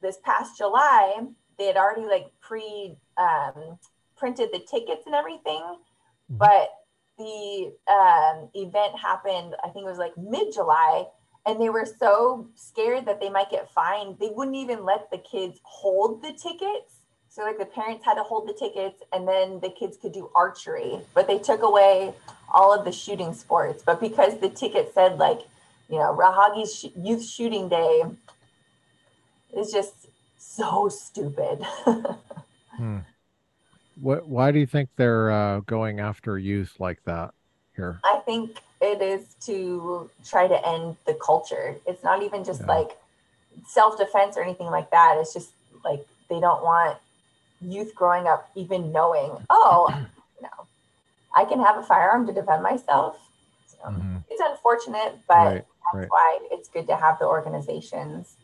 this 0.00 0.18
past 0.24 0.58
July 0.58 1.26
they 1.58 1.66
had 1.66 1.76
already 1.76 2.06
like 2.06 2.26
pre 2.40 2.96
um, 3.16 3.78
printed 4.16 4.50
the 4.52 4.60
tickets 4.60 5.02
and 5.06 5.14
everything, 5.14 5.62
mm-hmm. 5.62 6.36
but 6.36 6.70
the 7.18 7.72
um, 7.88 8.48
event 8.54 8.98
happened. 8.98 9.54
I 9.62 9.68
think 9.68 9.86
it 9.86 9.90
was 9.90 9.98
like 9.98 10.16
mid 10.16 10.52
July, 10.52 11.04
and 11.46 11.60
they 11.60 11.68
were 11.68 11.86
so 11.86 12.48
scared 12.54 13.06
that 13.06 13.20
they 13.20 13.30
might 13.30 13.50
get 13.50 13.70
fined. 13.70 14.16
They 14.18 14.30
wouldn't 14.34 14.56
even 14.56 14.84
let 14.84 15.10
the 15.10 15.18
kids 15.18 15.60
hold 15.62 16.22
the 16.22 16.32
tickets. 16.32 17.03
So 17.34 17.42
like 17.42 17.58
the 17.58 17.64
parents 17.64 18.04
had 18.04 18.14
to 18.14 18.22
hold 18.22 18.46
the 18.46 18.52
tickets, 18.52 19.02
and 19.12 19.26
then 19.26 19.58
the 19.58 19.68
kids 19.68 19.96
could 19.96 20.12
do 20.12 20.30
archery. 20.36 21.00
But 21.14 21.26
they 21.26 21.40
took 21.40 21.62
away 21.62 22.14
all 22.54 22.72
of 22.72 22.84
the 22.84 22.92
shooting 22.92 23.34
sports. 23.34 23.82
But 23.84 24.00
because 24.00 24.38
the 24.38 24.48
ticket 24.48 24.94
said 24.94 25.18
like, 25.18 25.40
you 25.88 25.98
know, 25.98 26.16
Raahauge's 26.16 26.86
Youth 26.96 27.24
Shooting 27.24 27.68
Day, 27.68 28.04
is 29.56 29.72
just 29.72 30.06
so 30.38 30.88
stupid. 30.88 31.66
hmm. 32.76 32.98
What? 34.00 34.28
Why 34.28 34.52
do 34.52 34.60
you 34.60 34.66
think 34.66 34.90
they're 34.94 35.32
uh, 35.32 35.60
going 35.60 35.98
after 35.98 36.38
youth 36.38 36.76
like 36.78 37.02
that 37.04 37.34
here? 37.74 37.98
I 38.04 38.20
think 38.24 38.60
it 38.80 39.02
is 39.02 39.34
to 39.46 40.08
try 40.24 40.46
to 40.46 40.68
end 40.68 40.98
the 41.04 41.14
culture. 41.14 41.74
It's 41.84 42.04
not 42.04 42.22
even 42.22 42.44
just 42.44 42.60
yeah. 42.60 42.66
like 42.68 42.96
self 43.66 43.98
defense 43.98 44.36
or 44.36 44.44
anything 44.44 44.68
like 44.68 44.92
that. 44.92 45.16
It's 45.18 45.34
just 45.34 45.50
like 45.84 46.06
they 46.28 46.38
don't 46.38 46.62
want 46.62 46.98
youth 47.64 47.94
growing 47.94 48.26
up 48.26 48.50
even 48.54 48.92
knowing, 48.92 49.32
oh, 49.50 49.88
you 50.36 50.42
know, 50.42 50.66
I 51.36 51.44
can 51.44 51.60
have 51.60 51.76
a 51.76 51.82
firearm 51.82 52.26
to 52.26 52.32
defend 52.32 52.62
myself. 52.62 53.18
So 53.66 53.78
mm-hmm. 53.88 54.18
It's 54.30 54.42
unfortunate, 54.44 55.18
but 55.28 55.34
right, 55.34 55.54
that's 55.54 55.94
right. 55.94 56.08
why 56.08 56.38
it's 56.50 56.68
good 56.68 56.86
to 56.88 56.96
have 56.96 57.18
the 57.18 57.26
organizations. 57.26 58.36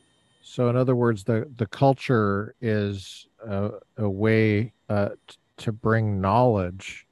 So, 0.42 0.68
in 0.68 0.76
other 0.76 0.96
words, 0.96 1.24
the 1.24 1.48
the 1.56 1.66
culture 1.66 2.54
is 2.60 3.26
a, 3.46 3.70
a 3.98 4.08
way 4.08 4.72
uh, 4.88 5.10
t- 5.26 5.36
to 5.58 5.72
bring 5.72 6.20
knowledge 6.20 7.06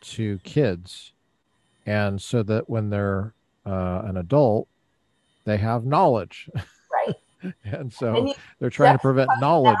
to 0.00 0.38
kids, 0.38 1.12
and 1.84 2.20
so 2.20 2.42
that 2.42 2.68
when 2.68 2.90
they're 2.90 3.34
uh, 3.64 4.02
an 4.04 4.16
adult, 4.16 4.68
they 5.44 5.56
have 5.56 5.84
knowledge. 5.84 6.50
Right. 6.92 7.54
and 7.64 7.92
so 7.92 8.16
and 8.16 8.34
they're 8.58 8.70
trying 8.70 8.94
to 8.94 8.98
prevent 8.98 9.30
knowledge. 9.40 9.76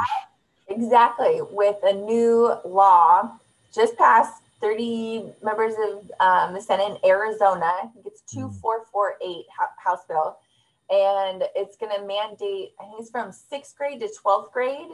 Exactly. 0.76 1.40
With 1.50 1.76
a 1.82 1.92
new 1.92 2.54
law 2.64 3.38
just 3.74 3.96
passed 3.96 4.42
30 4.60 5.32
members 5.42 5.74
of 5.88 6.10
um, 6.20 6.54
the 6.54 6.60
Senate 6.60 6.98
in 7.02 7.10
Arizona. 7.10 7.66
I 7.66 7.88
think 7.92 8.06
it's 8.06 8.22
2448 8.32 9.44
House 9.78 10.04
bill 10.08 10.38
and 10.90 11.44
it's 11.54 11.76
going 11.76 11.92
to 11.94 12.06
mandate 12.06 12.70
i 12.80 12.84
think 12.84 13.00
it's 13.00 13.10
from 13.10 13.32
sixth 13.32 13.76
grade 13.76 14.00
to 14.00 14.08
12th 14.24 14.52
grade 14.52 14.90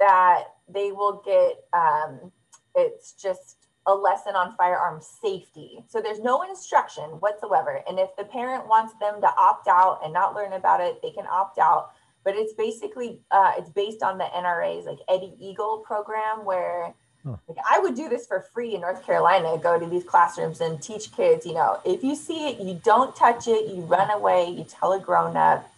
that 0.00 0.44
they 0.68 0.90
will 0.90 1.22
get 1.24 1.64
um, 1.72 2.32
it's 2.74 3.12
just 3.12 3.68
a 3.86 3.94
lesson 3.94 4.34
on 4.34 4.54
firearm 4.56 5.00
safety 5.00 5.84
so 5.88 6.00
there's 6.00 6.20
no 6.20 6.42
instruction 6.42 7.04
whatsoever 7.20 7.82
and 7.88 7.98
if 7.98 8.14
the 8.16 8.24
parent 8.24 8.66
wants 8.66 8.94
them 9.00 9.20
to 9.20 9.28
opt 9.38 9.68
out 9.68 10.00
and 10.04 10.12
not 10.12 10.34
learn 10.34 10.54
about 10.54 10.80
it 10.80 11.00
they 11.02 11.10
can 11.10 11.26
opt 11.26 11.58
out 11.58 11.92
but 12.24 12.34
it's 12.36 12.52
basically 12.52 13.20
uh, 13.30 13.52
it's 13.58 13.70
based 13.70 14.02
on 14.02 14.18
the 14.18 14.24
nra's 14.24 14.86
like 14.86 14.98
eddie 15.08 15.34
eagle 15.40 15.78
program 15.78 16.44
where 16.44 16.94
Huh. 17.24 17.36
Like 17.48 17.58
I 17.70 17.78
would 17.78 17.94
do 17.94 18.08
this 18.08 18.26
for 18.26 18.40
free 18.52 18.74
in 18.74 18.80
North 18.80 19.04
Carolina, 19.06 19.56
go 19.56 19.78
to 19.78 19.86
these 19.86 20.02
classrooms 20.02 20.60
and 20.60 20.82
teach 20.82 21.12
kids, 21.12 21.46
you 21.46 21.54
know, 21.54 21.78
if 21.84 22.02
you 22.02 22.16
see 22.16 22.48
it, 22.48 22.60
you 22.60 22.80
don't 22.82 23.14
touch 23.14 23.46
it, 23.46 23.72
you 23.72 23.82
run 23.82 24.10
away, 24.10 24.48
you 24.48 24.64
tell 24.64 24.92
a 24.92 25.00
grown 25.00 25.36
up. 25.36 25.68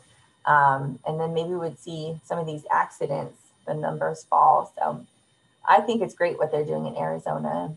Um, 0.46 0.98
and 1.06 1.20
then 1.20 1.34
maybe 1.34 1.50
we 1.50 1.56
would 1.56 1.78
see 1.78 2.18
some 2.24 2.38
of 2.38 2.46
these 2.46 2.64
accidents, 2.72 3.36
the 3.66 3.74
numbers 3.74 4.24
fall. 4.24 4.72
So 4.76 5.06
I 5.66 5.80
think 5.80 6.02
it's 6.02 6.14
great 6.14 6.38
what 6.38 6.50
they're 6.50 6.64
doing 6.64 6.86
in 6.86 6.96
Arizona. 6.96 7.76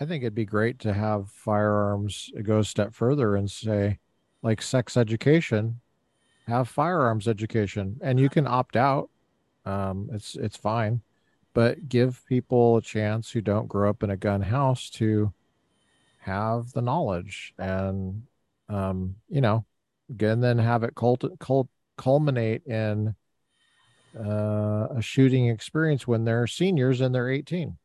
I 0.00 0.04
think 0.04 0.22
it'd 0.22 0.34
be 0.34 0.44
great 0.44 0.78
to 0.80 0.92
have 0.92 1.30
firearms 1.30 2.30
go 2.42 2.58
a 2.58 2.64
step 2.64 2.92
further 2.92 3.36
and 3.36 3.50
say, 3.50 3.98
like 4.42 4.60
sex 4.60 4.96
education, 4.96 5.80
have 6.46 6.68
firearms 6.68 7.26
education, 7.26 7.98
and 8.00 8.20
you 8.20 8.28
can 8.28 8.46
opt 8.46 8.76
out. 8.76 9.10
Um, 9.64 10.08
it's 10.12 10.36
it's 10.36 10.56
fine. 10.56 11.02
But 11.54 11.88
give 11.88 12.22
people 12.26 12.76
a 12.76 12.82
chance 12.82 13.30
who 13.30 13.40
don't 13.40 13.68
grow 13.68 13.88
up 13.88 14.02
in 14.02 14.10
a 14.10 14.16
gun 14.16 14.42
house 14.42 14.90
to 14.90 15.32
have 16.26 16.72
the 16.72 16.82
knowledge 16.82 17.54
and 17.56 18.24
um, 18.68 19.14
you 19.28 19.40
know 19.40 19.64
and 20.08 20.42
then 20.42 20.58
have 20.58 20.82
it 20.82 20.94
cult, 20.94 21.24
cult, 21.38 21.68
culminate 21.96 22.66
in 22.66 23.14
uh, 24.18 24.88
a 24.90 25.00
shooting 25.00 25.48
experience 25.48 26.06
when 26.06 26.24
they're 26.24 26.46
seniors 26.46 27.00
and 27.00 27.14
they're 27.14 27.30
18 27.30 27.76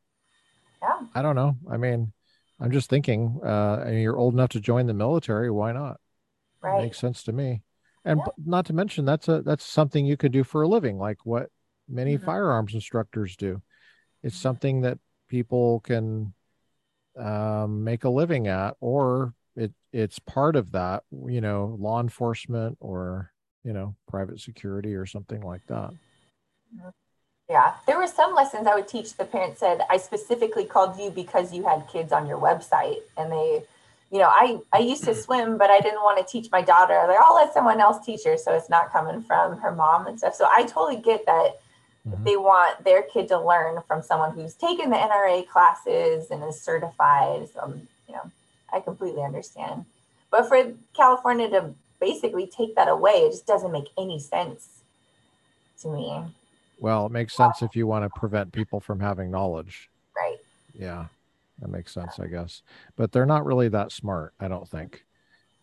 yeah. 0.81 0.89
I 1.13 1.21
don't 1.21 1.35
know. 1.35 1.55
I 1.69 1.77
mean 1.77 2.11
i'm 2.59 2.71
just 2.71 2.89
thinking 2.89 3.39
uh, 3.43 3.83
mean, 3.85 3.99
you're 3.99 4.17
old 4.17 4.33
enough 4.33 4.49
to 4.49 4.59
join 4.59 4.85
the 4.85 4.93
military 4.93 5.49
why 5.49 5.71
not? 5.71 5.99
Right. 6.61 6.79
it 6.79 6.83
makes 6.83 6.99
sense 6.99 7.23
to 7.23 7.31
me 7.31 7.61
and 8.05 8.19
yeah. 8.19 8.31
not 8.45 8.65
to 8.65 8.73
mention 8.73 9.05
that's 9.05 9.27
a 9.27 9.41
that's 9.41 9.65
something 9.65 10.05
you 10.05 10.17
could 10.17 10.31
do 10.31 10.43
for 10.43 10.63
a 10.63 10.67
living 10.67 10.97
like 10.97 11.25
what 11.25 11.49
many 11.87 12.15
mm-hmm. 12.15 12.25
firearms 12.25 12.73
instructors 12.73 13.35
do. 13.35 13.61
It's 14.23 14.37
something 14.37 14.81
that 14.81 14.99
people 15.27 15.81
can 15.81 16.33
um, 17.17 17.83
make 17.83 18.03
a 18.03 18.09
living 18.09 18.47
at, 18.47 18.75
or 18.79 19.33
it 19.55 19.73
it's 19.91 20.19
part 20.19 20.55
of 20.55 20.71
that, 20.71 21.03
you 21.27 21.41
know, 21.41 21.75
law 21.79 21.99
enforcement 21.99 22.77
or 22.79 23.31
you 23.63 23.73
know, 23.73 23.95
private 24.07 24.39
security 24.39 24.95
or 24.95 25.05
something 25.05 25.41
like 25.41 25.61
that. 25.67 25.91
Yeah, 27.47 27.73
there 27.85 27.97
were 27.97 28.07
some 28.07 28.33
lessons 28.33 28.65
I 28.65 28.73
would 28.73 28.87
teach. 28.87 29.15
The 29.15 29.25
parent 29.25 29.57
said, 29.57 29.81
"I 29.89 29.97
specifically 29.97 30.65
called 30.65 30.97
you 30.97 31.11
because 31.11 31.53
you 31.53 31.63
had 31.63 31.87
kids 31.87 32.11
on 32.11 32.25
your 32.25 32.39
website," 32.39 33.01
and 33.17 33.31
they 33.31 33.63
you 34.11 34.19
know, 34.19 34.27
I, 34.27 34.59
I 34.73 34.79
used 34.79 35.05
to 35.05 35.15
swim, 35.15 35.57
but 35.57 35.69
I 35.69 35.79
didn't 35.79 36.01
want 36.01 36.25
to 36.25 36.29
teach 36.29 36.51
my 36.51 36.61
daughter. 36.61 37.01
Like, 37.07 37.17
I'll 37.19 37.35
let 37.35 37.53
someone 37.53 37.79
else 37.79 38.05
teach 38.05 38.25
her. 38.25 38.37
So 38.37 38.53
it's 38.53 38.69
not 38.69 38.91
coming 38.91 39.21
from 39.23 39.57
her 39.59 39.71
mom 39.71 40.07
and 40.07 40.17
stuff. 40.19 40.35
So 40.35 40.47
I 40.53 40.63
totally 40.63 41.01
get 41.01 41.25
that 41.25 41.55
Mm-hmm. 42.07 42.23
They 42.23 42.35
want 42.35 42.83
their 42.83 43.03
kid 43.03 43.27
to 43.27 43.39
learn 43.39 43.81
from 43.87 44.01
someone 44.01 44.31
who's 44.31 44.55
taken 44.55 44.89
the 44.89 44.95
NRA 44.95 45.47
classes 45.47 46.31
and 46.31 46.43
is 46.43 46.59
certified. 46.59 47.47
So, 47.53 47.73
you 48.07 48.15
know, 48.15 48.31
I 48.73 48.79
completely 48.79 49.21
understand. 49.21 49.85
But 50.31 50.47
for 50.47 50.73
California 50.95 51.49
to 51.49 51.73
basically 51.99 52.47
take 52.47 52.75
that 52.75 52.87
away, 52.87 53.11
it 53.11 53.31
just 53.31 53.45
doesn't 53.45 53.71
make 53.71 53.89
any 53.97 54.17
sense 54.17 54.81
to 55.81 55.89
me. 55.89 56.23
Well, 56.79 57.05
it 57.05 57.11
makes 57.11 57.35
sense 57.35 57.61
if 57.61 57.75
you 57.75 57.85
want 57.85 58.05
to 58.05 58.19
prevent 58.19 58.51
people 58.51 58.79
from 58.79 58.99
having 58.99 59.29
knowledge. 59.29 59.89
Right. 60.15 60.37
Yeah, 60.73 61.05
that 61.61 61.69
makes 61.69 61.93
sense, 61.93 62.19
I 62.19 62.27
guess. 62.27 62.63
But 62.95 63.11
they're 63.11 63.25
not 63.25 63.45
really 63.45 63.69
that 63.69 63.91
smart, 63.91 64.33
I 64.39 64.47
don't 64.47 64.67
think. 64.67 65.05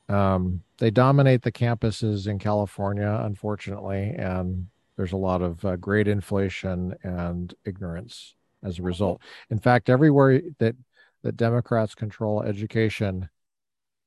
Um, 0.08 0.62
they 0.78 0.90
dominate 0.90 1.42
the 1.42 1.52
campuses 1.52 2.26
in 2.26 2.38
California, 2.38 3.20
unfortunately, 3.22 4.14
and 4.16 4.68
there's 4.96 5.12
a 5.12 5.16
lot 5.18 5.42
of 5.42 5.64
uh, 5.64 5.76
great 5.76 6.08
inflation 6.08 6.94
and 7.02 7.54
ignorance 7.64 8.34
as 8.62 8.78
a 8.78 8.82
result. 8.82 9.20
In 9.50 9.58
fact, 9.58 9.90
everywhere 9.90 10.40
that 10.58 10.74
that 11.22 11.36
Democrats 11.36 11.94
control 11.94 12.42
education, 12.42 13.28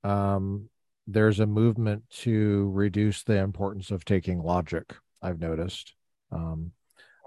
um, 0.04 0.70
there's 1.08 1.40
a 1.40 1.46
movement 1.46 2.04
to 2.10 2.70
reduce 2.74 3.24
the 3.24 3.38
importance 3.38 3.92
of 3.92 4.06
taking 4.06 4.42
logic. 4.42 4.96
I've 5.22 5.40
noticed, 5.40 5.94
um, 6.32 6.72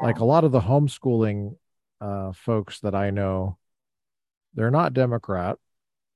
like 0.00 0.18
a 0.18 0.24
lot 0.24 0.44
of 0.44 0.52
the 0.52 0.60
homeschooling 0.60 1.56
uh, 2.00 2.32
folks 2.32 2.80
that 2.80 2.94
I 2.94 3.10
know, 3.10 3.58
they're 4.55 4.70
not 4.70 4.94
Democrat. 4.94 5.59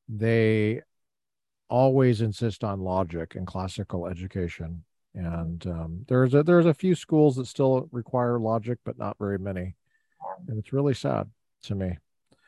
They 0.08 0.82
always 1.68 2.20
insist 2.20 2.64
on 2.64 2.80
logic 2.80 3.34
and 3.34 3.46
classical 3.46 4.06
education 4.06 4.84
and 5.18 5.66
um, 5.66 6.04
there's 6.08 6.34
a 6.34 6.42
there's 6.42 6.66
a 6.66 6.74
few 6.74 6.94
schools 6.94 7.36
that 7.36 7.46
still 7.46 7.88
require 7.92 8.38
logic, 8.38 8.78
but 8.84 8.98
not 8.98 9.16
very 9.18 9.38
many, 9.38 9.74
and 10.46 10.58
it's 10.58 10.72
really 10.72 10.94
sad 10.94 11.28
to 11.64 11.74
me. 11.74 11.98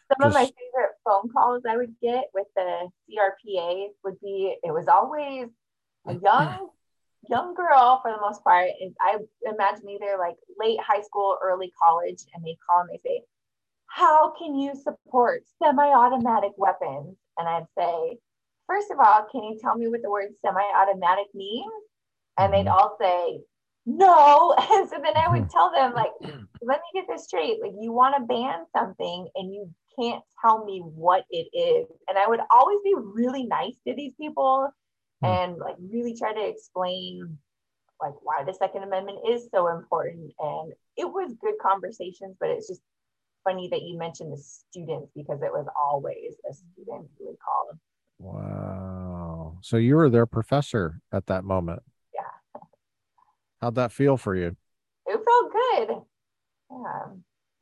Some 0.09 0.18
Just, 0.22 0.26
of 0.26 0.32
my 0.34 0.45
favorite 0.45 0.95
phone 1.05 1.30
calls 1.32 1.62
I 1.68 1.76
would 1.76 1.95
get 2.01 2.24
with 2.34 2.47
the 2.55 2.88
CRPA 3.09 3.88
would 4.05 4.20
be 4.20 4.57
it 4.62 4.72
was 4.72 4.86
always 4.88 5.49
a 6.07 6.14
young 6.14 6.68
young 7.28 7.55
girl 7.55 8.01
for 8.03 8.12
the 8.12 8.20
most 8.20 8.45
part. 8.45 8.68
And 8.80 8.95
I 9.01 9.18
imagine 9.45 9.88
either 9.88 10.16
like 10.18 10.36
late 10.59 10.78
high 10.80 11.03
school, 11.03 11.36
early 11.43 11.72
college, 11.82 12.24
and 12.34 12.45
they 12.45 12.57
call 12.68 12.82
and 12.82 12.91
they 12.91 13.01
say, 13.05 13.22
"How 13.91 14.32
can 14.38 14.55
you 14.55 14.74
support 14.74 15.43
semi-automatic 15.62 16.53
weapons?" 16.57 17.16
And 17.38 17.49
I'd 17.49 17.66
say, 17.78 18.18
first 18.66 18.91
of 18.91 18.99
all, 18.99 19.26
can 19.30 19.45
you 19.45 19.59
tell 19.61 19.76
me 19.76 19.88
what 19.88 20.03
the 20.03 20.11
word 20.11 20.30
semi-automatic 20.45 21.26
means? 21.34 21.72
and 22.41 22.53
they'd 22.53 22.66
mm-hmm. 22.66 22.68
all 22.68 22.97
say 23.01 23.41
no. 23.86 24.55
And 24.72 24.88
so 24.88 24.97
then 25.03 25.16
I 25.16 25.28
would 25.28 25.51
tell 25.51 25.70
them, 25.72 25.93
like, 25.95 26.12
let 26.62 26.80
me 26.80 27.01
get 27.01 27.05
this 27.09 27.24
straight. 27.24 27.59
Like, 27.62 27.72
you 27.80 27.93
want 27.93 28.16
to 28.16 28.24
ban 28.24 28.64
something 28.76 29.28
and 29.34 29.53
you 29.53 29.70
can't 29.99 30.22
tell 30.41 30.64
me 30.64 30.80
what 30.80 31.24
it 31.30 31.49
is. 31.53 31.86
And 32.09 32.18
I 32.18 32.26
would 32.26 32.41
always 32.51 32.78
be 32.84 32.95
really 32.97 33.45
nice 33.45 33.76
to 33.86 33.95
these 33.95 34.14
people 34.14 34.70
hmm. 35.20 35.26
and 35.26 35.57
like 35.59 35.76
really 35.80 36.14
try 36.16 36.32
to 36.32 36.49
explain 36.49 37.38
like 38.01 38.14
why 38.22 38.45
the 38.45 38.55
Second 38.55 38.84
Amendment 38.84 39.18
is 39.28 39.49
so 39.53 39.68
important. 39.68 40.32
And 40.38 40.72
it 40.97 41.05
was 41.05 41.34
good 41.41 41.55
conversations, 41.61 42.36
but 42.41 42.49
it's 42.49 42.68
just 42.68 42.80
funny 43.45 43.68
that 43.70 43.82
you 43.82 43.99
mentioned 43.99 44.32
the 44.32 44.36
students 44.36 45.11
because 45.14 45.43
it 45.43 45.53
was 45.53 45.66
always 45.78 46.34
a 46.49 46.55
student 46.55 47.09
who 47.18 47.26
would 47.26 47.36
call. 47.38 47.68
Them. 47.68 47.80
Wow. 48.18 49.59
So 49.62 49.76
you 49.76 49.97
were 49.97 50.11
their 50.11 50.26
professor 50.26 51.01
at 51.12 51.26
that 51.26 51.45
moment. 51.45 51.82
Yeah. 52.14 52.61
How'd 53.61 53.76
that 53.76 53.93
feel 53.93 54.16
for 54.16 54.34
you? 54.34 54.57
It 55.07 55.20
felt 55.24 55.53
good. 55.53 55.97
Yeah. 56.70 57.07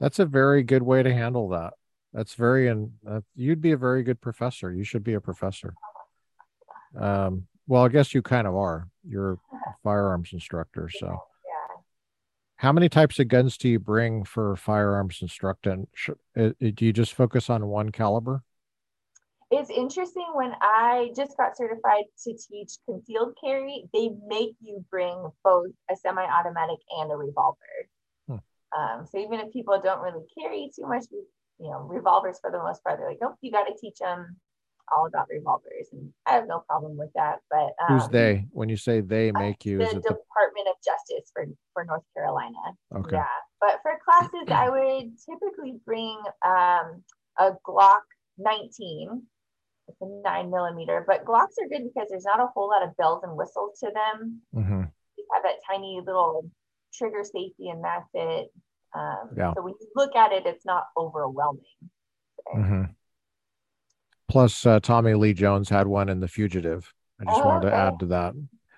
That's 0.00 0.18
a 0.18 0.26
very 0.26 0.62
good 0.62 0.82
way 0.82 1.02
to 1.02 1.12
handle 1.12 1.48
that. 1.50 1.74
That's 2.12 2.34
very, 2.34 2.68
and 2.68 2.92
uh, 3.08 3.20
you'd 3.34 3.60
be 3.60 3.72
a 3.72 3.76
very 3.76 4.02
good 4.02 4.20
professor. 4.20 4.72
You 4.72 4.84
should 4.84 5.04
be 5.04 5.14
a 5.14 5.20
professor. 5.20 5.74
Um, 6.98 7.46
well, 7.66 7.84
I 7.84 7.88
guess 7.88 8.14
you 8.14 8.22
kind 8.22 8.46
of 8.46 8.56
are. 8.56 8.88
You're 9.06 9.32
a 9.32 9.38
firearms 9.82 10.32
instructor. 10.32 10.88
So. 10.88 11.18
How 12.58 12.72
many 12.72 12.88
types 12.88 13.20
of 13.20 13.28
guns 13.28 13.56
do 13.56 13.68
you 13.68 13.78
bring 13.78 14.24
for 14.24 14.56
firearms 14.56 15.20
instructing? 15.22 15.86
Uh, 16.36 16.42
uh, 16.42 16.52
do 16.58 16.84
you 16.84 16.92
just 16.92 17.14
focus 17.14 17.48
on 17.48 17.68
one 17.68 17.90
caliber? 17.90 18.42
It's 19.52 19.70
interesting 19.70 20.26
when 20.34 20.52
I 20.60 21.10
just 21.16 21.36
got 21.36 21.56
certified 21.56 22.04
to 22.24 22.32
teach 22.32 22.72
concealed 22.84 23.34
carry, 23.42 23.84
they 23.94 24.10
make 24.26 24.56
you 24.60 24.84
bring 24.90 25.30
both 25.44 25.70
a 25.88 25.96
semi 25.96 26.22
automatic 26.22 26.78
and 26.98 27.12
a 27.12 27.16
revolver. 27.16 27.58
Hmm. 28.26 28.36
Um, 28.76 29.06
so 29.06 29.18
even 29.18 29.38
if 29.38 29.52
people 29.52 29.80
don't 29.80 30.02
really 30.02 30.26
carry 30.36 30.68
too 30.74 30.86
much, 30.86 31.04
you 31.12 31.70
know, 31.70 31.86
revolvers 31.88 32.40
for 32.40 32.50
the 32.50 32.58
most 32.58 32.82
part, 32.82 32.98
they're 32.98 33.08
like, 33.08 33.18
nope, 33.22 33.36
you 33.40 33.52
got 33.52 33.64
to 33.64 33.74
teach 33.80 33.98
them 34.00 34.36
all 34.94 35.06
about 35.06 35.28
revolvers, 35.30 35.88
and 35.92 36.12
I 36.26 36.32
have 36.32 36.46
no 36.46 36.64
problem 36.68 36.96
with 36.96 37.10
that. 37.14 37.40
But 37.50 37.72
um, 37.82 37.98
who's 37.98 38.08
they? 38.08 38.46
When 38.50 38.68
you 38.68 38.76
say 38.76 39.00
they 39.00 39.32
make 39.32 39.64
you, 39.64 39.78
the 39.78 39.86
Department 39.86 40.66
the... 40.66 40.70
of 40.70 40.76
Justice 40.84 41.30
for 41.32 41.46
for 41.72 41.84
North 41.84 42.04
Carolina. 42.14 42.56
Okay. 42.94 43.16
Yeah, 43.16 43.26
but 43.60 43.80
for 43.82 43.98
classes, 44.04 44.48
I 44.48 44.68
would 44.70 45.12
typically 45.24 45.80
bring 45.84 46.18
um, 46.44 47.02
a 47.38 47.52
Glock 47.66 48.00
19. 48.38 49.22
It's 49.88 49.96
a 50.02 50.06
nine 50.22 50.50
millimeter, 50.50 51.04
but 51.06 51.24
Glocks 51.24 51.56
are 51.62 51.68
good 51.68 51.84
because 51.84 52.08
there's 52.10 52.26
not 52.26 52.40
a 52.40 52.48
whole 52.54 52.68
lot 52.68 52.86
of 52.86 52.96
bells 52.96 53.22
and 53.24 53.36
whistles 53.36 53.78
to 53.80 53.86
them. 53.86 54.42
Mm-hmm. 54.54 54.82
You 55.16 55.26
have 55.32 55.42
that 55.44 55.56
tiny 55.70 56.00
little 56.04 56.50
trigger 56.92 57.24
safety, 57.24 57.70
and 57.70 57.82
that's 57.82 58.08
it. 58.12 58.52
Um, 58.94 59.30
yeah. 59.36 59.54
So 59.54 59.62
when 59.62 59.74
you 59.80 59.88
look 59.94 60.14
at 60.14 60.32
it, 60.32 60.44
it's 60.46 60.66
not 60.66 60.84
overwhelming. 60.96 61.62
So. 61.82 62.58
Mm-hmm. 62.58 62.82
Plus, 64.28 64.66
uh, 64.66 64.78
Tommy 64.80 65.14
Lee 65.14 65.32
Jones 65.32 65.68
had 65.68 65.86
one 65.86 66.08
in 66.08 66.20
The 66.20 66.28
Fugitive. 66.28 66.92
I 67.20 67.24
just 67.24 67.40
oh, 67.40 67.46
wanted 67.46 67.70
to 67.70 67.74
add 67.74 67.98
to 68.00 68.06
that, 68.06 68.34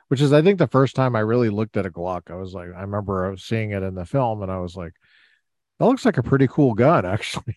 which 0.08 0.20
is, 0.20 0.32
I 0.32 0.42
think, 0.42 0.58
the 0.58 0.68
first 0.68 0.94
time 0.94 1.16
I 1.16 1.20
really 1.20 1.50
looked 1.50 1.76
at 1.76 1.86
a 1.86 1.90
Glock. 1.90 2.30
I 2.30 2.36
was 2.36 2.54
like, 2.54 2.68
I 2.74 2.82
remember 2.82 3.26
I 3.26 3.30
was 3.30 3.42
seeing 3.42 3.72
it 3.72 3.82
in 3.82 3.94
the 3.94 4.06
film, 4.06 4.42
and 4.42 4.50
I 4.50 4.58
was 4.58 4.76
like, 4.76 4.92
that 5.78 5.86
looks 5.86 6.04
like 6.04 6.18
a 6.18 6.22
pretty 6.22 6.46
cool 6.46 6.74
gun, 6.74 7.04
actually. 7.04 7.56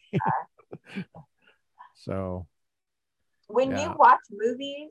so, 1.93 2.47
when 3.47 3.71
yeah. 3.71 3.83
you 3.83 3.95
watch 3.97 4.19
movies, 4.31 4.89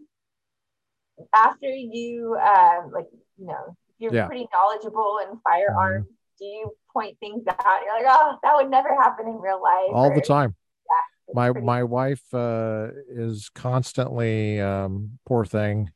after 1.35 1.69
you, 1.69 2.39
uh, 2.41 2.83
like, 2.93 3.09
you 3.37 3.47
know, 3.47 3.77
you're 3.99 4.15
yeah. 4.15 4.27
pretty 4.27 4.49
knowledgeable 4.53 5.19
in 5.29 5.39
firearms. 5.41 6.07
Mm-hmm. 6.07 6.15
Do 6.39 6.45
you 6.45 6.71
point 6.93 7.19
things 7.21 7.45
out? 7.49 7.81
You're 7.85 8.03
like, 8.03 8.07
oh, 8.09 8.39
that 8.43 8.57
would 8.57 8.71
never 8.71 8.95
happen 8.95 9.27
in 9.27 9.35
real 9.35 9.63
life. 9.63 9.91
All 9.93 10.11
or, 10.11 10.15
the 10.15 10.21
time 10.21 10.57
my 11.35 11.53
my 11.53 11.83
wife 11.85 12.23
uh, 12.35 12.89
is 13.09 13.51
constantly 13.55 14.61
um, 14.61 15.19
poor 15.27 15.45
thing. 15.45 15.91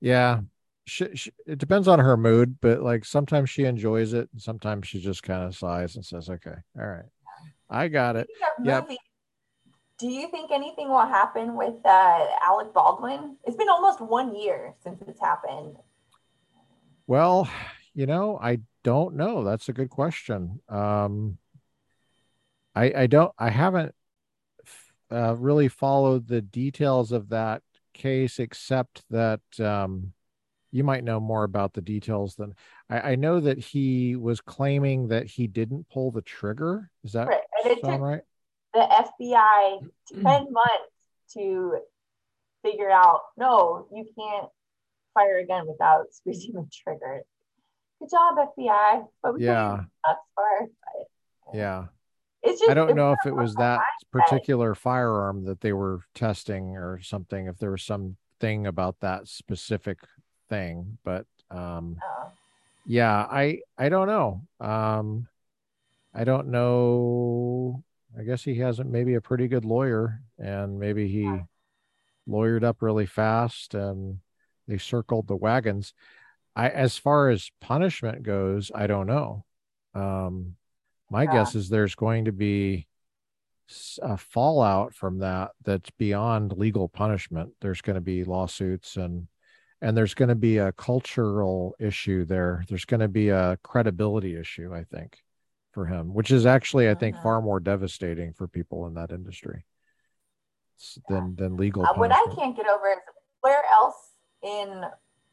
Yeah, 0.00 0.40
she, 0.86 1.08
she, 1.14 1.32
it 1.46 1.58
depends 1.58 1.88
on 1.88 1.98
her 1.98 2.16
mood, 2.16 2.58
but 2.60 2.82
like 2.82 3.04
sometimes 3.04 3.50
she 3.50 3.64
enjoys 3.64 4.12
it, 4.12 4.28
and 4.32 4.40
sometimes 4.40 4.88
she 4.88 5.00
just 5.00 5.22
kind 5.22 5.44
of 5.44 5.56
sighs 5.56 5.96
and 5.96 6.04
says, 6.04 6.30
"Okay, 6.30 6.54
all 6.78 6.86
right, 6.86 7.04
I 7.68 7.88
got 7.88 8.16
it." 8.16 8.28
Yeah. 8.62 8.82
Do 9.98 10.08
you 10.08 10.30
think 10.30 10.50
anything 10.50 10.90
will 10.90 11.06
happen 11.06 11.56
with 11.56 11.74
uh, 11.82 12.26
Alec 12.42 12.74
Baldwin? 12.74 13.38
It's 13.44 13.56
been 13.56 13.70
almost 13.70 13.98
one 14.02 14.36
year 14.36 14.74
since 14.82 15.00
it's 15.08 15.20
happened. 15.20 15.76
Well, 17.06 17.48
you 17.94 18.04
know, 18.04 18.38
I 18.40 18.60
don't 18.84 19.16
know. 19.16 19.42
That's 19.42 19.70
a 19.70 19.72
good 19.72 19.88
question. 19.88 20.60
Um, 20.68 21.38
I 22.74 22.92
I 22.94 23.06
don't. 23.06 23.32
I 23.38 23.48
haven't 23.48 23.94
uh, 25.10 25.34
really 25.36 25.68
followed 25.68 26.26
the 26.26 26.42
details 26.42 27.12
of 27.12 27.28
that 27.30 27.62
case, 27.94 28.38
except 28.38 29.02
that 29.10 29.40
um, 29.60 30.12
you 30.72 30.84
might 30.84 31.04
know 31.04 31.20
more 31.20 31.44
about 31.44 31.72
the 31.72 31.80
details 31.80 32.36
than 32.36 32.54
I, 32.90 33.12
I, 33.12 33.14
know 33.16 33.40
that 33.40 33.58
he 33.58 34.16
was 34.16 34.40
claiming 34.40 35.08
that 35.08 35.26
he 35.26 35.46
didn't 35.46 35.88
pull 35.88 36.10
the 36.10 36.22
trigger. 36.22 36.90
Is 37.04 37.12
that 37.12 37.28
right? 37.28 37.80
sound 37.82 38.02
right? 38.02 38.20
The 38.74 38.80
FBI 39.20 39.88
10 40.12 40.22
months 40.22 40.92
to 41.34 41.78
figure 42.62 42.90
out 42.90 43.20
no, 43.36 43.86
you 43.92 44.04
can't 44.18 44.48
fire 45.14 45.38
a 45.38 45.46
gun 45.46 45.66
without 45.66 46.06
squeezing 46.12 46.52
the 46.52 46.68
trigger. 46.72 47.22
Good 48.00 48.10
job, 48.10 48.36
FBI. 48.36 49.06
But 49.22 49.40
yeah. 49.40 49.84
Far, 50.04 50.18
but, 50.34 51.54
yeah. 51.54 51.86
It's 52.46 52.60
just, 52.60 52.70
I 52.70 52.74
don't 52.74 52.94
know 52.94 53.12
if 53.12 53.26
it 53.26 53.34
was 53.34 53.54
that 53.56 53.80
particular 54.10 54.74
firearm 54.74 55.44
that 55.44 55.60
they 55.60 55.72
were 55.72 56.00
testing 56.14 56.76
or 56.76 57.00
something, 57.02 57.46
if 57.46 57.58
there 57.58 57.70
was 57.70 57.82
something 57.82 58.66
about 58.66 59.00
that 59.00 59.28
specific 59.28 59.98
thing, 60.48 60.98
but 61.04 61.26
um 61.50 61.96
oh. 62.02 62.30
yeah, 62.86 63.26
I 63.30 63.60
I 63.76 63.88
don't 63.88 64.06
know. 64.06 64.42
Um 64.60 65.28
I 66.14 66.24
don't 66.24 66.48
know. 66.48 67.82
I 68.18 68.22
guess 68.22 68.42
he 68.42 68.56
hasn't 68.56 68.90
maybe 68.90 69.14
a 69.14 69.20
pretty 69.20 69.48
good 69.48 69.64
lawyer 69.64 70.22
and 70.38 70.78
maybe 70.78 71.08
he 71.08 71.22
yeah. 71.22 71.42
lawyered 72.28 72.64
up 72.64 72.80
really 72.80 73.06
fast 73.06 73.74
and 73.74 74.20
they 74.66 74.78
circled 74.78 75.28
the 75.28 75.36
wagons. 75.36 75.92
I 76.54 76.68
as 76.70 76.96
far 76.96 77.28
as 77.28 77.50
punishment 77.60 78.22
goes, 78.22 78.70
I 78.74 78.86
don't 78.86 79.06
know. 79.06 79.44
Um 79.94 80.56
my 81.10 81.24
yeah. 81.24 81.32
guess 81.32 81.54
is 81.54 81.68
there's 81.68 81.94
going 81.94 82.24
to 82.26 82.32
be 82.32 82.86
a 84.00 84.16
fallout 84.16 84.94
from 84.94 85.18
that 85.18 85.50
that's 85.64 85.90
beyond 85.98 86.52
legal 86.52 86.88
punishment. 86.88 87.52
There's 87.60 87.80
going 87.80 87.94
to 87.94 88.00
be 88.00 88.24
lawsuits 88.24 88.96
and 88.96 89.28
and 89.82 89.96
there's 89.96 90.14
going 90.14 90.30
to 90.30 90.34
be 90.34 90.58
a 90.58 90.72
cultural 90.72 91.74
issue 91.78 92.24
there. 92.24 92.64
There's 92.68 92.86
going 92.86 93.00
to 93.00 93.08
be 93.08 93.28
a 93.28 93.58
credibility 93.62 94.34
issue, 94.34 94.74
I 94.74 94.84
think, 94.84 95.18
for 95.72 95.84
him, 95.84 96.14
which 96.14 96.30
is 96.30 96.46
actually, 96.46 96.88
I 96.88 96.94
think, 96.94 97.16
uh-huh. 97.16 97.22
far 97.22 97.42
more 97.42 97.60
devastating 97.60 98.32
for 98.32 98.48
people 98.48 98.86
in 98.86 98.94
that 98.94 99.10
industry 99.10 99.64
than 101.08 101.36
than 101.36 101.56
legal. 101.56 101.84
Uh, 101.84 101.94
what 101.94 102.12
I 102.12 102.24
can't 102.34 102.56
get 102.56 102.66
over 102.66 102.90
is 102.90 102.98
where 103.40 103.62
else 103.72 104.10
in 104.42 104.82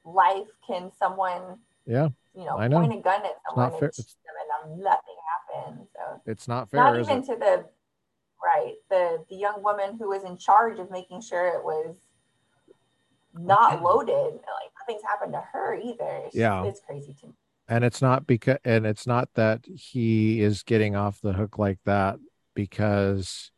life 0.03 0.47
can 0.67 0.91
someone, 0.99 1.59
yeah, 1.85 2.09
you 2.35 2.45
know, 2.45 2.57
I 2.57 2.67
know. 2.67 2.79
point 2.79 2.93
a 2.93 3.01
gun 3.01 3.21
at 3.25 3.35
someone 3.47 3.73
and 3.73 3.93
shoot 3.93 4.05
them 4.05 4.71
and 4.71 4.83
nothing 4.83 5.15
happen. 5.55 5.87
So 5.93 6.21
it's 6.25 6.47
not 6.47 6.69
fair. 6.69 6.79
Not 6.79 6.99
even 6.99 7.21
to 7.23 7.35
the 7.35 7.65
right 8.43 8.73
the 8.89 9.23
the 9.29 9.35
young 9.35 9.63
woman 9.63 9.97
who 9.97 10.09
was 10.09 10.23
in 10.23 10.37
charge 10.37 10.79
of 10.79 10.91
making 10.91 11.21
sure 11.21 11.47
it 11.47 11.63
was 11.63 11.95
not 13.33 13.81
loaded. 13.81 14.33
Like 14.33 14.71
nothing's 14.81 15.03
happened 15.03 15.33
to 15.33 15.43
her 15.51 15.75
either. 15.75 16.21
It's, 16.25 16.35
yeah, 16.35 16.63
it's 16.65 16.81
crazy 16.85 17.15
to 17.21 17.27
me. 17.27 17.33
And 17.67 17.83
it's 17.83 18.01
not 18.01 18.27
because, 18.27 18.57
and 18.65 18.85
it's 18.85 19.07
not 19.07 19.29
that 19.35 19.65
he 19.65 20.41
is 20.41 20.63
getting 20.63 20.95
off 20.95 21.21
the 21.21 21.33
hook 21.33 21.57
like 21.57 21.79
that 21.85 22.19
because 22.55 23.51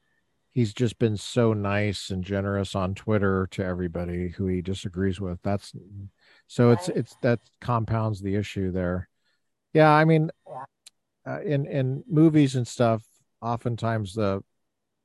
he's 0.52 0.74
just 0.74 1.00
been 1.00 1.18
so 1.18 1.54
nice 1.54 2.12
and 2.12 2.24
generous 2.24 2.76
on 2.76 2.94
Twitter 2.94 3.48
to 3.52 3.64
everybody 3.64 4.30
who 4.30 4.46
he 4.46 4.62
disagrees 4.62 5.20
with. 5.20 5.40
That's 5.44 5.74
so 6.48 6.70
right. 6.70 6.78
it's 6.78 6.89
it's 6.89 7.16
that 7.22 7.39
compounds 7.62 8.22
the 8.22 8.36
issue 8.36 8.72
there. 8.72 9.10
Yeah, 9.74 9.91
I 9.91 10.06
mean, 10.06 10.32
yeah 10.48 10.66
uh, 11.28 11.41
in 11.41 11.66
in 11.66 12.04
movies 12.08 12.56
and 12.56 12.68
stuff, 12.68 13.04
oftentimes 13.41 14.14
the 14.14 14.43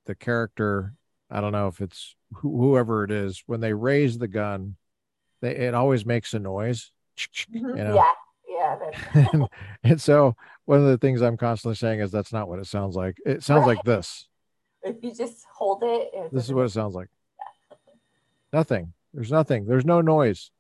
the 0.07 0.15
character, 0.15 0.95
I 1.31 1.41
don't 1.41 1.53
know 1.53 1.69
if 1.69 1.81
it's 1.81 2.15
wh- 2.35 2.41
whoever 2.41 3.05
it 3.05 3.11
is, 3.11 3.43
when 3.47 3.61
they 3.61 3.73
raise 3.73 4.19
the 4.19 4.29
gun, 4.29 4.77
they 5.41 5.57
it 5.57 5.75
always 5.75 6.05
makes 6.05 6.35
a 6.35 6.39
noise. 6.39 6.91
You 7.49 7.61
mm-hmm. 7.61 7.77
know? 7.77 7.95
Yeah, 8.49 8.79
yeah. 9.15 9.29
and, 9.33 9.49
and, 9.83 10.01
so 10.01 10.37
one 10.65 10.79
of 10.79 10.87
the 10.87 10.99
things 10.99 11.21
I'm 11.21 11.37
constantly 11.37 11.77
saying 11.77 12.01
is 12.01 12.11
that's 12.11 12.33
not 12.33 12.49
what 12.49 12.59
it 12.59 12.67
sounds 12.67 12.97
like. 12.97 13.17
It 13.27 13.43
sounds 13.43 13.67
right. 13.67 13.77
like 13.77 13.85
this. 13.85 14.27
If 14.83 14.97
you 15.03 15.15
just 15.15 15.45
hold 15.55 15.83
it, 15.83 16.33
this 16.33 16.47
is 16.47 16.55
what 16.55 16.65
it 16.65 16.71
sounds 16.71 16.95
like. 16.95 17.09
Yeah. 17.39 17.77
Nothing. 18.51 18.95
There's 19.13 19.31
nothing. 19.31 19.67
There's 19.67 19.85
no 19.85 20.01
noise. 20.01 20.51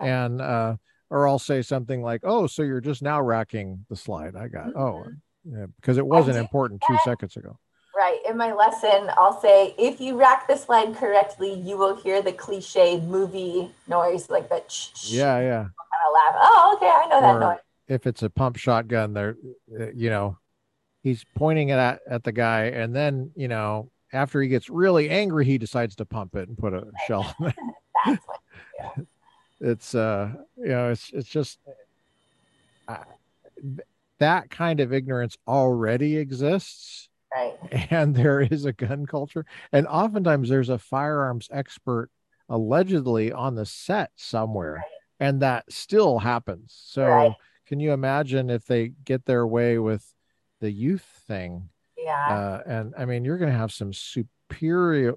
And 0.00 0.40
uh, 0.40 0.76
or 1.10 1.28
I'll 1.28 1.38
say 1.38 1.62
something 1.62 2.02
like, 2.02 2.22
"Oh, 2.24 2.46
so 2.46 2.62
you're 2.62 2.80
just 2.80 3.02
now 3.02 3.20
racking 3.20 3.84
the 3.88 3.96
slide." 3.96 4.36
I 4.36 4.48
got. 4.48 4.74
Oh, 4.76 5.04
Mm-hmm. 5.46 5.58
yeah, 5.58 5.66
because 5.80 5.98
it 5.98 6.06
wasn't 6.06 6.38
important 6.38 6.82
two 6.88 6.96
seconds 7.04 7.36
ago. 7.36 7.58
Right. 7.94 8.18
In 8.28 8.36
my 8.36 8.52
lesson, 8.52 9.10
I'll 9.16 9.38
say, 9.40 9.74
if 9.78 10.00
you 10.00 10.18
rack 10.18 10.48
the 10.48 10.56
slide 10.56 10.96
correctly, 10.96 11.52
you 11.52 11.76
will 11.76 11.94
hear 11.96 12.22
the 12.22 12.32
cliche 12.32 12.98
movie 13.00 13.70
noise, 13.86 14.28
like 14.30 14.48
that. 14.48 14.74
Yeah, 15.04 15.38
yeah. 15.40 15.58
Kind 15.62 16.02
of 16.06 16.12
laugh. 16.14 16.34
Oh, 16.42 16.72
okay. 16.76 16.90
I 16.90 17.06
know 17.08 17.20
that 17.20 17.34
Or- 17.36 17.40
noise. 17.40 17.58
If 17.86 18.06
it's 18.06 18.22
a 18.22 18.30
pump 18.30 18.56
shotgun, 18.56 19.12
there, 19.12 19.36
uh, 19.78 19.90
you 19.94 20.08
know, 20.10 20.38
he's 21.02 21.24
pointing 21.36 21.68
it 21.68 21.76
at 21.78 22.00
at 22.08 22.24
the 22.24 22.32
guy, 22.32 22.64
and 22.64 22.96
then 22.96 23.30
you 23.36 23.46
know, 23.46 23.90
after 24.14 24.40
he 24.40 24.48
gets 24.48 24.70
really 24.70 25.10
angry, 25.10 25.44
he 25.44 25.58
decides 25.58 25.94
to 25.96 26.06
pump 26.06 26.34
it 26.36 26.48
and 26.48 26.56
put 26.56 26.72
a 26.72 26.86
shell. 27.06 27.32
in. 27.40 27.52
That's 28.06 28.24
what. 28.26 29.06
It's 29.60 29.94
uh, 29.94 30.32
you 30.56 30.68
know, 30.68 30.90
it's 30.90 31.10
it's 31.12 31.28
just 31.28 31.58
uh, 32.88 32.96
that 34.18 34.50
kind 34.50 34.80
of 34.80 34.92
ignorance 34.92 35.36
already 35.46 36.16
exists. 36.16 37.08
Right. 37.34 37.58
and 37.90 38.14
there 38.14 38.40
is 38.40 38.64
a 38.64 38.72
gun 38.72 39.06
culture 39.06 39.44
and 39.72 39.88
oftentimes 39.88 40.48
there's 40.48 40.68
a 40.68 40.78
firearms 40.78 41.48
expert 41.50 42.10
allegedly 42.48 43.32
on 43.32 43.56
the 43.56 43.66
set 43.66 44.10
somewhere 44.14 44.84
and 45.18 45.42
that 45.42 45.64
still 45.72 46.18
happens 46.20 46.72
so 46.86 47.02
Right. 47.02 47.32
can 47.66 47.80
you 47.80 47.92
imagine 47.92 48.50
if 48.50 48.66
they 48.66 48.92
get 49.04 49.24
their 49.24 49.46
way 49.46 49.78
with 49.78 50.14
the 50.60 50.70
youth 50.70 51.06
thing 51.26 51.70
Yeah. 51.98 52.28
uh, 52.28 52.62
and 52.66 52.94
i 52.96 53.04
mean 53.04 53.24
you're 53.24 53.38
going 53.38 53.50
to 53.50 53.58
have 53.58 53.72
some 53.72 53.92
superior 53.92 55.14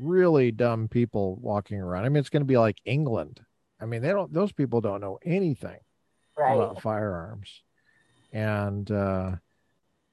really 0.00 0.50
dumb 0.50 0.88
people 0.88 1.36
walking 1.36 1.78
around 1.78 2.04
i 2.04 2.08
mean 2.08 2.16
it's 2.16 2.30
going 2.30 2.42
to 2.42 2.46
be 2.46 2.58
like 2.58 2.78
england 2.84 3.40
i 3.80 3.84
mean 3.84 4.00
they 4.00 4.08
don't 4.08 4.32
those 4.32 4.52
people 4.52 4.80
don't 4.80 5.00
know 5.00 5.18
anything 5.24 5.78
right. 6.38 6.54
about 6.54 6.80
firearms 6.80 7.62
and 8.32 8.90
uh 8.90 9.32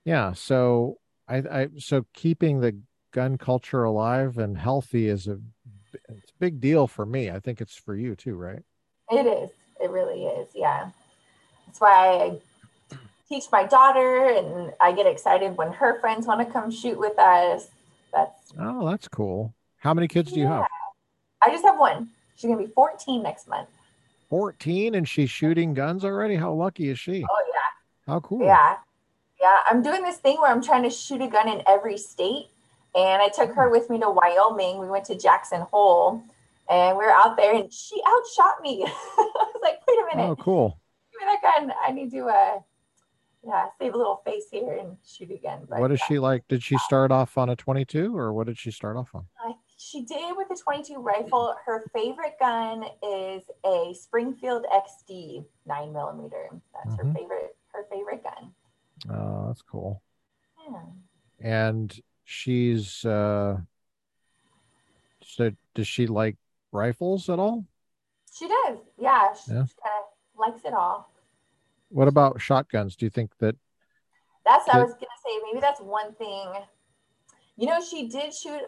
yeah 0.03 0.33
so 0.33 0.97
i 1.27 1.37
i 1.37 1.67
so 1.77 2.05
keeping 2.13 2.59
the 2.59 2.77
gun 3.11 3.37
culture 3.37 3.83
alive 3.83 4.37
and 4.37 4.57
healthy 4.57 5.07
is 5.07 5.27
a 5.27 5.39
it's 6.09 6.31
a 6.31 6.39
big 6.39 6.59
deal 6.59 6.85
for 6.85 7.05
me 7.05 7.31
i 7.31 7.39
think 7.39 7.61
it's 7.61 7.75
for 7.75 7.95
you 7.95 8.15
too 8.15 8.35
right 8.35 8.63
It 9.09 9.25
is. 9.25 9.49
It 9.81 9.89
really 9.89 10.25
is. 10.25 10.49
Yeah. 10.53 10.89
That's 11.65 11.79
why 11.79 11.89
I 11.89 12.97
teach 13.29 13.45
my 13.51 13.63
daughter 13.63 14.27
and 14.27 14.73
I 14.81 14.91
get 14.91 15.05
excited 15.05 15.55
when 15.57 15.71
her 15.73 15.99
friends 15.99 16.25
want 16.25 16.45
to 16.45 16.51
come 16.51 16.71
shoot 16.71 16.97
with 16.97 17.17
us. 17.19 17.67
That's, 18.11 18.53
oh 18.59 18.89
that's 18.89 19.07
cool 19.07 19.53
how 19.79 19.93
many 19.93 20.07
kids 20.07 20.31
do 20.31 20.39
you 20.39 20.47
have 20.47 20.65
I 21.41 21.49
just 21.51 21.63
have 21.63 21.77
one. 21.77 22.09
She's 22.35 22.47
going 22.49 22.59
to 22.59 22.67
be 22.67 22.73
14 22.73 23.21
next 23.21 23.47
month. 23.47 23.69
14 24.29 24.95
and 24.95 25.07
she's 25.07 25.29
shooting 25.29 25.73
guns 25.73 26.03
already 26.03 26.35
how 26.35 26.51
lucky 26.51 26.89
is 26.89 26.99
she 26.99 27.23
Oh, 27.23 27.43
yeah. 27.47 28.11
how 28.13 28.19
cool 28.19 28.43
Yeah. 28.45 28.77
Yeah. 29.39 29.59
I'm 29.69 29.81
doing 29.83 30.01
this 30.01 30.17
thing 30.17 30.37
where 30.41 30.51
I'm 30.51 30.61
trying 30.63 30.83
to 30.83 30.89
shoot 30.89 31.21
a 31.21 31.27
gun 31.27 31.47
in 31.47 31.61
every 31.67 31.97
state. 31.97 32.47
And 32.95 33.21
I 33.21 33.29
took 33.29 33.53
her 33.53 33.69
with 33.69 33.89
me 33.89 33.99
to 33.99 34.09
Wyoming. 34.09 34.79
We 34.79 34.87
went 34.87 35.05
to 35.05 35.17
Jackson 35.17 35.61
Hole 35.61 36.23
and 36.69 36.97
we 36.97 37.05
were 37.05 37.11
out 37.11 37.37
there 37.37 37.55
and 37.55 37.71
she 37.71 38.01
outshot 38.05 38.61
me. 38.61 38.83
I 38.87 38.91
was 39.17 39.61
like, 39.61 39.79
wait 39.87 39.99
a 39.99 40.15
minute. 40.15 40.29
oh 40.31 40.35
cool 40.35 40.79
Give 41.13 41.27
me 41.27 41.33
that 41.41 41.59
gun. 41.59 41.73
I 41.87 41.91
need 41.91 42.11
to, 42.11 42.25
uh, 42.25 42.59
yeah, 43.45 43.67
save 43.79 43.93
a 43.93 43.97
little 43.97 44.21
face 44.25 44.45
here 44.51 44.73
and 44.73 44.97
shoot 45.07 45.31
again. 45.31 45.59
But 45.69 45.79
what 45.79 45.91
is 45.91 45.99
yeah, 46.01 46.07
she 46.07 46.19
like 46.19 46.43
did 46.49 46.61
she 46.61 46.77
start 46.79 47.11
off 47.11 47.37
on 47.37 47.49
a 47.49 47.55
22 47.55 48.17
or 48.17 48.33
what 48.33 48.47
did 48.47 48.57
she 48.57 48.71
start 48.71 48.97
off 48.97 49.09
on 49.13 49.25
I, 49.39 49.53
she 49.77 50.03
did 50.03 50.35
with 50.35 50.49
a 50.51 50.55
22 50.55 50.95
rifle. 50.99 51.55
Her 51.65 51.83
favorite 51.93 52.35
gun 52.39 52.83
is 53.03 53.43
a 53.65 53.93
Springfield 53.93 54.65
XD 54.73 55.45
nine 55.65 55.93
millimeter. 55.93 56.49
That's 56.73 56.95
Mhm. 56.95 57.07
her 57.07 57.13
favorite. 57.13 57.57
Her 57.73 57.83
favorite 57.91 58.23
gun. 58.23 58.53
oh 59.11 59.47
that's 59.47 59.61
cool 59.61 60.01
Yeah. 60.67 60.81
and 61.39 62.01
she's 62.23 63.05
uh 63.05 63.59
so 65.23 65.51
does 65.75 65.87
she 65.87 66.07
like 66.07 66.35
rifles 66.71 67.29
at 67.29 67.37
all 67.37 67.63
She 68.33 68.47
does. 68.47 68.79
Yeah. 68.97 69.33
She, 69.33 69.51
Yeah. 69.51 69.65
she 69.65 69.75
kind 69.75 70.03
of 70.03 70.05
likes 70.35 70.65
it 70.65 70.73
all. 70.73 71.11
what 71.89 72.07
about 72.07 72.41
shotguns 72.41 72.95
do 72.95 73.05
you 73.05 73.09
think 73.11 73.37
that 73.37 73.55
That's 74.43 74.65
what 74.67 74.75
I 74.77 74.83
was 74.83 74.93
gonna 74.93 75.19
say. 75.23 75.39
Maybe 75.45 75.59
that's 75.59 75.79
one 75.81 76.13
thing. 76.15 76.53
You 77.57 77.67
know, 77.67 77.79
she 77.81 78.07
did 78.07 78.33
shoot. 78.33 78.61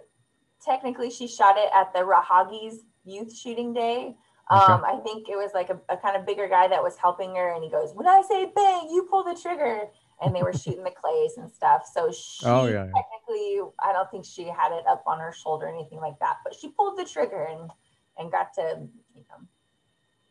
Technically, 0.64 1.10
she 1.10 1.28
shot 1.28 1.55
it 1.57 1.70
at 1.74 1.93
the 1.93 1.99
Raahauge's 1.99 2.84
Youth 3.05 3.36
Shooting 3.36 3.74
Day. 3.74 4.16
Okay. 4.51 4.74
Um, 4.74 4.84
I 4.84 4.99
think 5.03 5.30
it 5.30 5.36
was 5.38 5.51
like 5.53 5.70
a, 5.70 5.80
a 5.89 5.97
kind 5.97 6.16
of 6.18 6.26
bigger 6.26 6.47
guy 6.47 6.68
that 6.68 6.82
was 6.84 6.97
helping 6.97 7.36
her, 7.36 7.53
and 7.53 7.64
he 7.64 7.70
goes, 7.70 7.91
"When 7.93 8.07
I 8.07 8.22
say 8.28 8.51
bang, 8.55 8.89
you 8.91 9.07
pull 9.10 9.24
the 9.24 9.36
trigger." 9.39 9.84
And 10.22 10.36
they 10.36 10.43
were 10.43 10.53
shooting 10.53 10.84
the 10.84 10.91
clays 10.91 11.38
and 11.38 11.49
stuff. 11.51 11.89
So 11.93 12.12
she 12.12 12.43
Oh, 12.43 12.66
yeah, 12.66 12.86
yeah. 12.86 12.86
technically, 12.95 13.62
I 13.84 13.93
don't 13.93 14.10
think 14.12 14.26
she 14.26 14.43
had 14.45 14.74
it 14.74 14.86
up 14.88 15.03
on 15.07 15.20
her 15.20 15.32
shoulder 15.34 15.68
or 15.68 15.70
anything 15.74 15.99
like 15.99 16.20
that. 16.20 16.38
But 16.43 16.55
she 16.55 16.70
pulled 16.70 16.97
the 16.97 17.05
trigger 17.05 17.43
and 17.49 17.70
and 18.18 18.32
got 18.32 18.53
to 18.55 18.88
you 19.16 19.24
know 19.30 19.47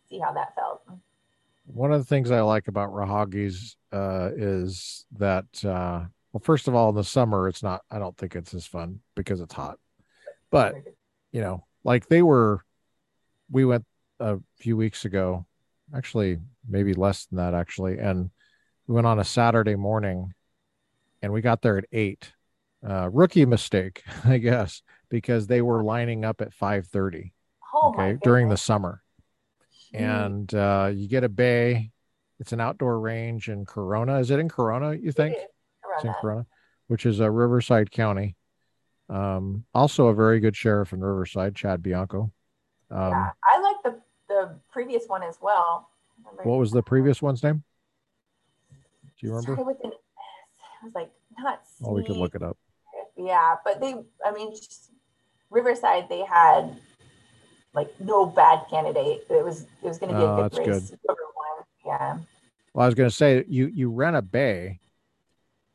see 0.09 0.19
how 0.19 0.33
that 0.33 0.55
felt. 0.55 0.83
one 1.67 1.93
of 1.93 2.01
the 2.01 2.05
things 2.07 2.31
I 2.31 2.41
like 2.41 2.69
about 2.69 2.91
Raahauge's 2.93 3.77
uh, 3.93 4.31
is 4.37 5.05
that, 5.19 5.45
uh, 5.65 6.07
well, 6.33 6.41
first 6.43 6.67
of 6.69 6.75
all, 6.75 6.89
in 6.91 6.95
the 6.97 7.05
summer, 7.05 7.49
it's 7.49 7.63
not, 7.63 7.83
I 7.91 7.99
don't 7.99 8.17
think 8.17 8.35
it's 8.37 8.55
as 8.55 8.67
fun 8.67 9.01
because 9.15 9.41
it's 9.41 9.55
hot. 9.55 9.79
But, 10.51 10.75
you 11.33 11.41
know, 11.41 11.65
like 11.85 12.09
they 12.09 12.23
were, 12.23 12.65
we 13.51 13.65
went 13.65 13.85
a 14.21 14.39
few 14.57 14.77
weeks 14.77 15.05
ago, 15.05 15.47
actually, 15.95 16.39
maybe 16.69 16.95
less 16.95 17.27
than 17.27 17.39
that, 17.39 17.55
actually. 17.55 17.99
And 17.99 18.31
we 18.87 18.95
went 18.95 19.07
on 19.07 19.19
a 19.19 19.25
Saturday 19.25 19.77
morning 19.77 20.33
and 21.23 21.33
we 21.33 21.41
got 21.41 21.63
there 21.63 21.79
at 21.79 21.87
eight. 21.93 22.33
Uh, 22.89 23.11
rookie 23.13 23.45
mistake, 23.45 24.05
I 24.25 24.39
guess, 24.39 24.83
because 25.09 25.47
they 25.47 25.63
were 25.63 25.83
lining 25.83 26.25
up 26.25 26.41
at 26.41 26.55
5:30 26.55 27.33
oh 27.75 27.91
okay 27.91 28.17
during 28.23 28.49
the 28.49 28.57
summer 28.57 29.03
and 29.93 30.53
uh, 30.55 30.91
you 30.95 31.09
get 31.09 31.25
a 31.25 31.29
bay. 31.29 31.91
It's 32.41 32.53
an 32.53 32.61
outdoor 32.61 33.01
range 33.01 33.49
in 33.49 33.65
Corona. 33.65 34.19
Is 34.19 34.31
it 34.31 34.39
in 34.39 34.49
Corona? 34.49 34.95
You 34.95 35.13
think 35.13 35.35
It 35.35 35.51
it's 35.97 36.05
in 36.05 36.13
Corona. 36.13 36.21
Corona, 36.21 36.47
which 36.87 37.07
is 37.07 37.21
a 37.21 37.31
Riverside 37.31 37.91
County. 37.91 38.37
Um, 39.09 39.65
also 39.75 40.09
a 40.09 40.15
very 40.15 40.41
good 40.41 40.55
sheriff 40.57 40.93
in 40.93 41.01
Riverside, 41.01 41.55
Chad 41.55 41.83
Bianco. 41.83 42.31
Um, 42.91 43.11
yeah, 43.11 43.31
I 43.45 43.61
like 43.61 43.77
the 43.83 44.01
the 44.29 44.55
previous 44.71 45.07
one 45.07 45.23
as 45.23 45.39
well. 45.41 45.91
What 46.43 46.59
was 46.59 46.71
the 46.71 46.83
previous 46.83 47.23
one's 47.23 47.43
name? 47.43 47.63
Do 49.19 49.27
you 49.27 49.31
remember? 49.31 49.55
started 49.55 49.67
with 49.67 49.85
an 49.85 49.93
S. 49.93 49.99
I 50.83 50.85
was 50.85 50.95
like, 50.95 51.11
not. 51.39 51.63
Oh, 51.83 51.93
we 51.93 52.05
could 52.05 52.17
look 52.17 52.35
it 52.35 52.43
up. 52.43 52.57
Yeah, 53.17 53.57
but 53.65 53.81
they, 53.81 53.95
I 54.25 54.31
mean, 54.33 54.55
just, 54.55 54.91
Riverside, 55.51 56.09
they 56.09 56.25
had 56.25 56.77
like 57.75 57.89
no 58.01 58.27
bad 58.27 58.65
candidate. 58.71 59.23
It 59.29 59.45
was 59.45 59.63
it 59.83 59.89
was 59.89 59.99
going 59.99 60.13
to 60.13 60.19
be 60.19 60.25
Oh, 60.25 60.45
a 60.45 60.51
good 60.51 60.67
race. 60.67 60.93
Won. 61.07 61.65
Yeah. 61.87 62.19
Well, 62.75 62.85
I 62.85 62.87
was 62.87 62.95
going 62.95 63.09
to 63.09 63.15
say 63.15 63.45
you 63.49 63.67
you 63.67 63.91
rent 63.91 64.17
a 64.17 64.23
bay, 64.23 64.81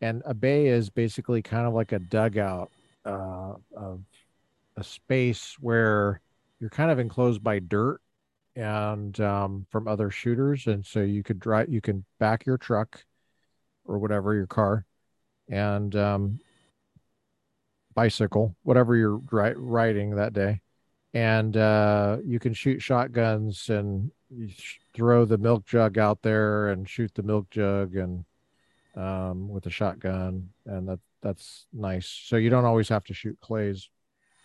and 0.02 0.22
a 0.26 0.34
bay 0.34 0.68
is 0.68 0.90
basically 0.90 1.42
kind 1.42 1.68
of 1.68 1.74
like 1.74 1.92
a 1.92 2.00
dugout 2.00 2.72
uh, 3.06 3.54
of 3.76 4.02
a 4.78 4.84
space 4.84 5.56
where 5.60 6.22
you're 6.60 6.70
kind 6.70 6.92
of 6.92 7.00
enclosed 7.00 7.44
by 7.44 7.60
dirt 7.60 8.00
and 8.56 9.20
um, 9.20 9.66
from 9.70 9.88
other 9.88 10.12
shooters, 10.12 10.68
and 10.68 10.86
so 10.86 11.02
you 11.02 11.24
could 11.24 11.40
drive, 11.40 11.70
you 11.70 11.82
can 11.82 12.06
back 12.20 12.46
your 12.46 12.58
truck 12.58 13.04
or 13.86 13.98
whatever 13.98 14.34
your 14.34 14.48
car, 14.48 14.86
and 15.50 15.96
um, 15.96 16.40
bicycle, 17.96 18.56
whatever 18.64 18.96
you're 18.96 19.20
ri- 19.32 19.56
riding 19.56 20.16
that 20.16 20.34
day, 20.34 20.62
and 21.14 21.58
uh, 21.58 22.18
you 22.24 22.40
can 22.40 22.54
shoot 22.54 22.82
shotguns 22.82 23.70
and 23.70 24.12
sh- 24.50 24.78
throw 24.94 25.26
the 25.26 25.38
milk 25.38 25.66
jug 25.66 25.98
out 25.98 26.22
there 26.22 26.70
and 26.70 26.88
shoot 26.88 27.14
the 27.16 27.24
milk 27.24 27.50
jug 27.50 27.96
and 27.96 28.24
um, 28.96 29.50
with 29.50 29.66
a 29.66 29.72
shotgun, 29.72 30.50
and 30.66 30.88
that 30.88 31.00
that's 31.24 31.66
nice. 31.74 32.08
So 32.08 32.36
you 32.36 32.50
don't 32.50 32.66
always 32.66 32.90
have 32.90 33.06
to 33.06 33.14
shoot 33.14 33.40
clays 33.42 33.90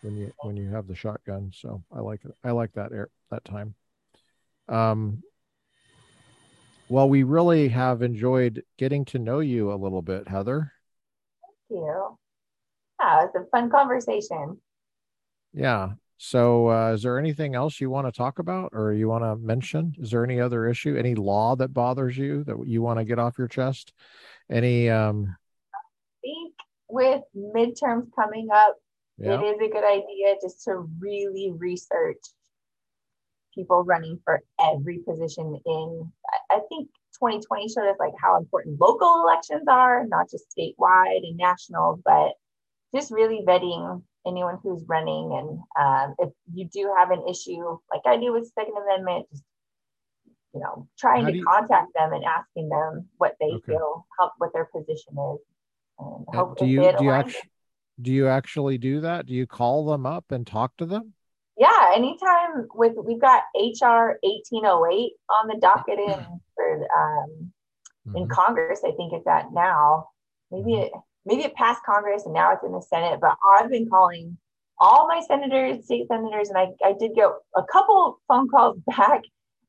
when 0.03 0.16
you 0.16 0.33
when 0.43 0.57
you 0.57 0.70
have 0.70 0.87
the 0.87 0.95
shotgun. 0.95 1.51
So 1.55 1.83
I 1.93 2.01
like 2.01 2.24
it. 2.24 2.31
I 2.45 2.53
like 2.53 2.72
that 2.74 2.93
air 2.93 3.11
that 3.31 3.45
time. 3.45 3.74
Um, 4.68 5.22
well, 6.89 7.09
we 7.09 7.22
really 7.24 7.68
have 7.68 8.01
enjoyed 8.01 8.62
getting 8.79 9.05
to 9.07 9.18
know 9.18 9.41
you 9.41 9.72
a 9.72 9.76
little 9.76 10.01
bit, 10.01 10.29
Heather. 10.29 10.72
Thank 11.43 11.81
you. 11.81 12.18
Yeah, 13.01 13.24
it's 13.24 13.35
a 13.35 13.45
fun 13.51 13.70
conversation. 13.70 14.59
Yeah. 15.53 15.91
So, 16.20 16.70
uh, 16.70 16.93
is 16.95 17.03
there 17.03 17.18
anything 17.18 17.55
else 17.55 17.81
you 17.81 17.91
want 17.91 18.07
to 18.07 18.12
talk 18.12 18.39
about 18.41 18.70
or 18.72 18.93
you 18.93 19.09
want 19.09 19.22
to 19.22 19.37
mention? 19.37 19.95
Is 19.99 20.11
there 20.11 20.24
any 20.24 20.41
other 20.41 20.66
issue, 20.66 20.97
any 20.97 21.14
law 21.14 21.55
that 21.57 21.72
bothers 21.72 22.16
you 22.18 22.43
that 22.45 22.57
you 22.66 22.83
want 22.83 22.99
to 22.99 23.05
get 23.05 23.20
off 23.20 23.39
your 23.39 23.47
chest? 23.47 23.93
Any, 24.51 24.91
um, 24.91 25.37
with 26.89 27.22
midterms 27.36 28.09
coming 28.14 28.49
up, 28.53 28.76
yeah, 29.18 29.41
it 29.41 29.45
is 29.45 29.57
a 29.61 29.72
good 29.72 29.84
idea 29.84 30.36
just 30.43 30.64
to 30.64 30.89
really 31.01 31.53
research 31.57 32.18
people 33.55 33.82
running 33.84 34.20
for 34.24 34.43
every 34.61 34.99
position 34.99 35.61
in, 35.66 36.12
I 36.51 36.61
think 36.68 36.89
2020 37.18 37.68
showed 37.68 37.91
us 37.91 37.97
like 37.99 38.12
how 38.20 38.39
important 38.39 38.80
local 38.80 39.22
elections 39.22 39.64
are, 39.68 40.07
not 40.07 40.30
just 40.30 40.45
statewide 40.57 41.26
and 41.26 41.36
national, 41.36 42.01
but 42.05 42.34
just 42.95 43.11
really 43.11 43.43
vetting 43.47 44.03
anyone 44.26 44.59
who's 44.62 44.84
running. 44.86 45.32
And 45.32 45.59
um, 45.78 46.14
if 46.18 46.30
you 46.55 46.68
do 46.72 46.95
have 46.97 47.11
an 47.11 47.24
issue, 47.28 47.78
like 47.93 48.03
I 48.07 48.16
do 48.18 48.32
with 48.32 48.53
Second 48.55 48.74
Amendment, 48.76 49.26
just 49.30 49.43
you 50.55 50.61
know, 50.61 50.89
trying 50.99 51.24
how 51.24 51.30
to 51.30 51.36
you, 51.36 51.45
contact 51.45 51.93
them 51.95 52.12
and 52.12 52.24
asking 52.24 52.68
them 52.68 53.07
what 53.18 53.34
they 53.41 53.47
okay. 53.47 53.72
feel, 53.72 54.07
help 54.18 54.32
what 54.39 54.53
their 54.53 54.64
position 54.64 55.12
is, 55.34 55.39
and 55.99 56.26
hope 56.28 56.59
do 56.59 56.66
you 56.66 56.92
do 56.99 57.05
you 57.05 57.11
actually 57.11 57.51
do 58.01 58.12
you 58.12 58.28
actually 58.28 58.78
do 58.78 59.01
that? 59.01 59.26
Do 59.26 59.34
you 59.34 59.46
call 59.46 59.86
them 59.86 60.07
up 60.07 60.30
and 60.30 60.46
talk 60.46 60.76
to 60.76 60.86
them? 60.86 61.14
Yeah, 61.57 61.90
anytime 61.94 62.68
with 62.74 62.94
we've 63.05 63.20
got 63.20 63.42
HR 63.55 64.18
1808 64.22 65.12
on 65.30 65.49
the 65.49 65.59
docket 65.61 65.99
in 65.99 66.09
for 66.55 66.74
um, 66.74 67.53
mm-hmm. 68.07 68.16
in 68.16 68.28
Congress. 68.28 68.80
I 68.84 68.92
think 68.92 69.12
it's 69.12 69.26
at 69.26 69.53
now. 69.53 70.09
Maybe 70.51 70.72
mm-hmm. 70.72 70.82
it 70.82 70.92
maybe 71.26 71.42
it 71.42 71.55
passed 71.55 71.82
Congress 71.84 72.24
and 72.24 72.34
now 72.34 72.53
it's 72.53 72.64
in 72.64 72.72
the 72.72 72.82
Senate. 72.82 73.18
But 73.20 73.36
I've 73.57 73.70
been 73.70 73.88
calling 73.88 74.38
all 74.78 75.09
my 75.09 75.20
senators, 75.26 75.84
state 75.84 76.07
senators, 76.07 76.51
and 76.51 76.59
I, 76.59 76.68
I 76.84 76.92
did 76.92 77.14
get 77.16 77.30
a 77.57 77.62
couple 77.64 78.20
phone 78.28 78.49
calls 78.49 78.78
back 78.86 79.22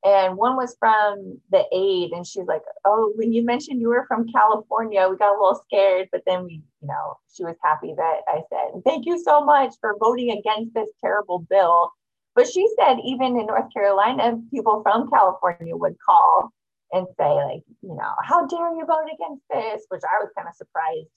and 0.03 0.37
one 0.37 0.55
was 0.55 0.75
from 0.79 1.39
the 1.51 1.65
aide, 1.73 2.11
and 2.11 2.25
she's 2.25 2.45
like, 2.47 2.61
"Oh, 2.85 3.11
when 3.15 3.33
you 3.33 3.43
mentioned 3.43 3.81
you 3.81 3.89
were 3.89 4.05
from 4.07 4.27
California, 4.27 5.07
we 5.09 5.17
got 5.17 5.35
a 5.35 5.39
little 5.39 5.61
scared, 5.65 6.09
but 6.11 6.21
then 6.25 6.45
we, 6.45 6.63
you 6.81 6.87
know, 6.87 7.17
she 7.33 7.43
was 7.43 7.55
happy 7.63 7.93
that 7.95 8.21
I 8.27 8.41
said, 8.49 8.83
"Thank 8.85 9.05
you 9.05 9.21
so 9.21 9.43
much 9.43 9.73
for 9.81 9.97
voting 9.99 10.31
against 10.31 10.73
this 10.73 10.89
terrible 11.01 11.39
bill." 11.39 11.91
But 12.35 12.47
she 12.47 12.67
said 12.79 12.99
even 13.03 13.37
in 13.37 13.47
North 13.47 13.73
Carolina, 13.73 14.39
people 14.51 14.81
from 14.83 15.09
California 15.09 15.75
would 15.75 15.97
call 15.99 16.53
and 16.93 17.05
say, 17.17 17.29
like, 17.33 17.63
you 17.81 17.95
know, 17.95 18.13
how 18.23 18.45
dare 18.47 18.73
you 18.73 18.85
vote 18.85 19.09
against 19.13 19.43
this? 19.51 19.85
Which 19.89 20.01
I 20.03 20.23
was 20.23 20.31
kind 20.37 20.47
of 20.47 20.55
surprised. 20.55 21.09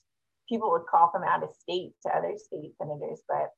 People 0.49 0.71
would 0.71 0.85
call 0.85 1.09
from 1.11 1.23
out 1.23 1.43
of 1.43 1.49
state 1.55 1.91
to 2.03 2.15
other 2.15 2.33
state 2.37 2.73
senators, 2.77 3.21
but 3.27 3.49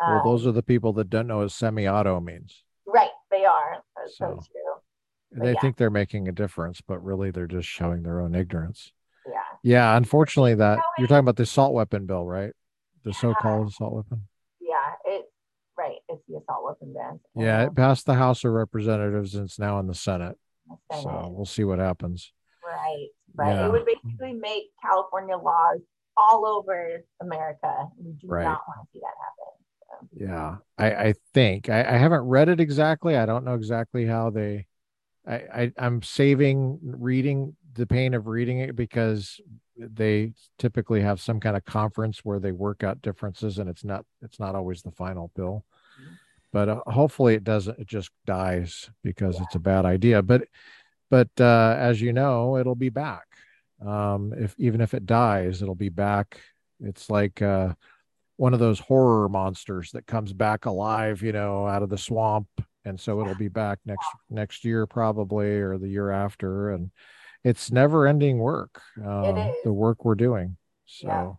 um, 0.00 0.14
well, 0.14 0.24
those 0.24 0.46
are 0.46 0.52
the 0.52 0.62
people 0.62 0.92
that 0.94 1.10
don't 1.10 1.26
know 1.26 1.38
what 1.38 1.50
semi-auto 1.50 2.20
means. 2.20 2.62
Right, 2.88 3.10
they 3.30 3.44
are. 3.44 3.82
That's 3.96 4.16
so, 4.16 4.40
so 4.40 4.46
true. 4.50 5.42
They 5.44 5.52
yeah. 5.52 5.60
think 5.60 5.76
they're 5.76 5.90
making 5.90 6.28
a 6.28 6.32
difference, 6.32 6.80
but 6.80 7.04
really 7.04 7.30
they're 7.30 7.46
just 7.46 7.68
showing 7.68 8.02
their 8.02 8.20
own 8.20 8.34
ignorance. 8.34 8.92
Yeah. 9.26 9.42
Yeah. 9.62 9.96
Unfortunately, 9.96 10.54
that 10.54 10.78
you're 10.96 11.06
talking 11.06 11.18
about 11.18 11.36
the 11.36 11.42
assault 11.42 11.74
weapon 11.74 12.06
bill, 12.06 12.24
right? 12.24 12.52
The 13.04 13.12
so-called 13.12 13.68
assault 13.68 13.92
weapon. 13.92 14.26
Yeah. 14.58 14.76
It 15.04 15.26
right. 15.76 15.98
It's 16.08 16.22
the 16.28 16.38
assault 16.38 16.64
weapon 16.64 16.94
ban. 16.94 17.20
Yeah, 17.36 17.66
it 17.66 17.76
passed 17.76 18.06
the 18.06 18.14
House 18.14 18.42
of 18.44 18.52
Representatives 18.52 19.34
and 19.34 19.44
it's 19.44 19.58
now 19.58 19.78
in 19.80 19.86
the 19.86 19.94
Senate. 19.94 20.38
The 20.66 20.96
Senate. 20.96 21.02
So 21.02 21.28
we'll 21.30 21.44
see 21.44 21.64
what 21.64 21.78
happens. 21.78 22.32
Right. 22.66 23.08
But 23.34 23.48
yeah. 23.48 23.66
it 23.66 23.72
would 23.72 23.84
basically 23.84 24.32
make 24.32 24.64
California 24.82 25.36
laws 25.36 25.80
all 26.16 26.46
over 26.46 27.04
America. 27.20 27.88
We 28.02 28.12
do 28.12 28.26
right. 28.28 28.44
not 28.44 28.62
want 28.66 28.80
to 28.80 28.92
see 28.92 29.00
that 29.00 29.06
happen. 29.06 29.57
Yeah, 30.12 30.56
I, 30.76 30.90
I 30.92 31.14
think 31.34 31.68
I, 31.68 31.80
I 31.80 31.96
haven't 31.96 32.22
read 32.22 32.48
it 32.48 32.60
exactly. 32.60 33.16
I 33.16 33.26
don't 33.26 33.44
know 33.44 33.54
exactly 33.54 34.06
how 34.06 34.30
they. 34.30 34.66
I, 35.26 35.34
I 35.34 35.72
I'm 35.78 36.02
saving 36.02 36.78
reading 36.82 37.56
the 37.74 37.86
pain 37.86 38.14
of 38.14 38.26
reading 38.26 38.60
it 38.60 38.74
because 38.76 39.40
they 39.76 40.32
typically 40.58 41.00
have 41.00 41.20
some 41.20 41.40
kind 41.40 41.56
of 41.56 41.64
conference 41.64 42.24
where 42.24 42.40
they 42.40 42.52
work 42.52 42.82
out 42.82 43.02
differences, 43.02 43.58
and 43.58 43.68
it's 43.68 43.84
not 43.84 44.04
it's 44.22 44.40
not 44.40 44.54
always 44.54 44.82
the 44.82 44.90
final 44.92 45.30
bill. 45.34 45.64
Mm-hmm. 46.00 46.14
But 46.52 46.68
uh, 46.68 46.80
hopefully, 46.86 47.34
it 47.34 47.44
doesn't. 47.44 47.78
It 47.78 47.86
just 47.86 48.10
dies 48.26 48.90
because 49.02 49.36
yeah. 49.36 49.42
it's 49.44 49.54
a 49.54 49.60
bad 49.60 49.84
idea. 49.84 50.22
But 50.22 50.42
but 51.10 51.28
uh, 51.40 51.76
as 51.78 52.00
you 52.00 52.12
know, 52.12 52.56
it'll 52.56 52.74
be 52.74 52.90
back. 52.90 53.26
Um, 53.84 54.34
if 54.36 54.54
even 54.58 54.80
if 54.80 54.94
it 54.94 55.06
dies, 55.06 55.62
it'll 55.62 55.74
be 55.74 55.88
back. 55.88 56.40
It's 56.80 57.10
like 57.10 57.42
uh, 57.42 57.74
one 58.38 58.54
of 58.54 58.60
those 58.60 58.78
horror 58.78 59.28
monsters 59.28 59.90
that 59.90 60.06
comes 60.06 60.32
back 60.32 60.64
alive, 60.64 61.22
you 61.22 61.32
know, 61.32 61.66
out 61.66 61.82
of 61.82 61.90
the 61.90 61.98
swamp. 61.98 62.46
And 62.84 62.98
so 62.98 63.20
it'll 63.20 63.34
be 63.34 63.48
back 63.48 63.80
next 63.84 64.06
next 64.30 64.64
year 64.64 64.86
probably 64.86 65.48
or 65.48 65.76
the 65.76 65.88
year 65.88 66.10
after. 66.10 66.70
And 66.70 66.90
it's 67.44 67.72
never 67.72 68.06
ending 68.06 68.38
work. 68.38 68.80
Uh, 69.04 69.50
the 69.64 69.72
work 69.72 70.04
we're 70.04 70.14
doing. 70.14 70.56
So 70.86 71.08
yeah. 71.08 71.32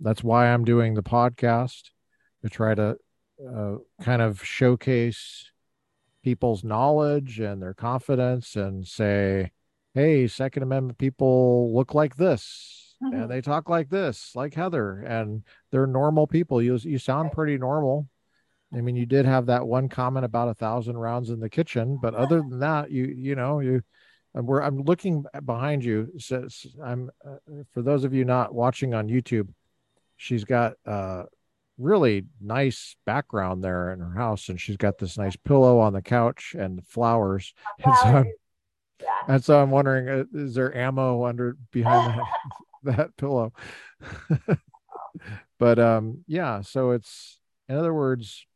that's 0.00 0.24
why 0.24 0.48
I'm 0.48 0.64
doing 0.64 0.94
the 0.94 1.02
podcast 1.02 1.90
to 2.42 2.48
try 2.48 2.74
to 2.74 2.96
uh, 3.46 3.74
kind 4.02 4.22
of 4.22 4.42
showcase 4.42 5.50
people's 6.24 6.64
knowledge 6.64 7.38
and 7.38 7.60
their 7.60 7.74
confidence 7.74 8.56
and 8.56 8.86
say, 8.86 9.50
hey, 9.92 10.26
Second 10.26 10.62
Amendment 10.62 10.98
people 10.98 11.74
look 11.74 11.94
like 11.94 12.16
this 12.16 12.89
mm-hmm. 13.02 13.14
and 13.14 13.30
they 13.30 13.40
talk 13.40 13.68
like 13.68 13.88
this, 13.88 14.32
like 14.34 14.54
Heather, 14.54 15.00
and 15.00 15.42
they're 15.70 15.86
normal 15.86 16.26
people. 16.26 16.62
You 16.62 16.76
you 16.76 16.98
sound 16.98 17.32
pretty 17.32 17.58
normal. 17.58 18.08
I 18.72 18.80
mean, 18.80 18.96
you 18.96 19.06
did 19.06 19.26
have 19.26 19.46
that 19.46 19.66
one 19.66 19.88
comment 19.88 20.24
about 20.24 20.48
a 20.48 20.54
thousand 20.54 20.96
rounds 20.96 21.30
in 21.30 21.40
the 21.40 21.50
kitchen, 21.50 21.98
but 22.00 22.14
other 22.14 22.38
than 22.38 22.60
that, 22.60 22.90
you 22.90 23.04
you 23.06 23.34
know 23.34 23.60
you. 23.60 23.82
And 24.32 24.46
we're, 24.46 24.62
I'm 24.62 24.82
looking 24.82 25.24
behind 25.44 25.82
you, 25.84 26.12
says 26.18 26.64
I'm 26.80 27.10
uh, 27.26 27.62
for 27.72 27.82
those 27.82 28.04
of 28.04 28.14
you 28.14 28.24
not 28.24 28.54
watching 28.54 28.94
on 28.94 29.08
YouTube, 29.08 29.48
she's 30.16 30.44
got 30.44 30.74
uh 30.86 31.24
really 31.80 32.26
nice 32.40 32.94
background 33.06 33.64
there 33.64 33.92
in 33.92 34.00
her 34.00 34.14
house, 34.14 34.48
and 34.48 34.60
she's 34.60 34.76
got 34.76 34.98
this 34.98 35.18
nice 35.18 35.34
pillow 35.34 35.80
on 35.80 35.92
the 35.92 36.02
couch 36.02 36.54
and 36.56 36.86
flowers. 36.86 37.54
And 37.84 37.96
so, 37.96 38.08
I'm, 38.08 38.32
yeah. 39.00 39.34
and 39.34 39.44
so 39.44 39.60
I'm 39.60 39.70
wondering, 39.70 40.08
uh, 40.08 40.24
is 40.34 40.54
there 40.54 40.76
ammo 40.76 41.24
under 41.24 41.56
behind 41.72 42.20
that? 42.96 43.16
pillow. 43.16 43.52
but 45.58 45.78
um 45.78 46.24
yeah, 46.26 46.60
so 46.62 46.90
it's 46.92 47.38
in 47.68 47.76
other 47.76 47.94
words 47.94 48.46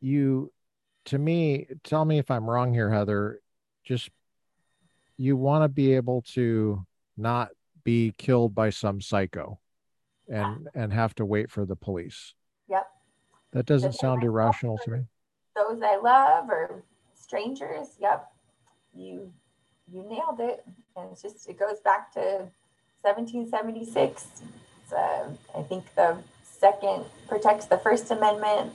you 0.00 0.52
to 1.06 1.18
me 1.18 1.66
tell 1.84 2.04
me 2.04 2.18
if 2.18 2.30
I'm 2.30 2.48
wrong 2.48 2.72
here 2.72 2.90
Heather, 2.90 3.40
just 3.84 4.10
you 5.16 5.36
want 5.36 5.64
to 5.64 5.68
be 5.68 5.94
able 5.94 6.22
to 6.34 6.86
not 7.16 7.48
be 7.82 8.14
killed 8.18 8.54
by 8.54 8.70
some 8.70 9.00
psycho 9.00 9.58
and 10.28 10.68
and 10.74 10.92
have 10.92 11.14
to 11.16 11.24
wait 11.24 11.50
for 11.50 11.64
the 11.64 11.76
police. 11.76 12.34
Yep. 12.68 12.86
That 13.52 13.66
doesn't 13.66 13.94
sound 13.94 14.22
irrational 14.22 14.78
to 14.84 14.90
me. 14.90 14.98
Those 15.56 15.80
I 15.82 15.96
love 15.96 16.50
or 16.50 16.84
strangers, 17.14 17.96
yep. 18.00 18.30
You 18.94 19.32
you 19.90 20.04
nailed 20.08 20.40
it. 20.40 20.64
And 20.98 21.12
it's 21.12 21.22
just, 21.22 21.48
it 21.48 21.58
goes 21.58 21.80
back 21.80 22.12
to 22.14 22.48
1776. 23.02 24.26
Uh, 24.90 25.24
I 25.56 25.62
think 25.62 25.84
the 25.94 26.16
second 26.42 27.04
protects 27.28 27.66
the 27.66 27.78
First 27.78 28.10
Amendment. 28.10 28.72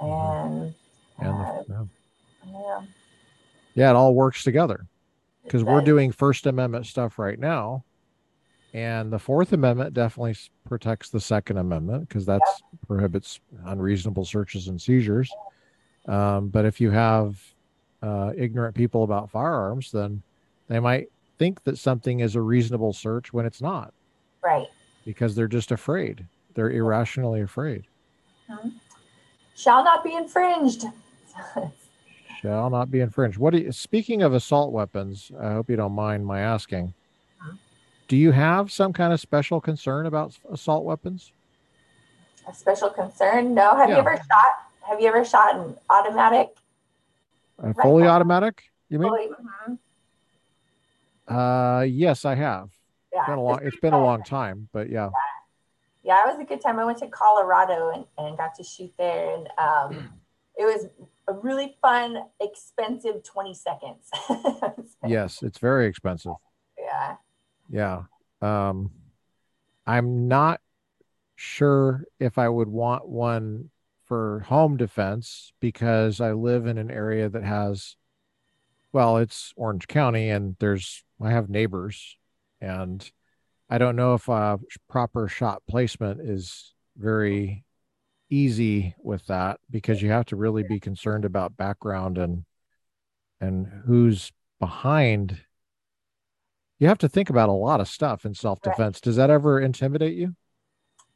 And, 0.00 0.74
uh, 1.20 1.62
yeah. 1.68 1.84
yeah. 2.46 2.82
Yeah, 3.74 3.90
it 3.90 3.96
all 3.96 4.14
works 4.14 4.42
together 4.42 4.86
because 5.44 5.62
we're 5.62 5.80
doing 5.80 6.10
First 6.10 6.46
Amendment 6.46 6.86
stuff 6.86 7.18
right 7.18 7.38
now. 7.38 7.84
And 8.74 9.12
the 9.12 9.18
Fourth 9.18 9.52
Amendment 9.52 9.94
definitely 9.94 10.36
protects 10.68 11.10
the 11.10 11.20
Second 11.20 11.56
Amendment 11.56 12.08
because 12.08 12.26
that 12.26 12.40
yep. 12.44 12.80
prohibits 12.86 13.40
unreasonable 13.64 14.24
searches 14.24 14.68
and 14.68 14.80
seizures. 14.80 15.30
Um, 16.06 16.48
but 16.48 16.64
if 16.64 16.80
you 16.80 16.90
have 16.90 17.40
uh, 18.02 18.32
ignorant 18.36 18.74
people 18.74 19.04
about 19.04 19.30
firearms, 19.30 19.90
then 19.90 20.22
they 20.68 20.80
might 20.80 21.08
think 21.38 21.64
that 21.64 21.78
something 21.78 22.20
is 22.20 22.34
a 22.34 22.40
reasonable 22.40 22.92
search 22.92 23.32
when 23.32 23.46
it's 23.46 23.62
not. 23.62 23.92
Right. 24.42 24.66
Because 25.04 25.34
they're 25.34 25.48
just 25.48 25.72
afraid. 25.72 26.26
They're 26.54 26.70
irrationally 26.70 27.40
afraid. 27.40 27.84
Mm-hmm. 28.50 28.70
Shall 29.54 29.84
not 29.84 30.04
be 30.04 30.14
infringed. 30.14 30.84
Shall 32.42 32.70
not 32.70 32.90
be 32.90 33.00
infringed. 33.00 33.38
What 33.38 33.52
do 33.52 33.58
you, 33.58 33.72
speaking 33.72 34.22
of 34.22 34.34
assault 34.34 34.72
weapons, 34.72 35.32
I 35.40 35.52
hope 35.52 35.68
you 35.70 35.76
don't 35.76 35.92
mind 35.92 36.24
my 36.26 36.40
asking. 36.40 36.94
Mm-hmm. 37.42 37.56
Do 38.06 38.16
you 38.16 38.30
have 38.32 38.70
some 38.70 38.92
kind 38.92 39.12
of 39.12 39.20
special 39.20 39.60
concern 39.60 40.06
about 40.06 40.38
assault 40.50 40.84
weapons? 40.84 41.32
A 42.48 42.54
special 42.54 42.90
concern? 42.90 43.54
No. 43.54 43.76
Have 43.76 43.88
yeah. 43.88 43.96
you 43.96 44.00
ever 44.00 44.16
shot? 44.16 44.88
Have 44.88 45.00
you 45.00 45.08
ever 45.08 45.24
shot 45.24 45.56
an 45.56 45.76
automatic? 45.90 46.48
A 47.58 47.74
fully 47.74 48.06
automatic? 48.06 48.70
You 48.88 48.98
mean? 49.00 49.10
Fully, 49.10 49.26
mm-hmm. 49.26 49.74
Uh, 51.28 51.82
yes, 51.82 52.24
I 52.24 52.34
have. 52.34 52.70
Yeah, 53.12 53.20
it's 53.20 53.28
been 53.28 53.38
a 53.38 53.42
long. 53.42 53.60
It's 53.62 53.80
been 53.80 53.94
a 53.94 54.02
long 54.02 54.22
time, 54.22 54.68
but 54.72 54.88
yeah. 54.88 55.06
yeah. 55.06 55.10
Yeah, 56.04 56.24
it 56.24 56.32
was 56.32 56.40
a 56.40 56.44
good 56.44 56.62
time. 56.62 56.78
I 56.78 56.84
went 56.84 56.98
to 56.98 57.08
Colorado 57.08 57.90
and, 57.90 58.04
and 58.16 58.36
got 58.38 58.54
to 58.54 58.64
shoot 58.64 58.92
there, 58.98 59.34
and 59.34 59.48
um, 59.58 60.10
it 60.56 60.64
was 60.64 60.86
a 61.26 61.32
really 61.34 61.76
fun, 61.82 62.18
expensive 62.40 63.22
twenty 63.24 63.54
seconds. 63.54 64.10
yes, 65.06 65.42
it's 65.42 65.58
very 65.58 65.86
expensive. 65.86 66.32
Yeah. 66.78 67.16
Yeah. 67.70 68.02
Um, 68.40 68.90
I'm 69.86 70.28
not 70.28 70.60
sure 71.36 72.04
if 72.18 72.38
I 72.38 72.48
would 72.48 72.68
want 72.68 73.06
one 73.08 73.70
for 74.06 74.40
home 74.40 74.76
defense 74.76 75.52
because 75.60 76.20
I 76.20 76.32
live 76.32 76.66
in 76.66 76.78
an 76.78 76.90
area 76.90 77.28
that 77.28 77.44
has, 77.44 77.96
well, 78.92 79.18
it's 79.18 79.52
Orange 79.56 79.86
County 79.86 80.30
and 80.30 80.56
there's, 80.58 81.04
I 81.20 81.30
have 81.30 81.48
neighbors 81.48 82.16
and 82.60 83.08
I 83.70 83.78
don't 83.78 83.96
know 83.96 84.14
if 84.14 84.28
uh, 84.28 84.58
proper 84.88 85.28
shot 85.28 85.62
placement 85.68 86.20
is 86.20 86.74
very 86.96 87.64
easy 88.30 88.94
with 88.98 89.26
that 89.26 89.60
because 89.70 90.00
you 90.00 90.10
have 90.10 90.26
to 90.26 90.36
really 90.36 90.62
be 90.62 90.80
concerned 90.80 91.24
about 91.24 91.56
background 91.56 92.18
and 92.18 92.44
and 93.40 93.66
who's 93.86 94.32
behind. 94.58 95.40
You 96.78 96.88
have 96.88 96.98
to 96.98 97.08
think 97.08 97.30
about 97.30 97.48
a 97.48 97.52
lot 97.52 97.80
of 97.80 97.88
stuff 97.88 98.24
in 98.24 98.34
self-defense. 98.34 98.96
Right. 98.96 99.02
does 99.02 99.16
that 99.16 99.30
ever 99.30 99.60
intimidate 99.60 100.16
you? 100.16 100.34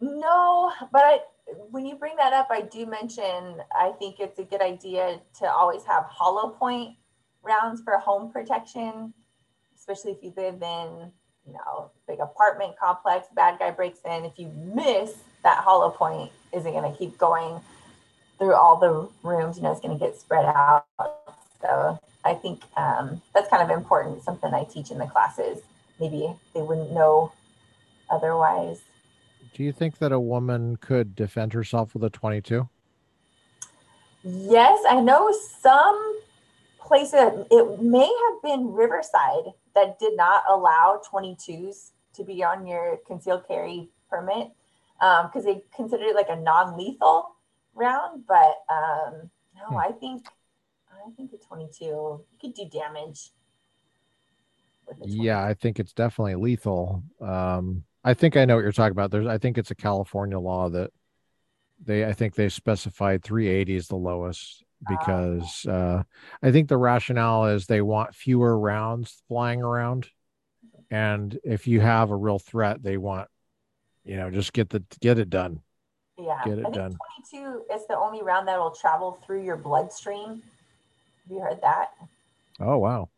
No 0.01 0.53
but 0.93 1.03
I, 1.05 1.19
when 1.71 1.85
you 1.85 1.97
bring 1.97 2.17
that 2.17 2.33
up 2.33 2.49
i 2.51 2.61
do 2.61 2.87
mention 2.87 3.59
i 3.79 3.93
think 3.99 4.21
it's 4.21 4.39
a 4.39 4.45
good 4.45 4.63
idea 4.63 5.21
to 5.41 5.51
always 5.51 5.85
have 5.85 6.05
hollow 6.05 6.51
point 6.51 6.97
rounds 7.43 7.83
for 7.83 7.99
home 7.99 8.31
protection 8.31 9.13
especially 9.83 10.13
if 10.13 10.23
you 10.23 10.33
live 10.37 10.63
in 10.63 11.13
you 11.47 11.53
know 11.53 11.91
big 12.07 12.21
apartment 12.21 12.73
complex 12.79 13.27
bad 13.35 13.59
guy 13.59 13.71
breaks 13.71 13.99
in 14.05 14.25
if 14.25 14.39
you 14.39 14.49
miss 14.75 15.15
that 15.43 15.59
hollow 15.59 15.91
point 15.91 16.31
isn't 16.53 16.73
going 16.73 16.91
to 16.91 16.97
keep 16.97 17.19
going 17.19 17.61
through 18.43 18.55
all 18.55 18.77
the 18.77 19.09
rooms. 19.29 19.57
You 19.57 19.63
know, 19.63 19.73
it's 19.73 19.81
going 19.81 19.97
to 19.97 20.05
get 20.05 20.19
spread 20.19 20.45
out. 20.45 20.85
So 21.61 21.99
I 22.25 22.35
think 22.35 22.63
um, 22.77 23.23
that's 23.35 23.49
kind 23.49 23.63
of 23.63 23.77
important. 23.77 24.23
Something 24.25 24.53
I 24.53 24.65
teach 24.65 24.91
in 24.91 24.99
the 24.99 25.07
classes. 25.07 25.61
Maybe 26.01 26.29
they 26.55 26.63
wouldn't 26.63 26.93
know 26.93 27.33
otherwise. 28.11 28.81
Do 29.55 29.63
you 29.63 29.73
think 29.73 29.99
that 29.99 30.13
a 30.13 30.19
woman 30.19 30.77
could 30.77 31.15
defend 31.15 31.53
herself 31.53 31.95
with 31.95 32.03
a 32.05 32.11
22? 32.11 32.69
Yes, 34.25 34.83
I 34.89 35.01
know 35.01 35.33
some 35.61 36.21
places. 36.81 37.47
It 37.51 37.81
may 37.81 38.01
have 38.07 38.43
been 38.43 38.73
Riverside 38.73 39.53
that 39.75 39.99
did 39.99 40.17
not 40.17 40.45
allow 40.49 41.01
22s 41.11 41.91
to 42.15 42.25
be 42.25 42.45
on 42.45 42.67
your 42.67 42.99
concealed 43.07 43.47
carry 43.47 43.89
permit 44.11 44.51
because 44.99 45.31
um, 45.37 45.45
they 45.45 45.63
considered 45.75 46.07
it 46.07 46.15
like 46.15 46.29
a 46.29 46.37
non-lethal 46.37 47.35
round. 47.75 48.25
But 48.27 48.63
um, 48.71 49.31
no, 49.57 49.69
hmm. 49.69 49.77
I 49.77 49.91
think 49.93 50.27
I 50.91 51.11
think 51.17 51.31
the 51.31 51.39
22 51.39 51.85
you 51.85 52.25
could 52.41 52.55
do 52.55 52.69
damage. 52.69 53.31
Yeah, 55.05 55.43
I 55.43 55.55
think 55.55 55.81
it's 55.81 55.93
definitely 55.93 56.35
lethal. 56.35 57.03
Um, 57.21 57.85
I 58.05 58.15
think 58.15 58.37
I 58.37 58.45
know 58.45 58.57
what 58.57 58.63
you're 58.63 58.73
talking 58.73 58.93
about. 58.93 59.11
There's, 59.11 59.27
I 59.27 59.39
think 59.39 59.59
it's 59.59 59.71
a 59.71 59.77
California 59.77 60.39
law 60.39 60.69
that 60.71 60.91
they, 61.85 62.05
I 62.05 62.13
think 62.13 62.35
they 62.35 62.49
specified 62.49 63.23
380 63.23 63.75
is 63.75 63.89
the 63.89 63.97
lowest 63.97 64.65
because 64.89 65.67
uh, 65.67 66.03
I 66.43 66.51
think 66.53 66.69
the 66.69 66.77
rationale 66.77 67.47
is 67.47 67.67
they 67.67 67.83
want 67.83 68.15
fewer 68.15 68.59
rounds 68.59 69.23
flying 69.29 69.63
around, 69.63 70.09
and 70.91 71.39
if 71.45 71.67
you 71.67 71.81
have 71.81 72.11
a 72.11 72.17
real 72.17 72.39
threat, 72.39 72.83
they 72.83 72.97
want 72.97 73.29
you 74.05 74.17
know, 74.17 74.31
just 74.31 74.53
get 74.53 74.71
the 74.71 74.83
get 75.01 75.19
it 75.19 75.31
done. 75.31 75.61
Yeah, 76.19 76.41
get 76.45 76.59
it 76.59 76.73
done. 76.73 76.97
Twenty 76.97 77.23
two 77.31 77.63
is 77.73 77.87
the 77.89 77.97
only 77.97 78.23
round 78.23 78.49
that 78.49 78.59
will 78.59 78.71
travel 78.71 79.19
through 79.25 79.45
your 79.45 79.57
bloodstream. 79.57 80.43
Have 81.23 81.31
you 81.31 81.41
heard 81.41 81.61
that? 81.63 81.91
Oh 82.61 82.79
wow, 82.79 83.11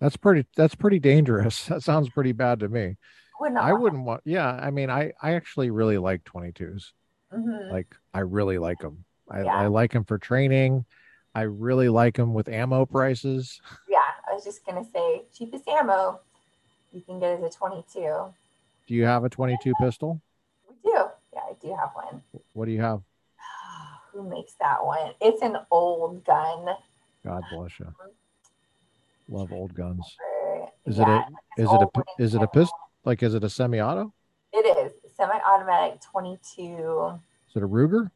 that's 0.00 0.16
pretty. 0.16 0.46
That's 0.56 0.74
pretty 0.74 0.98
dangerous. 0.98 1.66
That 1.68 1.82
sounds 1.82 2.08
pretty 2.08 2.32
bad 2.32 2.60
to 2.60 2.68
me. 2.68 2.96
Would 3.40 3.56
I 3.56 3.72
wouldn't 3.72 4.04
want. 4.04 4.22
Yeah, 4.24 4.48
I 4.48 4.70
mean, 4.70 4.90
I 4.90 5.12
I 5.20 5.34
actually 5.34 5.70
really 5.70 5.98
like 5.98 6.22
22s. 6.24 6.92
Mm-hmm. 7.32 7.72
Like 7.72 7.94
I 8.14 8.20
really 8.20 8.58
like 8.58 8.78
them. 8.78 9.04
I, 9.32 9.42
yeah. 9.44 9.56
I 9.56 9.66
like 9.68 9.92
them 9.92 10.04
for 10.04 10.18
training. 10.18 10.84
I 11.34 11.42
really 11.42 11.88
like 11.88 12.16
them 12.16 12.34
with 12.34 12.48
ammo 12.48 12.86
prices. 12.86 13.60
Yeah, 13.88 13.98
I 14.28 14.34
was 14.34 14.44
just 14.44 14.64
gonna 14.64 14.84
say 14.92 15.22
cheapest 15.34 15.68
ammo 15.68 16.20
you 16.92 17.02
can 17.02 17.20
get 17.20 17.38
is 17.38 17.44
a 17.44 17.50
22. 17.50 18.00
Do 18.86 18.94
you 18.94 19.04
have 19.04 19.24
a 19.24 19.28
22 19.28 19.72
pistol? 19.80 20.20
We 20.68 20.90
do. 20.90 21.04
Yeah, 21.32 21.40
I 21.40 21.52
do 21.60 21.74
have 21.74 21.90
one. 21.94 22.22
What 22.52 22.66
do 22.66 22.72
you 22.72 22.80
have? 22.80 23.00
Who 24.12 24.28
makes 24.28 24.54
that 24.60 24.84
one? 24.84 25.12
It's 25.20 25.42
an 25.42 25.58
old 25.70 26.24
gun. 26.24 26.66
God 27.24 27.42
bless 27.52 27.78
you. 27.80 27.86
Love 29.28 29.52
old 29.52 29.74
guns. 29.74 30.16
Is 30.84 30.98
yeah, 30.98 31.02
it 31.02 31.24
a 31.58 31.62
is 31.62 31.72
it 31.72 31.80
a 31.80 32.22
is 32.22 32.34
it 32.34 32.42
a 32.42 32.48
pistol? 32.48 32.78
Like 33.04 33.22
is 33.22 33.34
it 33.34 33.44
a 33.44 33.50
semi-auto? 33.50 34.12
It 34.52 34.66
is 34.78 34.92
semi-automatic 35.16 36.00
22. 36.00 37.20
Is 37.48 37.56
it 37.56 37.62
a 37.62 37.68
Ruger? 37.68 38.10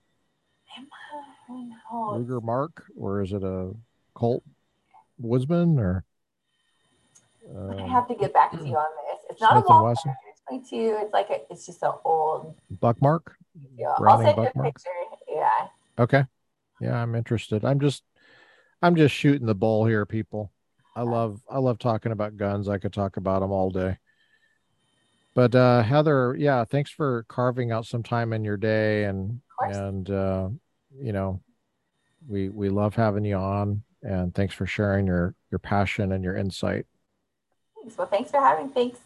Ruger 1.88 2.42
Mark, 2.42 2.84
or 2.98 3.22
is 3.22 3.32
it 3.32 3.42
a 3.42 3.72
Colt 4.14 4.42
Woodsman, 5.18 5.78
or? 5.78 6.04
Um, 7.54 7.80
I 7.80 7.86
have 7.88 8.08
to 8.08 8.14
get 8.14 8.32
back 8.32 8.52
to 8.52 8.58
you 8.58 8.76
on 8.76 8.86
this. 9.08 9.24
It's 9.30 9.40
not 9.40 9.52
Smith 9.52 9.64
a 9.66 9.68
long 9.68 9.96
22. 10.48 10.98
It's 11.02 11.12
like 11.12 11.30
a, 11.30 11.40
it's 11.50 11.66
just 11.66 11.82
an 11.82 11.92
old 12.04 12.54
buck 12.80 13.00
mark. 13.00 13.36
Yeah, 13.76 13.88
I'll 13.98 14.18
send 14.18 14.36
you 14.36 14.44
a 14.44 14.62
picture. 14.62 14.90
Yeah. 15.28 15.50
Okay. 15.98 16.24
Yeah, 16.80 17.00
I'm 17.00 17.14
interested. 17.14 17.64
I'm 17.64 17.80
just, 17.80 18.02
I'm 18.82 18.96
just 18.96 19.14
shooting 19.14 19.46
the 19.46 19.54
bull 19.54 19.86
here, 19.86 20.04
people. 20.04 20.52
I 20.94 21.02
love, 21.02 21.40
I 21.50 21.58
love 21.58 21.78
talking 21.78 22.12
about 22.12 22.36
guns. 22.36 22.68
I 22.68 22.78
could 22.78 22.92
talk 22.92 23.16
about 23.16 23.40
them 23.40 23.52
all 23.52 23.70
day. 23.70 23.98
But 25.34 25.54
uh, 25.54 25.82
Heather, 25.82 26.34
yeah, 26.38 26.64
thanks 26.64 26.90
for 26.90 27.24
carving 27.28 27.70
out 27.70 27.84
some 27.84 28.02
time 28.02 28.32
in 28.32 28.42
your 28.42 28.56
day, 28.56 29.04
and 29.04 29.40
and 29.60 30.08
uh, 30.08 30.48
you 31.00 31.12
know, 31.12 31.40
we 32.28 32.48
we 32.48 32.68
love 32.68 32.94
having 32.94 33.24
you 33.24 33.36
on, 33.36 33.82
and 34.02 34.34
thanks 34.34 34.54
for 34.54 34.66
sharing 34.66 35.06
your 35.06 35.34
your 35.50 35.58
passion 35.58 36.12
and 36.12 36.22
your 36.22 36.36
insight. 36.36 36.86
Thanks. 37.80 37.96
Well, 37.96 38.06
thanks 38.06 38.30
for 38.30 38.40
having. 38.40 38.68
Thanks 38.70 38.98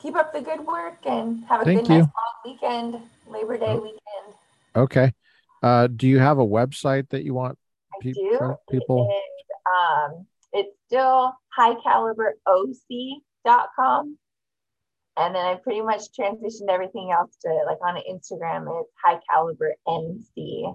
keep 0.00 0.16
up 0.16 0.32
the 0.32 0.40
good 0.40 0.66
work 0.66 0.96
and 1.04 1.44
have 1.44 1.60
a 1.62 1.64
Thank 1.64 1.86
good, 1.86 1.88
you. 1.88 2.00
nice 2.00 2.06
long 2.06 2.34
weekend, 2.44 2.96
Labor 3.28 3.56
Day 3.58 3.66
oh. 3.68 3.80
weekend. 3.80 4.00
Okay. 4.74 5.12
Uh, 5.62 5.86
do 5.88 6.08
you 6.08 6.18
have 6.18 6.38
a 6.38 6.46
website 6.46 7.10
that 7.10 7.22
you 7.24 7.34
want 7.34 7.58
pe- 8.00 8.12
do. 8.12 8.56
people? 8.70 9.10
It 9.10 9.14
is, 9.14 9.20
um, 9.78 10.26
it's 10.52 10.74
still 10.86 11.34
highcaliberoc.com. 11.58 14.16
And 15.16 15.34
then 15.34 15.44
I 15.44 15.56
pretty 15.56 15.80
much 15.82 16.02
transitioned 16.18 16.70
everything 16.70 17.10
else 17.12 17.36
to 17.42 17.50
like 17.66 17.78
on 17.84 17.96
Instagram, 18.10 18.80
it's 18.80 18.90
high 19.04 19.18
caliber 19.30 19.74
NC. 19.86 20.74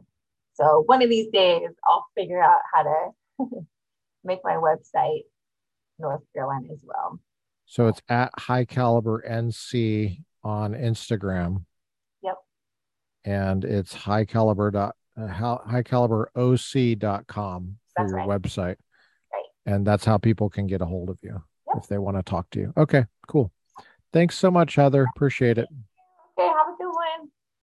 So 0.55 0.83
one 0.85 1.01
of 1.01 1.09
these 1.09 1.27
days 1.31 1.69
I'll 1.87 2.05
figure 2.15 2.41
out 2.41 2.59
how 2.73 2.83
to 2.83 3.45
make 4.23 4.39
my 4.43 4.53
website 4.53 5.23
North 5.99 6.21
Carolina 6.33 6.67
as 6.71 6.81
well. 6.83 7.19
So 7.65 7.87
it's 7.87 8.01
at 8.09 8.31
high 8.37 8.65
caliber 8.65 9.23
NC 9.27 10.21
on 10.43 10.73
Instagram. 10.73 11.65
Yep. 12.21 12.37
And 13.25 13.65
it's 13.65 13.93
high 13.93 14.25
caliber 14.25 14.71
dot 14.71 14.95
uh, 15.19 15.27
high 15.27 15.83
caliber 15.83 16.29
oc.com 16.35 17.77
for 17.95 18.03
that's 18.03 18.11
your 18.11 18.19
right. 18.19 18.29
website. 18.29 18.75
Right. 19.33 19.45
And 19.65 19.85
that's 19.85 20.05
how 20.05 20.17
people 20.17 20.49
can 20.49 20.67
get 20.67 20.81
a 20.81 20.85
hold 20.85 21.09
of 21.09 21.17
you 21.21 21.41
yep. 21.67 21.77
if 21.77 21.87
they 21.87 21.97
want 21.97 22.17
to 22.17 22.23
talk 22.23 22.49
to 22.51 22.59
you. 22.59 22.73
Okay, 22.77 23.05
cool. 23.27 23.51
Thanks 24.13 24.37
so 24.37 24.51
much, 24.51 24.75
Heather. 24.75 25.07
Appreciate 25.15 25.57
it. 25.57 25.67